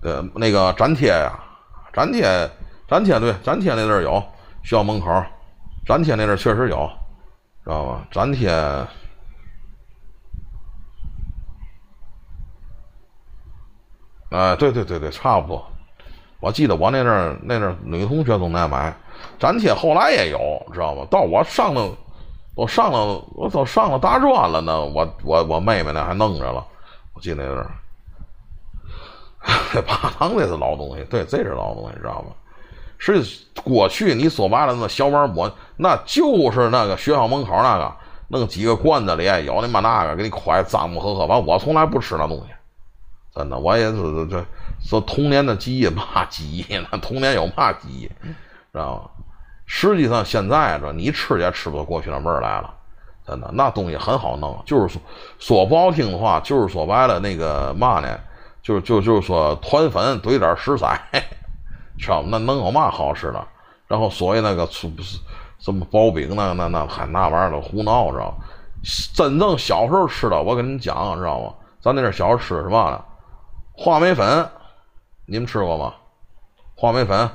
[0.00, 1.32] 对，那个粘贴呀，
[1.94, 2.50] 粘贴，
[2.88, 4.20] 粘贴，对，粘贴那阵儿有，
[4.62, 5.24] 学校门口，
[5.86, 6.90] 粘贴那阵儿确实有，
[7.64, 8.06] 知道吧？
[8.12, 8.50] 粘贴。
[14.30, 15.71] 哎，对对对对，差不多。
[16.42, 18.92] 我记得我那阵儿那阵儿女同学总爱买
[19.38, 20.38] 粘贴，后来也有，
[20.72, 21.06] 知道吗？
[21.08, 21.88] 到我上了，
[22.56, 24.82] 我上了，我都上了大专了呢。
[24.84, 26.66] 我我我妹妹呢还弄着了。
[27.14, 27.70] 我记得那阵儿，
[29.86, 32.32] 拔糖这是老东西，对，这是老东西，知道吗？
[32.98, 33.22] 是
[33.62, 37.92] 过去你说白了，那小碗馍，那就是那个学校门口那个
[38.26, 41.26] 弄几个罐子里有那么那个，给你蒯脏不呵呵。
[41.26, 42.46] 完，我从来不吃那东西。
[43.32, 44.44] 真的，我也是这
[44.84, 46.66] 说童年的记忆，嘛 记忆？
[46.90, 48.06] 那童年有嘛记忆？
[48.72, 49.24] 知道吗？
[49.66, 52.74] 实际上现在这你吃也吃不到过去那味儿来了。
[53.26, 55.00] 真的，那东西很好弄，就是说
[55.38, 58.18] 说不好听的话，就是说白了那个嘛呢？
[58.62, 61.00] 就就就是说团粉兑点食材，
[61.96, 62.28] 知道吗？
[62.32, 63.46] 那能有嘛好吃的？
[63.86, 64.90] 然后所谓那个出
[65.60, 68.44] 什么薄饼，那那那还那玩意儿都胡闹，知道吗？
[69.14, 71.54] 真正小时候吃的，我跟你讲，知道吗？
[71.80, 73.00] 咱那阵小时候吃什么呢？
[73.72, 74.48] 话梅粉，
[75.32, 75.94] 你们吃过吗？
[76.76, 77.26] 话梅粉，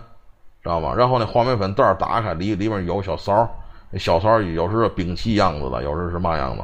[0.61, 0.93] 知道吗？
[0.95, 3.49] 然后那话梅粉袋打开，里里面有小勺
[3.89, 6.61] 那小勺有时兵器样子的，有时是嘛样子？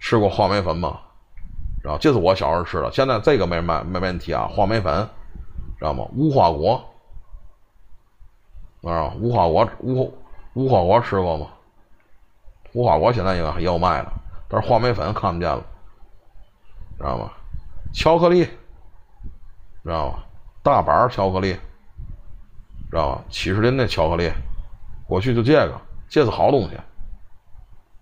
[0.00, 0.98] 吃过话梅粉吗？
[1.82, 1.98] 知道？
[1.98, 2.90] 这是我小时候吃的。
[2.90, 4.48] 现在这个没没没问题啊。
[4.50, 5.06] 话梅粉，
[5.78, 6.06] 知道吗？
[6.16, 6.82] 无花果，
[8.84, 10.10] 啊，无花果无
[10.54, 11.48] 无花果吃过吗？
[12.72, 14.10] 无花果现在应该也有卖的，
[14.48, 15.62] 但是话梅粉看不见了，
[16.96, 17.30] 知道吗？
[17.92, 18.48] 巧克力。
[19.84, 20.22] 知道吗？
[20.62, 21.54] 大板巧克力，
[22.88, 23.24] 知道吧？
[23.28, 24.30] 七十林的巧克力，
[25.08, 26.76] 过去就这个，这是好东西，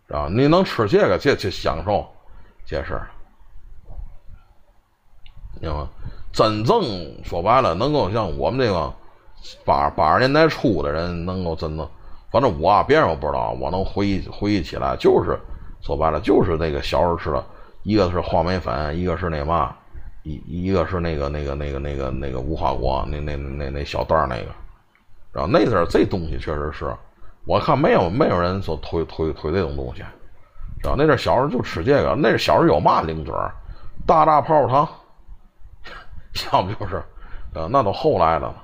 [0.06, 2.06] 知道吧你能吃这个，这这享受，
[2.66, 3.00] 这是，
[5.54, 5.88] 你知道吗，
[6.32, 6.82] 真正
[7.24, 8.92] 说白了，能够像我们这个
[9.64, 11.88] 八八十年代初的人，能够真的，
[12.30, 15.40] 反正我啊别人我不知道，我能回忆回忆起来，就是
[15.80, 17.42] 说白了，就是那个小时候吃的，
[17.84, 19.74] 一个是话梅粉，一个是那嘛。
[20.22, 24.50] 一一个是那个那个那个那个那个无花果，那那那那小袋那个，
[25.32, 26.94] 然后那阵儿这东西确实是，
[27.46, 30.02] 我看没有没有人说推推推这种东西，
[30.82, 33.50] 然后那阵儿小时候就吃这个，那阵小时候有嘛零嘴儿，
[34.06, 34.88] 大大泡泡糖，
[36.52, 37.02] 要不就是，
[37.54, 38.54] 呃，那都后来的了，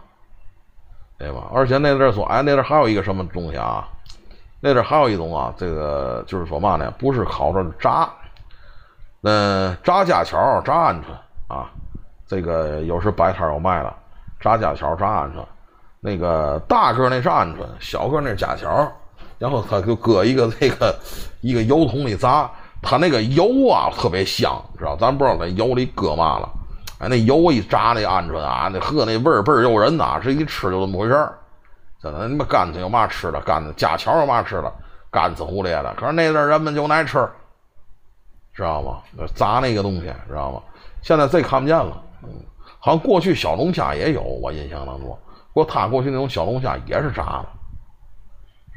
[1.18, 1.50] 对吧？
[1.54, 3.88] 而且那阵儿说，哎，那阵儿还有一个什么东西啊？
[4.60, 6.90] 那阵儿还有一种啊，这个就是说嘛呢？
[6.98, 8.08] 不是烤着炸，
[9.22, 11.04] 嗯，炸家巧，炸鹌鹑。
[11.48, 11.70] 啊，
[12.26, 13.92] 这个有时摆摊有卖的，
[14.40, 15.44] 炸家巧、炸鹌鹑，
[16.00, 18.90] 那个大个那是鹌鹑，小个那是家巧，
[19.38, 20.94] 然后他就搁一个这个
[21.40, 22.50] 一个油桶里炸，
[22.82, 24.96] 他那个油啊特别香，知道？
[24.96, 26.48] 咱不知道那油里搁嘛了，
[26.98, 31.32] 哎，那油一炸那鹌鹑啊，那喝那味儿倍儿诱人呐，这一吃就这么回事儿。
[32.02, 33.40] 真的，你们干子有嘛吃的？
[33.40, 34.72] 干子家巧有嘛吃的？
[35.10, 35.94] 干子胡咧的。
[35.96, 37.26] 可是那阵人们就爱吃，
[38.56, 39.02] 知道吗？
[39.34, 40.62] 炸那个东西，知道吗？
[41.02, 42.30] 现在这看不见了，嗯，
[42.80, 45.08] 好像过去小龙虾也有，我印象当中，
[45.52, 47.48] 不过他过去那种小龙虾也是炸的，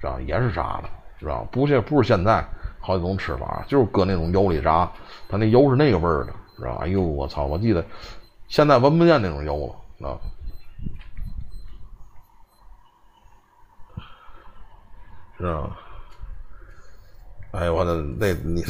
[0.01, 0.19] 是吧？
[0.27, 2.45] 也是炸的，知道不是不是现在
[2.81, 4.91] 好几种吃法，就是搁那种油里炸，
[5.30, 6.81] 它那油是那个味儿的，知道吧？
[6.84, 7.45] 哎呦，我操！
[7.45, 7.84] 我记得
[8.49, 10.19] 现在闻不见那种油了，啊，
[15.38, 15.77] 是吧？
[17.53, 18.61] 哎，我的那你。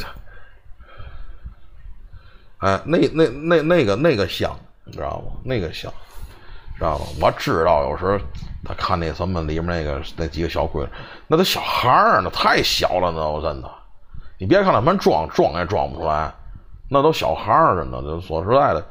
[2.60, 4.54] 哎，那那那那个那个香，
[4.84, 5.32] 你知道吗？
[5.44, 5.92] 那个香，
[6.76, 7.06] 知道吗？
[7.20, 8.18] 我知道，有时候
[8.64, 10.86] 他看那什么里面那个那几个小鬼，
[11.26, 13.70] 那都小孩儿，那太小了，那我真的。
[14.38, 16.32] 你别看他们装装也装不出来，
[16.88, 18.00] 那都小孩儿真的。
[18.02, 18.84] 就说实在的，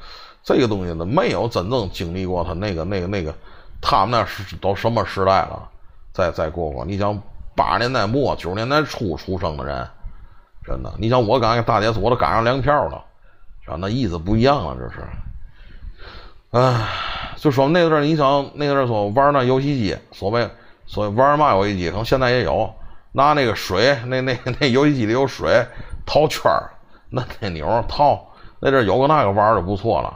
[0.43, 3.33] 这个东西呢，没有真正经历过他那个那个那个，
[3.81, 5.69] 他们那是都什么时代了？
[6.11, 7.15] 再再过过，你想
[7.55, 9.87] 八十年代末九十年代初出生的人，
[10.65, 13.05] 真的，你想我赶上大姐我都赶上粮票了。
[13.69, 15.07] 啊，那意思不一样了，这是，
[16.51, 16.87] 唉，
[17.37, 20.49] 就说那阵儿，你想那阵儿说玩那游戏机，所谓
[20.85, 22.73] 所谓玩嘛游戏机，可能现在也有，
[23.11, 25.65] 拿那个水，那那那游戏机里有水，
[26.05, 26.71] 套圈儿，
[27.09, 28.27] 那那钮套，
[28.59, 30.11] 那阵儿有个那个玩儿的不错了，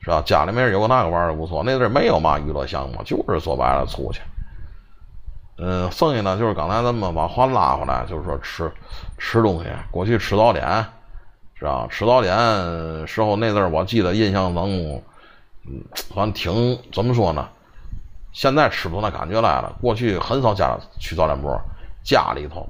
[0.00, 0.22] 是吧？
[0.26, 4.20] 家里面有个那个玩儿的不错，那阵儿没有嘛娱乐项目，就是说白了出去，
[5.58, 8.70] 嗯，剩下呢就是刚才咱们把话拉回来，就是说吃
[9.16, 9.70] 吃东西。
[9.90, 10.84] 过去吃早点，
[11.66, 11.86] 吧？
[11.90, 12.36] 吃早点
[13.06, 15.02] 时候那阵儿，我记得印象当中，
[15.66, 15.82] 嗯，
[16.14, 17.48] 反正挺怎么说呢？
[18.32, 19.74] 现在吃不出那感觉来了。
[19.80, 21.48] 过去很少家去早点铺，
[22.04, 22.68] 家里头，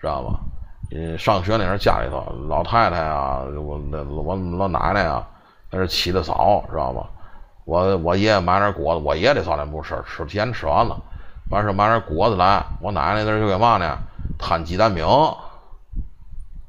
[0.00, 0.40] 知道吧？
[0.92, 5.26] 嗯，上学那阵儿家里头，老太太啊，我那我老奶奶啊，
[5.70, 7.08] 那是起的早，知道吧？
[7.64, 10.96] 我我爷爷买点果子，我爷爷的早点铺吃，吃提前吃完了。
[11.50, 13.96] 完事买点果子来，我奶奶那阵就给嘛呢？
[14.38, 15.06] 摊鸡蛋饼，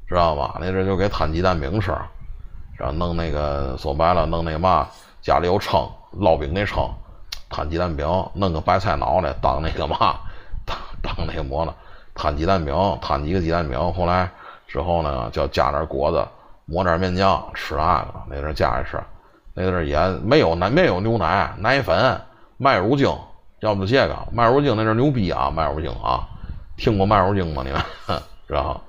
[0.08, 0.56] 知道吧？
[0.60, 1.92] 那阵就给摊鸡蛋饼吃，
[2.76, 4.88] 然后弄那个说白了，弄那个嘛，
[5.20, 5.86] 家里有秤，
[6.18, 6.88] 烙饼那秤，
[7.50, 9.96] 摊鸡蛋饼，弄个白菜脑袋当那个嘛，
[10.64, 11.74] 当当那个馍呢，
[12.14, 14.28] 摊鸡蛋饼，摊几个鸡蛋饼，后来
[14.66, 16.26] 之后呢，就加点果子，
[16.64, 18.14] 抹点面酱，吃那个。
[18.28, 18.98] 那阵家里吃，
[19.54, 22.20] 那阵也没有奶，没有牛奶，奶粉，
[22.56, 23.14] 麦乳精。
[23.60, 26.28] 要不这个麦乳精那阵牛逼啊，麦乳精啊，
[26.76, 27.62] 听过麦乳精吗？
[27.66, 27.82] 你们
[28.46, 28.80] 知道？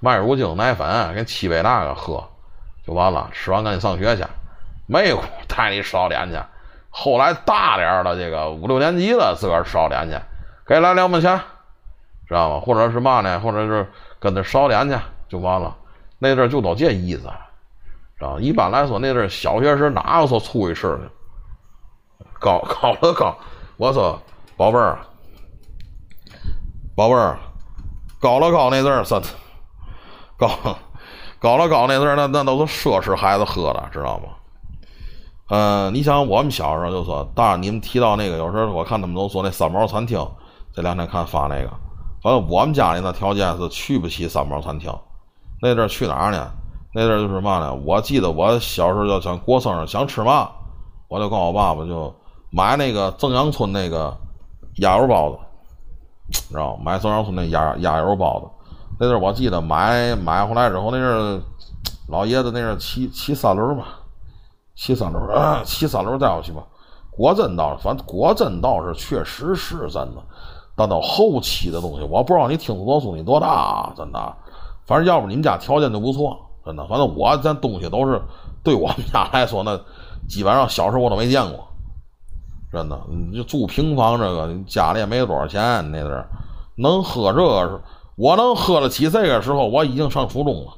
[0.00, 2.28] 麦乳精奶粉给沏杯那个喝，
[2.86, 3.28] 就完了。
[3.32, 4.24] 吃完赶紧上学去，
[4.86, 6.38] 没有带你烧点去。
[6.90, 10.16] 后来大点了，这个五六年级了，自个儿吃早点去，
[10.66, 11.38] 给来两毛钱，
[12.26, 12.60] 知道吗？
[12.60, 13.38] 或者是嘛呢？
[13.40, 13.86] 或者是
[14.18, 14.96] 跟着烧点去，
[15.28, 15.76] 就完了。
[16.18, 17.22] 那阵就都这意思，
[18.18, 21.02] 知道一般来说，那阵小学时哪有说出去吃的？
[22.40, 23.36] 高高了高。
[23.76, 24.20] 我说，
[24.56, 24.98] 宝贝儿，
[26.96, 27.38] 宝贝儿，
[28.20, 29.14] 高乐高那阵儿是
[30.38, 30.48] 高
[31.38, 34.28] 高 了高那阵儿，那那都是奢侈孩子喝的，知道吗？
[35.50, 40.26] 嗯，你想我们小时候就说，当然你们提到那个，有时候我看他们都说那三毛餐厅，
[40.72, 41.70] 这两天看发那个，
[42.22, 44.90] 反正我们家里那条件是去不起三毛餐厅。
[45.60, 46.50] 那阵儿去哪儿呢？
[46.94, 47.74] 那阵儿就是嘛呢？
[47.84, 50.50] 我记得我小时候要想过生日想吃嘛，
[51.08, 52.14] 我就跟我爸爸就。
[52.50, 54.16] 买那个正阳村那个
[54.76, 55.38] 鸭油包子，
[56.48, 56.82] 知道吗？
[56.82, 58.46] 买正阳村那鸭鸭油包子，
[58.98, 61.40] 那阵儿我记得买买回来之后，那阵儿
[62.08, 63.84] 老爷子那阵骑骑三轮嘛，
[64.74, 66.62] 骑三轮啊，骑三轮带我去吧。
[67.10, 70.22] 果真倒是，反正果真倒是确实是真的。
[70.76, 74.36] 但到后期的东西，我不知道你听多书你多大，真的。
[74.86, 76.86] 反正要不你们家条件就不错，真的。
[76.86, 78.22] 反正我这东西都是
[78.62, 79.78] 对我们家来说，那
[80.28, 81.66] 基本上小时候我都没见过。
[82.72, 86.28] 真的，你就住平房，这个家里也没多少钱，那阵儿
[86.76, 87.80] 能喝这个，
[88.18, 90.72] 我能喝得起这个时候，我已经上初中了。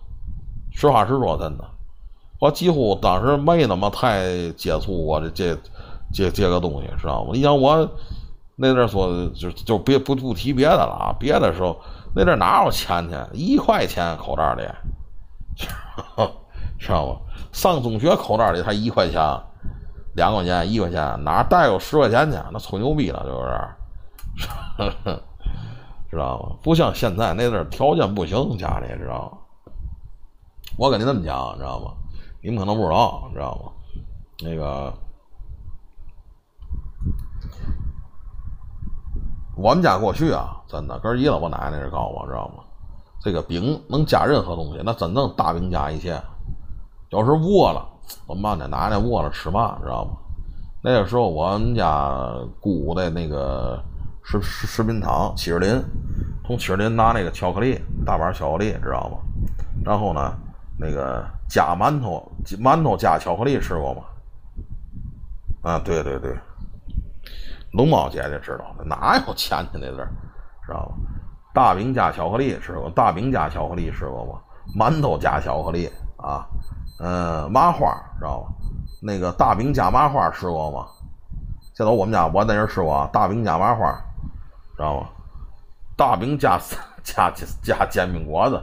[0.72, 1.64] 实话实说，真的，
[2.38, 5.56] 我几乎当时没怎么太接触过这这
[6.12, 7.30] 这这个东西，知道吗？
[7.32, 7.88] 你想我
[8.56, 11.76] 那阵说，就就别不不提别的了啊，别的时候
[12.14, 13.16] 那阵哪有钱去？
[13.32, 14.62] 一块钱口袋里，
[16.78, 17.16] 知道吗？
[17.52, 19.20] 上中学口袋里才一块钱。
[20.14, 22.36] 两块钱、一块钱，哪带有十块钱去？
[22.52, 25.22] 那吹牛逼了，就是，
[26.10, 26.56] 知道吗？
[26.62, 29.38] 不像现在那阵儿条件不行，家里知道吗？
[30.76, 31.92] 我跟你这么讲，知道吗？
[32.42, 33.72] 你们可能不知道，知道吗？
[34.42, 34.92] 那个，
[39.56, 42.64] 我们家过去啊，真的根儿一老，我奶奶是告诉我，知道吗？
[43.22, 46.20] 这个饼能加任何东西，那真正大饼加一切，
[47.10, 47.86] 要是饿了。
[48.26, 48.66] 我妈呢？
[48.66, 50.12] 奶奶饿了吃嘛，知道吗？
[50.82, 53.84] 那个时候我们家姑姑在那个
[54.22, 55.82] 食食食品厂七十林，
[56.44, 59.18] 从七十林拿那个巧克力大板巧克力，知道吗？
[59.84, 60.32] 然后呢，
[60.78, 64.02] 那个加馒头，馒头加巧克力吃过吗？
[65.62, 66.38] 啊，对对对，
[67.72, 70.10] 龙猫姐姐知道，哪有钱去那阵儿，
[70.64, 70.96] 知道吗？
[71.52, 74.40] 大饼加巧克力吃过，大饼加巧克力吃过吗？
[74.78, 76.46] 馒头加巧克力啊。
[77.02, 78.54] 嗯，麻花知道吗？
[79.02, 80.86] 那个大饼加麻花吃过吗？
[81.74, 83.98] 现在我们家我在那吃过啊，大饼加麻花，
[84.80, 85.08] 知道吗？
[85.94, 86.58] 大饼加
[87.04, 87.30] 加
[87.62, 88.58] 加煎饼果子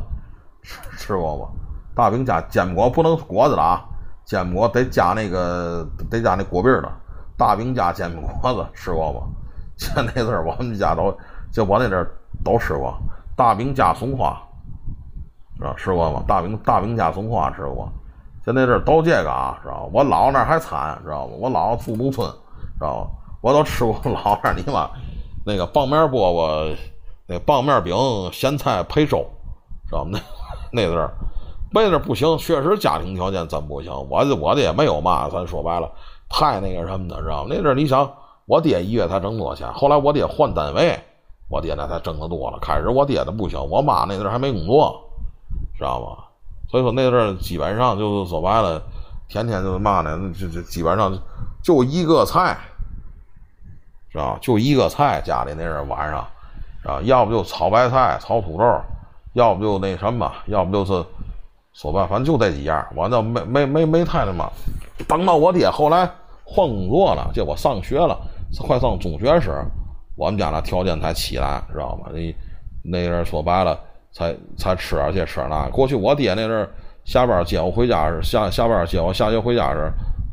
[0.64, 1.48] 吃吃过吗？
[1.94, 3.86] 大饼加煎饼果不能果子了啊，
[4.26, 6.92] 煎饼果得加那个得加那果篦的。
[7.38, 9.22] 大饼加煎饼果子吃过吗？
[9.78, 11.16] 就那阵儿我们家都
[11.52, 12.12] 就我那阵儿
[12.44, 12.98] 都吃过。
[13.36, 14.36] 大饼加松花，
[15.58, 16.24] 知道吃过吗？
[16.28, 17.88] 大饼大饼加松花吃过。
[18.44, 19.90] 就那阵儿都这个啊，知道吧？
[19.94, 21.34] 我姥那还惨，知道吧？
[21.38, 22.28] 我姥住农村，
[22.80, 23.10] 知道吧？
[23.42, 24.90] 我都吃过姥那你妈
[25.48, 26.76] 那个棒面饽饽，
[27.26, 27.96] 那棒面饼、
[28.34, 29.26] 咸菜配粥，
[29.88, 30.20] 知道吗？
[30.72, 31.14] 那那阵儿，
[31.72, 33.90] 那阵儿不行，确实家庭条件真不行。
[34.10, 35.90] 我我的也没有嘛，咱说白了，
[36.28, 37.48] 太那个什么的，知道吗？
[37.50, 38.12] 那阵儿你想，
[38.46, 39.72] 我爹一月才挣多少钱？
[39.74, 41.00] 后来我爹换单位，
[41.48, 42.60] 我爹那才挣得多了。
[42.62, 45.02] 开始我爹的不行，我妈那阵儿还没工作，
[45.78, 46.26] 知道吗？
[46.70, 48.82] 所以说那阵儿基本上就是说白了，
[49.30, 51.18] 天天就是嘛呢，就就基本上
[51.64, 52.58] 就一个菜，
[54.18, 54.38] 啊？
[54.42, 56.20] 就一个菜，家里那阵晚上
[56.84, 58.64] 啊，要不就炒白菜、炒土豆，
[59.34, 61.06] 要不就那什么，要不就是
[61.74, 62.86] 说白，反正就这几样。
[62.96, 64.50] 我那没没没没太他妈。
[65.08, 66.10] 等到我爹后来
[66.44, 68.18] 换工作了，就我上学了，
[68.60, 69.52] 快上中学时，
[70.16, 72.10] 我们家那条件才起来，知道吗？
[72.12, 72.36] 那
[72.84, 73.80] 那阵说白了，
[74.12, 75.70] 才才吃点这吃点那。
[75.70, 76.70] 过去我爹那阵
[77.06, 79.92] 下班接我回家时，下下班接我下学回家时，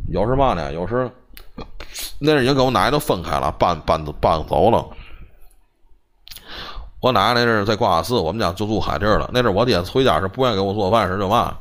[0.08, 0.72] 有时嘛呢？
[0.72, 1.10] 有时
[2.18, 4.86] 那阵已经跟我奶奶都分开了，搬搬搬走了。
[7.00, 9.30] 我奶奶那阵在瓜市，我们家就住海地了。
[9.32, 11.56] 那阵我爹回家时不愿意给我做饭时，就嘛，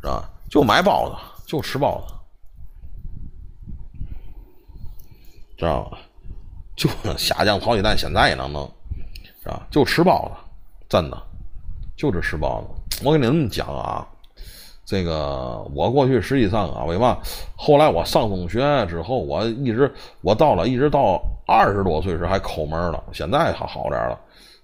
[0.00, 0.28] 是吧？
[0.50, 1.16] 就买包子，
[1.46, 2.14] 就吃包子。
[5.56, 5.98] 知道吧？
[6.76, 8.68] 就虾酱炒鸡蛋，现在也能弄，
[9.42, 9.66] 是吧？
[9.70, 10.34] 就吃包子，
[10.88, 11.22] 真的，
[11.96, 13.02] 就是吃包子。
[13.04, 14.06] 我跟你们讲啊，
[14.88, 17.18] 这个我过去实际上啊，为嘛？
[17.54, 19.92] 后来我上中学之后，我一直
[20.22, 24.18] 我到了一直到二十多岁时还抠门了，现在还好点了。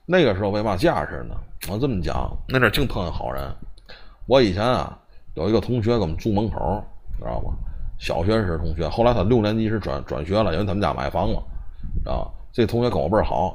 [0.06, 1.34] 那个时候为嘛架势呢？
[1.70, 3.42] 我这么讲，那阵净碰见好人。
[4.24, 4.98] 我以前啊
[5.34, 6.82] 有一个同学跟我们住门口，
[7.18, 7.52] 知道吗？
[7.98, 11.42] 小学时同学，后来他六年级时转转学了，因为他们家买房了，
[12.02, 12.30] 知道吧？
[12.50, 13.54] 这同学跟我倍儿好，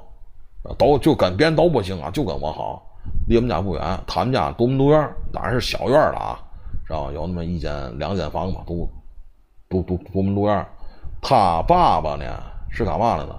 [0.78, 2.86] 都就跟别人都不行啊，就跟我好。
[3.28, 6.40] 离我们家不远，他们家独门独院，当然是小院了啊，
[6.90, 7.12] 知道吧？
[7.12, 8.90] 有那么一间两间房吧，独
[9.70, 10.68] 独独独门独院。
[11.22, 12.26] 他爸爸呢
[12.72, 13.36] 是干嘛的呢？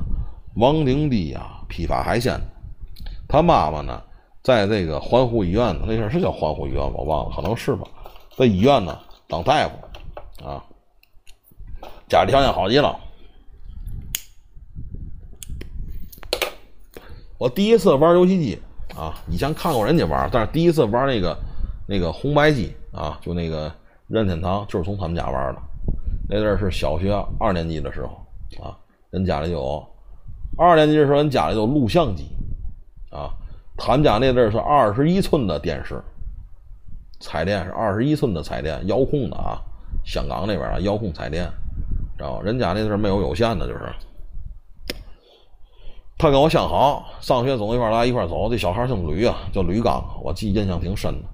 [0.55, 2.41] 王丁地啊，批发海鲜。
[3.29, 4.01] 他妈妈呢，
[4.41, 7.85] 在这个环湖医院，那阵儿是叫环湖医院我忘了，可能是吧，
[8.37, 8.97] 在医院呢
[9.27, 10.65] 当大夫啊。
[12.09, 12.97] 家里条件好极了。
[17.37, 18.63] 我第一次玩游戏机
[18.95, 21.37] 啊，以前看过人家玩，但是第一次玩那个
[21.89, 23.73] 那个红白机啊，就那个
[24.09, 25.61] 任天堂，就是从他们家玩的。
[26.29, 28.09] 那阵是小学二年级的时候
[28.63, 28.77] 啊，
[29.11, 29.85] 人家里有
[30.57, 32.27] 二年级的时候，人家里有录像机
[33.11, 33.31] 啊。
[33.77, 36.03] 他们家那阵是二十一寸的电视，
[37.19, 39.61] 彩电是二十一寸的彩电，遥控的啊，
[40.05, 41.51] 香港那边啊，遥控彩电。
[42.19, 42.43] 知道吧？
[42.43, 43.81] 人家那阵没有有线的，就是。
[46.19, 48.51] 他跟我相好，上学总一块来一块走。
[48.51, 51.29] 这小孩姓吕啊，叫吕刚，我记印象挺深的，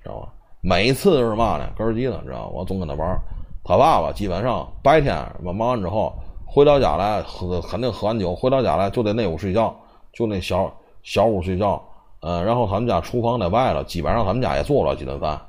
[0.00, 0.32] 知道吧？
[0.60, 1.68] 每次都是嘛呢？
[1.76, 3.20] 哥儿几的，知道我总跟他玩。
[3.64, 6.12] 他爸爸基本上白天忙完之后
[6.46, 9.74] 回到家来，喝肯定喝完酒，回到家来就在那屋睡觉，
[10.12, 10.72] 就那小
[11.02, 11.82] 小屋睡觉。
[12.20, 15.40] 嗯，然后他们家厨房在外头，基本上他们家也做不了几顿饭，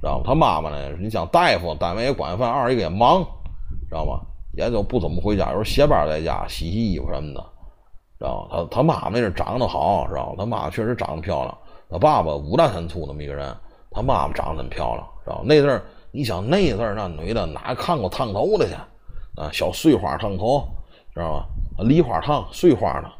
[0.00, 0.22] 知道吗？
[0.24, 0.90] 他妈妈呢？
[1.00, 3.24] 你像大夫，单位也管饭，二一个也忙。
[3.88, 4.20] 知道吗？
[4.52, 7.40] 也就不怎么回家，有时候歇班在家洗洗衣服什么的。
[8.18, 10.34] 知道他他妈妈那是长得好，知道吗？
[10.38, 11.58] 他妈确实长得漂亮。
[11.90, 13.54] 他爸爸五大三粗那么一个人，
[13.96, 18.74] 他妈妈长得真漂亮，知道吧那阵儿，你想那阵儿那女的哪看过烫头的去？
[19.40, 20.62] 啊，小碎花烫头，
[21.14, 21.38] 知道
[21.78, 21.84] 吗？
[21.84, 23.10] 梨花烫碎花的，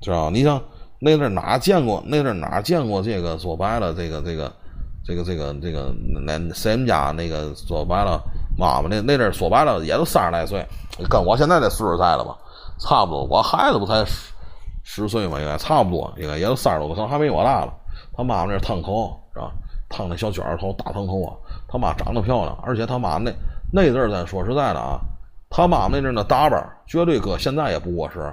[0.00, 0.62] 知道吧你想
[1.00, 2.00] 那阵儿哪见过？
[2.06, 3.36] 那阵儿哪见过这个？
[3.36, 4.52] 说白了，这个这个
[5.04, 5.92] 这个这个这个
[6.24, 8.22] 那谁们家那个说白了。
[8.56, 10.64] 妈妈那那阵儿说白了也都三十来岁，
[11.08, 12.36] 跟我现在这岁数在了吧，
[12.78, 13.24] 差不多。
[13.24, 14.32] 我孩子不才十
[14.82, 17.72] 十岁嘛，应该差不多，应该也都三十多，可能还没我大了。
[18.20, 19.50] 他妈妈那烫头是吧？
[19.88, 21.32] 烫那小卷儿头、大烫头啊。
[21.66, 23.32] 他妈长得漂亮，而且他妈那
[23.72, 25.00] 那阵儿咱说实在的啊，
[25.48, 28.30] 他妈妈那阵儿的打扮绝对搁现在也不过时，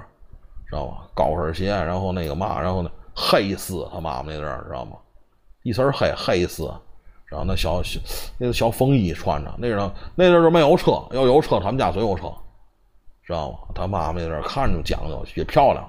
[0.68, 1.08] 知道吧？
[1.14, 4.98] 高跟鞋，然后那个嘛，然后呢黑丝，他妈妈那阵儿知道吗？
[5.62, 6.70] 一身黑黑丝。
[7.24, 7.98] 然后那小小
[8.38, 12.30] 那个小风衣穿着，那阵那阵就没有车，要有车他们家总有车，
[13.22, 13.58] 知道吗？
[13.74, 15.88] 他妈妈那阵看着讲究也漂亮，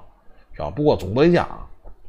[0.53, 1.45] 知道不过总回家，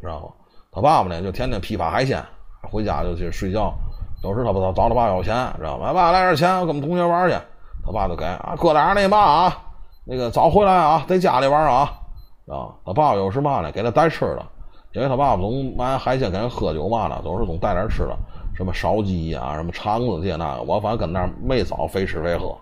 [0.01, 0.33] 知道吗？
[0.73, 2.25] 他爸爸呢就天天批发海鲜，
[2.71, 3.75] 回家就去睡觉。
[4.23, 5.93] 有时他爸找他爸要钱，知道吗？
[5.93, 7.37] 爸来点钱，我跟我们同学玩去。
[7.85, 9.59] 他爸就给啊，搁点那嘛啊，
[10.05, 11.93] 那个早回来啊，在家里玩啊，
[12.47, 12.69] 啊。
[12.85, 14.47] 他爸爸有时嘛呢，给他带吃的，
[14.93, 18.17] 因为他爸爸总买海鲜给人喝酒嘛呢，总是总带点吃的。
[18.55, 22.55] 什么烧鸡呀，什么肠子这那个，我反正跟那儿没早非吃非喝，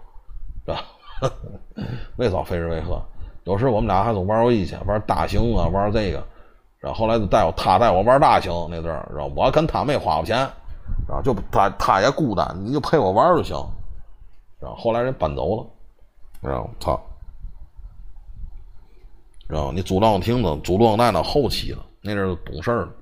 [0.64, 0.85] 是吧？
[2.16, 3.02] 没早非吃非喝。
[3.44, 6.24] 有时我们俩还总玩游戏去，玩大型啊，玩这个。
[6.80, 10.36] 然后后来就带我他带我玩大型那阵儿，然后我跟他没花过钱，
[11.09, 13.56] 然后就他他也孤单，你就陪我玩就行。
[14.60, 15.66] 然后后来人搬走了，
[16.40, 17.00] 然后操，
[19.48, 22.92] 然后你租浪亭子，租录像带到后期了，那阵儿懂事儿了。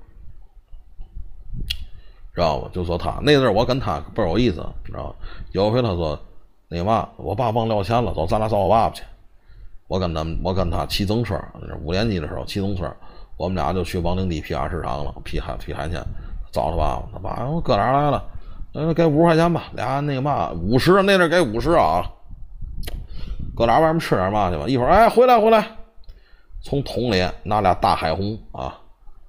[2.33, 2.69] 知道吧？
[2.71, 5.15] 就说他那阵儿，我跟他倍儿有意思，知道吧？
[5.53, 6.19] 有回他说
[6.67, 9.03] 那嘛，我爸忘撂钱了，走，咱俩找我爸爸去。
[9.87, 11.39] 我跟他，我跟他骑自行车，
[11.81, 12.95] 五年级的时候骑自行车，
[13.37, 16.03] 我们俩就去王定地批发市场了，批海批海鲜，
[16.51, 17.03] 找他爸爸。
[17.13, 18.23] 他爸，我哥俩来了，
[18.73, 22.03] 嗯，给五十块钱吧，俩那个嘛，五十那阵给五十啊。
[23.55, 25.65] 哥俩外面吃点嘛去吧，一会儿哎，回来回来，
[26.61, 28.75] 从桶里拿俩大海虹啊，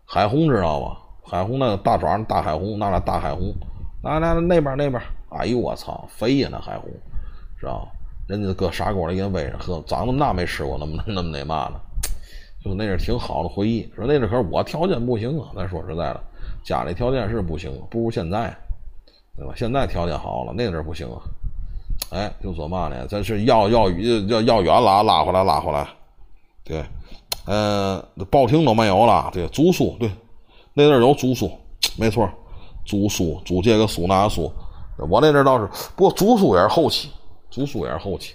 [0.05, 0.99] 海虹知道吧？
[1.25, 3.55] 海虹那个大爪大海虹，拿俩大海虹，
[4.03, 6.91] 拿拿那边那边，哎呦我操，肥呀那海虹，
[7.61, 7.89] 知道吧？
[8.27, 11.81] 人家搁砂锅里给煨着，喝，长那么大没吃过那么那么那嘛的，
[12.65, 13.89] 就那是挺好的回忆。
[13.95, 16.21] 说那阵可是我条件不行啊，咱说实在的，
[16.63, 18.55] 家里条件是不行，不如现在，
[19.37, 19.53] 对吧？
[19.57, 21.21] 现在条件好了，那阵不行啊。
[22.11, 23.07] 哎，就说嘛呢？
[23.07, 25.87] 咱是要要要要远了，拉回来拉回来。
[26.65, 26.85] 对，
[27.47, 29.31] 呃，报亭都没有了。
[29.33, 30.11] 对，租书对，
[30.75, 31.51] 那阵有租书，
[31.97, 32.29] 没错，
[32.85, 34.53] 租书租这个书那个书。
[35.09, 37.11] 我那阵倒是，不过租书也是后期。
[37.51, 38.35] 租书也是后期，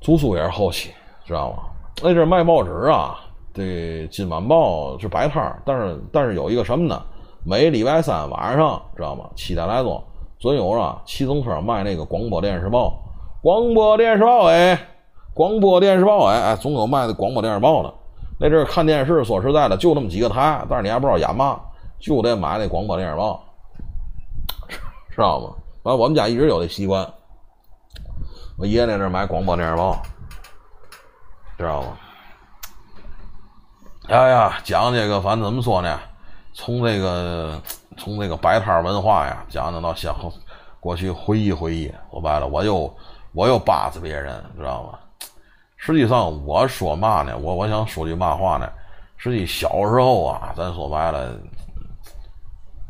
[0.00, 0.90] 租书也是后期，
[1.28, 1.58] 知道吗？
[2.02, 3.20] 那阵卖报纸啊，
[3.52, 3.62] 这
[4.08, 6.98] 《今晚报》是摆摊儿，但是但是有一个什么呢？
[7.44, 9.28] 每礼拜三晚上，知道吗？
[9.36, 10.02] 七点来钟，
[10.40, 12.98] 总有啊骑自行车卖那个广播电视报，
[13.42, 14.78] 广播电视报哎，
[15.34, 17.92] 广播电视报哎哎，总有卖的广播电视报的。
[18.40, 21.60] 那阵看电视，说实在的，就那么几个台，但是你还不知道演嘛，
[21.98, 23.42] 就得买那广播电视报，
[25.10, 25.50] 知道吗？
[25.82, 27.06] 完，我们家一直有这习惯。
[28.56, 30.00] 我爷爷那阵买广播电视报，
[31.58, 31.98] 知道吗？
[34.08, 36.00] 哎呀，讲这个，反正怎么说呢？
[36.54, 37.60] 从这个，
[37.98, 40.16] 从这个摆摊文化呀，讲讲到想
[40.80, 41.92] 过去回忆回忆。
[42.10, 42.96] 说白了，我又
[43.32, 44.98] 我又巴着别人，知道吗？
[45.76, 47.36] 实际上，我说嘛呢？
[47.36, 48.70] 我我想说句嘛话呢？
[49.16, 51.36] 实际小时候啊，咱说白了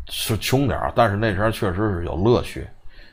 [0.08, 2.68] 是穷点但是那时候确实是有乐趣。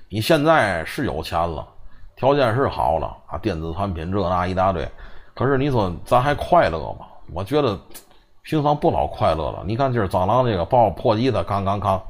[0.10, 1.68] 你现在是有钱了，
[2.16, 4.88] 条件是好了啊，电子产品这那一大堆，
[5.36, 7.06] 可是你说咱还快乐吗？
[7.34, 7.78] 我觉得
[8.42, 9.64] 平常不老快乐了。
[9.66, 12.02] 你看今儿蟑螂这个抱破吉他，刚刚刚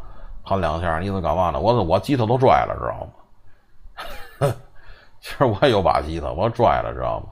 [0.45, 1.59] 弹两下，你说干嘛呢？
[1.59, 4.53] 我说我吉他都拽了，知道吗？
[5.19, 7.25] 其实我也有把吉他，我拽了，知道吗？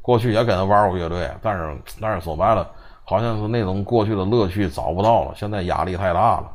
[0.00, 2.68] 过去也跟他玩过乐队，但是但是说白了，
[3.04, 5.32] 好像是那种过去的乐趣找不到了。
[5.36, 6.50] 现在压力太大了，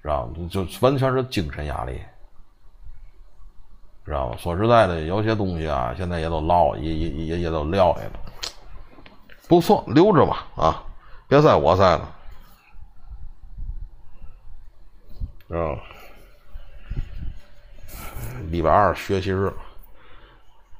[0.00, 0.32] 知道吗？
[0.48, 2.00] 就完全是精神压力。
[4.04, 4.36] 知道吧？
[4.36, 8.12] 说实在的，有些东西啊，现在也都老，也也也也都撂下了。
[9.48, 10.82] 不错，留着吧，啊，
[11.28, 12.14] 别在我在了，
[15.48, 15.78] 知道
[18.50, 19.52] 礼拜二学习日，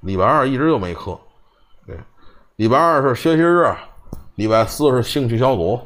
[0.00, 1.18] 礼拜二一直就没课，
[1.86, 1.96] 对，
[2.56, 3.72] 礼拜二是学习日，
[4.34, 5.78] 礼拜四是兴趣小组，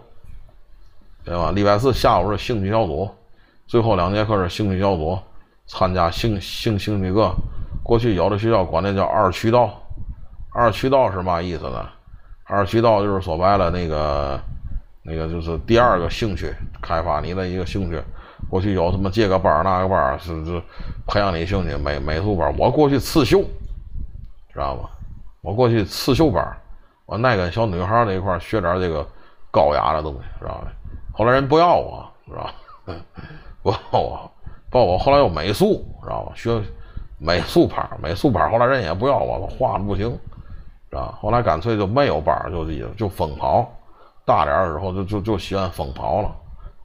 [1.25, 1.51] 对吧？
[1.51, 3.11] 礼拜四下午是兴趣小组，
[3.67, 5.19] 最后两节课是兴趣小组。
[5.67, 7.35] 参加兴兴兴趣课，
[7.83, 9.83] 过去有的学校管那叫二渠道。
[10.53, 11.87] 二渠道是嘛意思呢？
[12.45, 14.41] 二渠道就是说白了，那个
[15.03, 18.01] 那个就是第二个兴趣，开发你的一个兴趣。
[18.49, 20.63] 过去有什么这个班那个班是是
[21.07, 22.57] 培养你兴趣，美美术班。
[22.57, 23.43] 我过去刺绣，
[24.53, 24.89] 知道吗？
[25.43, 26.57] 我过去刺绣班，
[27.07, 29.07] 我爱跟小女孩那一块学点这个
[29.51, 30.73] 高雅的东西，知道吧？
[31.13, 32.45] 后来人不要我，知道
[32.85, 32.95] 吧？
[33.63, 34.31] 不要我。
[34.71, 36.33] 包括后来又美术，知道吧？
[36.35, 36.61] 学
[37.19, 40.11] 美术班，美术班后来人也不要我了，画的不行，
[40.91, 42.65] 知道吧后来干脆就没有班，就
[42.95, 43.67] 就疯跑。
[44.25, 46.31] 大点儿之后就就就喜欢疯跑了，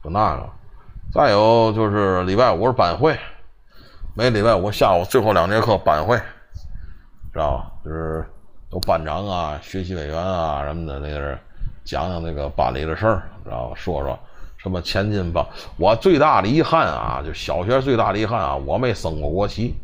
[0.02, 0.48] 就那个。
[1.12, 3.18] 再有就是礼拜五是班会，
[4.14, 6.16] 每礼拜五下午最后两节课班会，
[7.32, 7.72] 知道吧？
[7.84, 8.24] 就是
[8.70, 11.36] 有班长啊、学习委员啊什么的，那个
[11.84, 13.74] 讲讲那个班里的事儿，知道吧？
[13.74, 14.18] 说说。
[14.62, 15.48] 什么前进吧？
[15.76, 19.74] 我最大的遗憾啊，就小学最大的遗憾啊，我没升过国旗，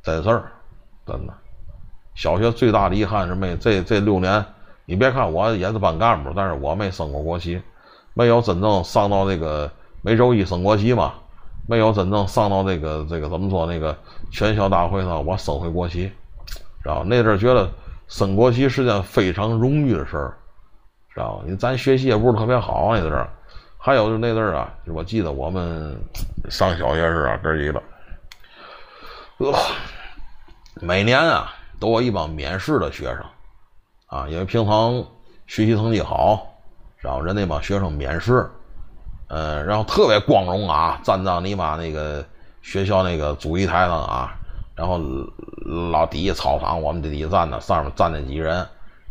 [0.00, 0.52] 真事儿
[1.04, 1.34] 真的。
[2.14, 4.44] 小学最大的遗憾是没这这六年，
[4.84, 7.60] 你别看我也是班干部，但是我没升过国旗，
[8.14, 9.68] 没有真正上到这个
[10.02, 11.14] 每周一升国旗嘛，
[11.66, 13.96] 没有真正上到这个这个怎么说那个
[14.30, 16.04] 全校大会上我升回国旗，
[16.80, 17.68] 知道那阵觉得
[18.06, 20.36] 升国旗是件非常荣誉的事儿，
[21.12, 21.44] 知道吧？
[21.44, 23.28] 你咱学习也不是特别好那阵儿。
[23.86, 25.96] 还有就那阵儿啊，我记得我们
[26.50, 27.80] 上小学时啊，哥几个，
[29.36, 29.56] 呃，
[30.80, 33.24] 每年啊都有一帮免试的学生，
[34.06, 34.92] 啊，因为平常
[35.46, 36.52] 学习成绩好，
[36.96, 38.50] 然后人那帮学生免试，
[39.28, 42.24] 嗯，然后特别光荣啊，站在你妈那个
[42.62, 44.34] 学校那个主席台上啊，
[44.74, 45.00] 然后
[45.92, 48.66] 老底下操场，我们这底下站的，上面站那几人，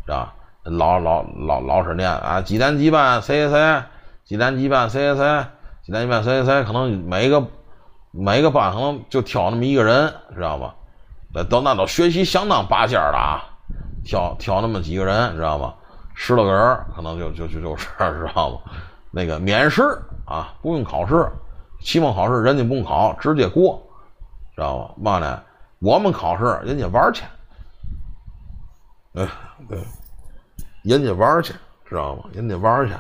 [0.06, 0.34] 是吧？
[0.64, 3.84] 老老老老师念啊，几年几班谁谁谁。
[4.26, 5.46] 几年级班谁谁谁，
[5.84, 7.46] 几年级班谁谁谁，可能每一个
[8.12, 10.76] 每个班可能就挑那么一个人，知道吧？
[11.34, 13.44] 那都那都学习相当拔尖的啊，
[14.04, 15.76] 挑挑那么几个人，知道吗？
[16.16, 18.60] 十来个人，可能就就就就是 知道吗？
[19.12, 19.84] 那个免试
[20.26, 21.30] 啊，不用考试，
[21.82, 23.86] 期末考试人家不用考，直接过，
[24.56, 24.94] 知道吧？
[24.98, 25.42] 嘛呢？
[25.80, 27.24] 我们考试人家玩去，
[29.14, 29.28] 哎，
[29.70, 29.78] 对，
[30.84, 31.54] 人家玩去，
[31.88, 32.24] 知道吗？
[32.34, 32.94] 人家玩去，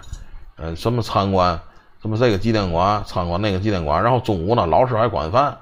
[0.58, 1.60] 嗯，什么参观，
[2.02, 5.58] 什么这个纪念馆，参观那个纪念馆，然后中午呢，老师还管饭。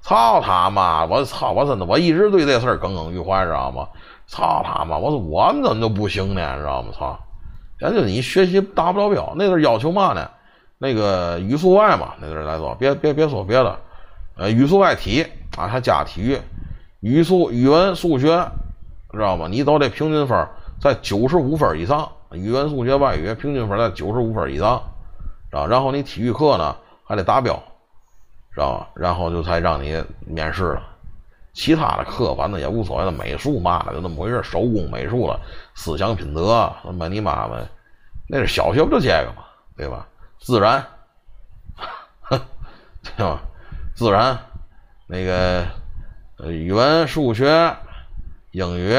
[0.00, 1.04] 操他妈！
[1.04, 1.50] 我操！
[1.50, 3.86] 我真的，我一直对这事儿耿耿于怀，知道吗？
[4.26, 4.96] 操他妈！
[4.96, 6.56] 我说我们怎么就不行呢？
[6.56, 6.88] 知道吗？
[6.96, 7.18] 操！
[7.78, 10.30] 人就你学习达不了标，那阵要求嘛呢？
[10.78, 13.76] 那个语数外嘛，那阵来说，别别别说别的，
[14.36, 15.26] 呃，语数外体
[15.56, 16.40] 啊，还加体育，
[17.00, 18.48] 语数语文数学，
[19.12, 19.48] 知道吗？
[19.50, 20.48] 你都得平均分
[20.80, 24.82] 在九十五分以上，语文数学外语平均分在九十五分以上，
[25.50, 25.66] 知道？
[25.66, 27.54] 然后你体育课呢还得达标，
[28.52, 28.88] 知道吧？
[28.94, 30.82] 然后就才让你面试了。
[31.54, 35.40] 其他的课反正也无所谓的，美术嘛的就那么回事，手工美术了，
[35.74, 37.58] 思想品德，他妈你妈妈，
[38.28, 39.44] 那是小学不就这个嘛，
[39.76, 40.06] 对吧？
[40.38, 40.84] 自然，
[42.28, 42.38] 对
[43.18, 43.40] 吧？
[43.96, 44.38] 自然，
[45.08, 45.66] 那个
[46.44, 47.74] 语文、数学、
[48.52, 48.96] 英语，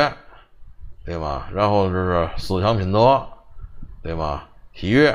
[1.09, 1.49] 对吧？
[1.51, 3.27] 然后就是思想品德，
[4.03, 4.47] 对吧？
[4.73, 5.11] 体育、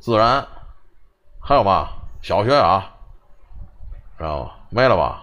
[0.00, 0.44] 自然，
[1.38, 1.90] 还有嘛？
[2.20, 2.96] 小学啊，
[4.18, 4.58] 知道吧？
[4.70, 5.22] 没了吧？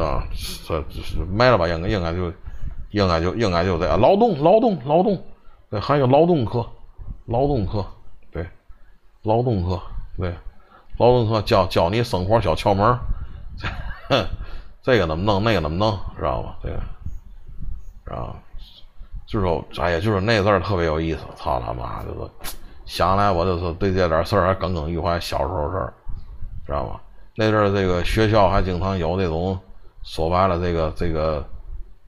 [0.00, 0.24] 啊，
[0.66, 1.68] 这这是没了吧？
[1.68, 2.32] 应该应该就，
[2.92, 4.00] 应该就应该就这样。
[4.00, 5.22] 劳动劳动劳动，
[5.68, 6.66] 对，还有劳动课，
[7.26, 7.84] 劳动课，
[8.32, 8.48] 对，
[9.24, 9.78] 劳动课，
[10.16, 10.34] 对，
[10.96, 12.98] 劳动课教教你生活小窍门儿，
[14.08, 14.26] 哼
[14.82, 16.54] 这个怎么弄，那个怎么弄，知道吗？
[16.62, 16.80] 这个，
[18.04, 18.34] 然后，
[19.26, 21.20] 就是说，哎呀，就是那阵儿特别有意思。
[21.36, 22.30] 操他妈，就是
[22.86, 25.92] 想来我就是对这点事儿还耿耿于怀，小时候事儿，
[26.66, 27.00] 知道吗？
[27.36, 29.58] 那阵儿这个学校还经常有那种。
[30.04, 31.44] 说白了，这个这个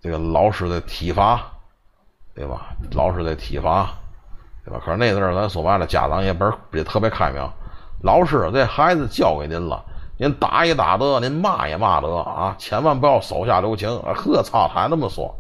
[0.01, 1.45] 这个老师的体罚，
[2.35, 2.75] 对吧？
[2.93, 3.91] 老师的体罚，
[4.65, 4.81] 对吧？
[4.83, 7.47] 可是那阵儿咱说白了，家长也不是也特别开明。
[8.03, 9.85] 老师，这孩子交给您了，
[10.21, 13.89] 您打也打得，您骂也骂得啊，千万不要手下留情。
[14.15, 15.35] 呵，操，他还那么说，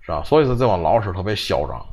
[0.00, 0.22] 是吧？
[0.24, 1.84] 所以说这帮老师特别嚣张。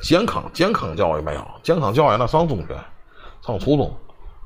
[0.00, 2.78] 健康健康教育没有，健康教育那上中学，
[3.44, 3.92] 上初中，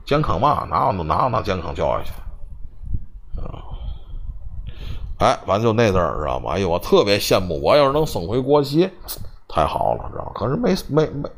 [0.07, 2.13] 健康嘛，哪有哪有那健康教育去？
[3.39, 3.61] 啊，
[5.19, 6.53] 哎，反正就那阵儿，知道吗？
[6.53, 8.91] 哎呦，我特别羡慕，我要是能升回国旗，
[9.47, 10.33] 太好了，知道吗？
[10.35, 11.29] 可是没没没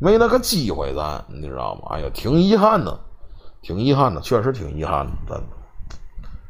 [0.00, 1.82] 没那个机会，咱你知道吗？
[1.90, 2.98] 哎呀，挺遗憾的，
[3.60, 5.46] 挺遗憾的，确实挺遗憾的，真的。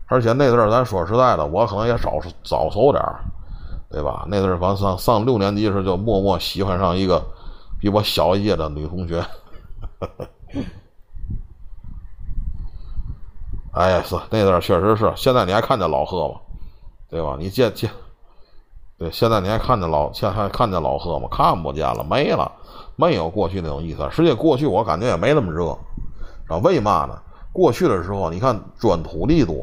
[0.07, 3.21] 而且那阵儿，咱说实在的，我可能也早早熟点儿，
[3.91, 4.25] 对吧？
[4.29, 7.21] 那阵儿，反正上上六年级时就默默喜欢上一个
[7.81, 9.25] 比我小一届的女同学。
[13.73, 15.13] 哎呀，是那阵儿确实是。
[15.17, 16.41] 现在你还看见老贺吗？
[17.09, 17.37] 对吧？
[17.39, 17.91] 你见见，
[18.99, 21.29] 对，现在你还看见老，现在还看见老贺吗？
[21.31, 22.51] 看不见了，没了，
[23.01, 24.07] 没有过去那种意思。
[24.11, 25.77] 实际过去我感觉也没那么热，
[26.45, 27.19] 知道为嘛呢？
[27.53, 29.55] 过去的时候，你看钻土地多，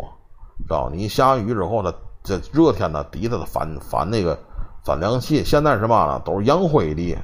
[0.63, 1.93] 知道你下雨之后，它
[2.23, 4.37] 这热天呢，底下的反反那个
[4.83, 5.43] 反凉气。
[5.43, 6.21] 现在是嘛呢？
[6.25, 7.17] 都是洋灰地，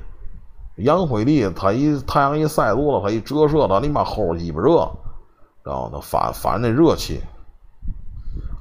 [0.78, 4.90] 洋灰地，它一太阳一晒多了，它一折射到你妈后鸡巴热。
[5.64, 7.22] 然后呢，反反那热气，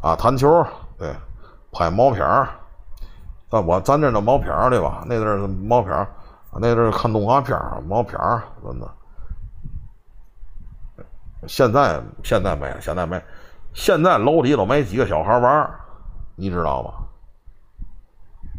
[0.00, 0.64] 啊，弹球，
[0.96, 1.12] 对，
[1.72, 2.48] 拍毛片儿，
[3.50, 5.04] 但我咱这那毛片儿对吧？
[5.06, 6.08] 那阵儿毛片儿，
[6.60, 8.90] 那阵儿看动画片儿，毛片儿真的。
[11.48, 13.20] 现在现在没，现在没，
[13.72, 15.80] 现在楼里都没几个小孩玩儿，
[16.36, 16.92] 你知道吗？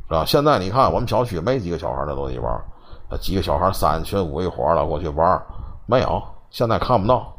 [0.08, 0.26] 是吧？
[0.26, 5.46] 现在你看我们小区没几个小孩在楼里玩儿，几个小孩三群五一伙的过去玩儿，
[5.86, 7.32] 没有，现在看不到。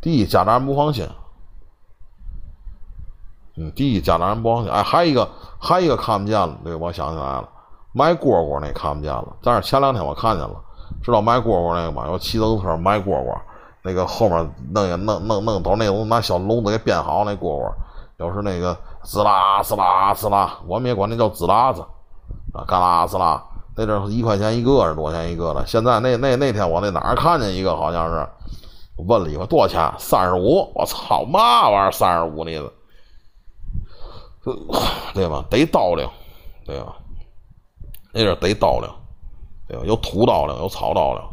[0.00, 1.08] 第一，家长不放心。
[3.56, 4.70] 嗯，第一，家长不放心。
[4.70, 5.28] 哎，还一个，
[5.58, 6.58] 还一个看不见了。
[6.62, 7.48] 对，我想起来了，
[7.96, 9.36] 卖蝈蝈那看不见了。
[9.42, 10.54] 但是前两天我看见了，
[11.02, 12.04] 知道卖蝈蝈那个吗？
[12.08, 13.34] 有骑自行车卖蝈蝈，
[13.82, 17.72] 那个后面弄也弄弄弄都那种拿小笼子给编好那蝈蝈，
[18.18, 21.80] 要是那个滋啦滋啦滋啦，我们也管那叫滋啦子
[22.52, 23.42] 啊，嘎啦滋啦。
[23.76, 25.66] 那阵一块钱一个是多少钱一个的？
[25.66, 28.28] 现在那那那天我那哪儿看见一个，好像是。
[29.06, 29.92] 问了一个多少钱？
[29.98, 30.72] 三十五。
[30.74, 31.92] 我操，嘛玩意儿？
[31.92, 32.50] 三十五呢？
[35.12, 35.44] 对吧？
[35.50, 36.10] 得刀量，
[36.64, 36.96] 对吧？
[38.18, 38.90] 那阵得刀量，
[39.68, 39.82] 对吧？
[39.84, 41.28] 有土刀量，有草刀量，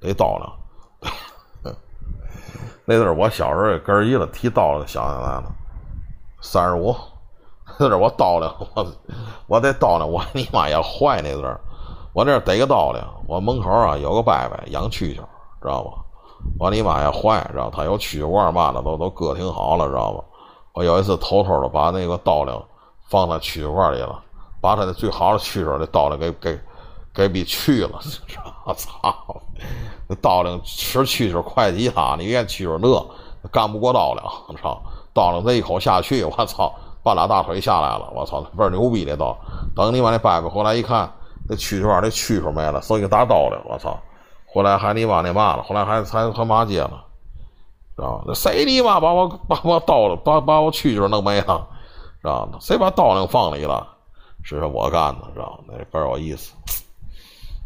[0.00, 0.52] 得刀量。
[2.84, 5.44] 那阵我小时候也根儿一了，提刀量想起来了，
[6.42, 6.92] 三十五。
[7.78, 8.86] 那阵我刀量，我
[9.46, 11.60] 我得刀量，我你妈也坏那阵
[12.12, 15.92] 我那逮个刀量，我门口啊有个伯伯养蛐蛐，知道吧？
[16.58, 20.24] 我你妈也坏，知道他有蛐蛐罐嘛的都都搁挺好了，知道吧？
[20.72, 22.60] 我有一次偷偷的把那个刀量
[23.08, 24.20] 放在蛐蛐罐里了，
[24.64, 26.58] 把他的最好的蛐蛐的刀量给给
[27.12, 28.00] 给给去了，
[28.64, 29.14] 我操！
[30.08, 33.06] 那刀量吃蛐蛐快极他，你看蛐蛐儿乐，
[33.52, 34.24] 干不过刀梁，
[34.62, 34.80] 操！
[35.12, 36.72] 刀梁这一口下去，我操，
[37.02, 39.36] 半拉大腿下来了，我操，倍儿牛逼的刀。
[39.76, 41.12] 等你把那掰掰回来一看，
[41.46, 43.98] 那蛐蛐儿那蛐蛐儿没了，剩一个大刀了，我操！
[44.46, 47.04] 回来还你妈那嘛了，后来还还还骂街了，
[47.96, 48.24] 知道？
[48.32, 51.68] 谁你妈把我把我刀了，把把我蛐蛐儿弄没了，
[52.22, 52.56] 知道吗？
[52.62, 53.93] 谁把刀梁放里了？
[54.44, 55.74] 是我干的，知道吗？
[55.76, 56.52] 那倍儿有意思。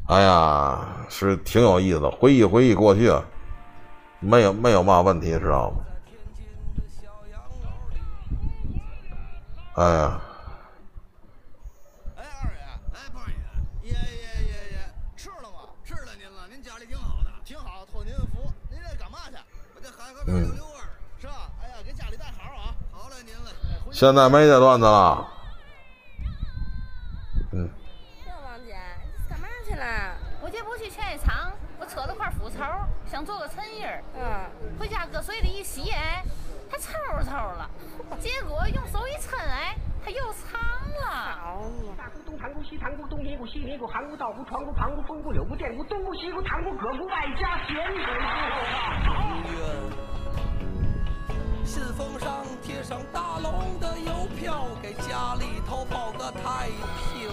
[0.06, 3.12] 哎呀，是挺有意思的，回忆回忆过去，
[4.20, 5.84] 没有没有嘛问题，知道吗？
[9.74, 10.20] 哎呀，
[12.16, 12.60] 哎，二爷，
[12.94, 13.22] 哎，胖
[13.82, 13.98] 爷，爷爷
[14.46, 14.78] 爷爷，
[15.16, 15.68] 吃了吗？
[15.84, 18.50] 吃了您了，您家里挺好的，挺好，托您福。
[18.70, 19.36] 您这干嘛去？
[19.76, 20.90] 我这海河边溜溜弯儿，
[21.20, 21.50] 是吧？
[21.62, 22.74] 哎呀，给家里带好啊。
[22.90, 23.50] 好嘞，您嘞。
[23.92, 25.28] 现在没这段子了。
[27.52, 27.70] 嗯，
[28.24, 28.76] 这王姐，
[29.06, 30.16] 你是干嘛去了？
[30.42, 32.58] 我这不去劝业场，我扯了块腐绸，
[33.06, 34.76] 想做个衬衣儿，嗯，
[35.28, 36.24] 回家搁水里一洗，哎，
[36.70, 36.92] 它抽
[37.22, 37.68] 抽了。
[38.18, 40.58] 结果用手一抻，哎，它又长
[41.02, 41.38] 了。
[41.38, 48.00] 好嘛，大鼓东堂鼓西堂鼓东尼鼓西尼鼓韩鼓道鼓床鼓旁鼓风鼓柳鼓电鼓东鼓西鼓堂鼓葛鼓外加弦鼓。
[51.64, 57.28] 信封上贴上大龙的邮票，给家里头报个太平。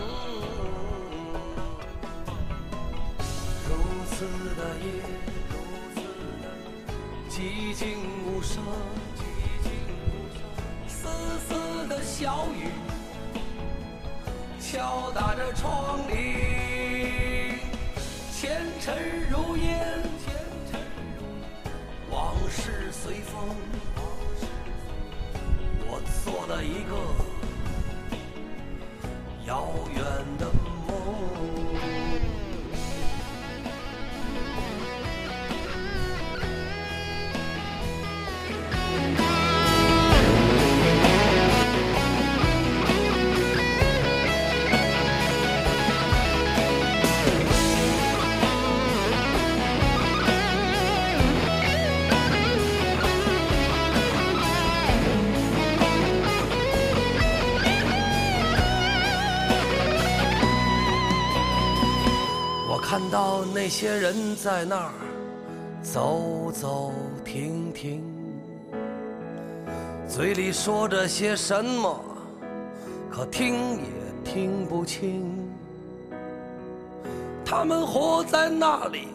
[3.68, 3.74] 如
[4.06, 5.02] 此的夜，
[7.36, 8.64] 寂静无声，
[10.88, 11.10] 丝
[11.46, 12.70] 丝的小雨
[14.62, 17.58] 敲打着窗棂，
[18.32, 18.96] 前尘
[19.30, 20.02] 如烟，
[22.10, 23.54] 往事随风。
[25.88, 26.96] 我做了一个
[29.46, 30.02] 遥远
[30.38, 30.50] 的
[30.88, 31.55] 梦。
[63.16, 64.92] 到那些人在那儿
[65.82, 66.92] 走走
[67.24, 68.04] 停停，
[70.06, 71.98] 嘴里说着些什么，
[73.10, 73.86] 可听也
[74.26, 75.50] 听不清。
[77.46, 79.08] 他们活在那里，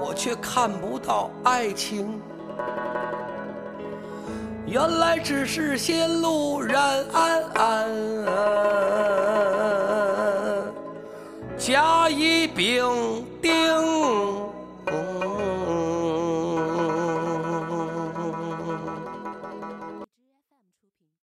[0.00, 2.20] 我却看不到爱情。
[4.66, 7.88] 原来只是些路然安安。
[11.58, 14.47] 甲乙丙丁。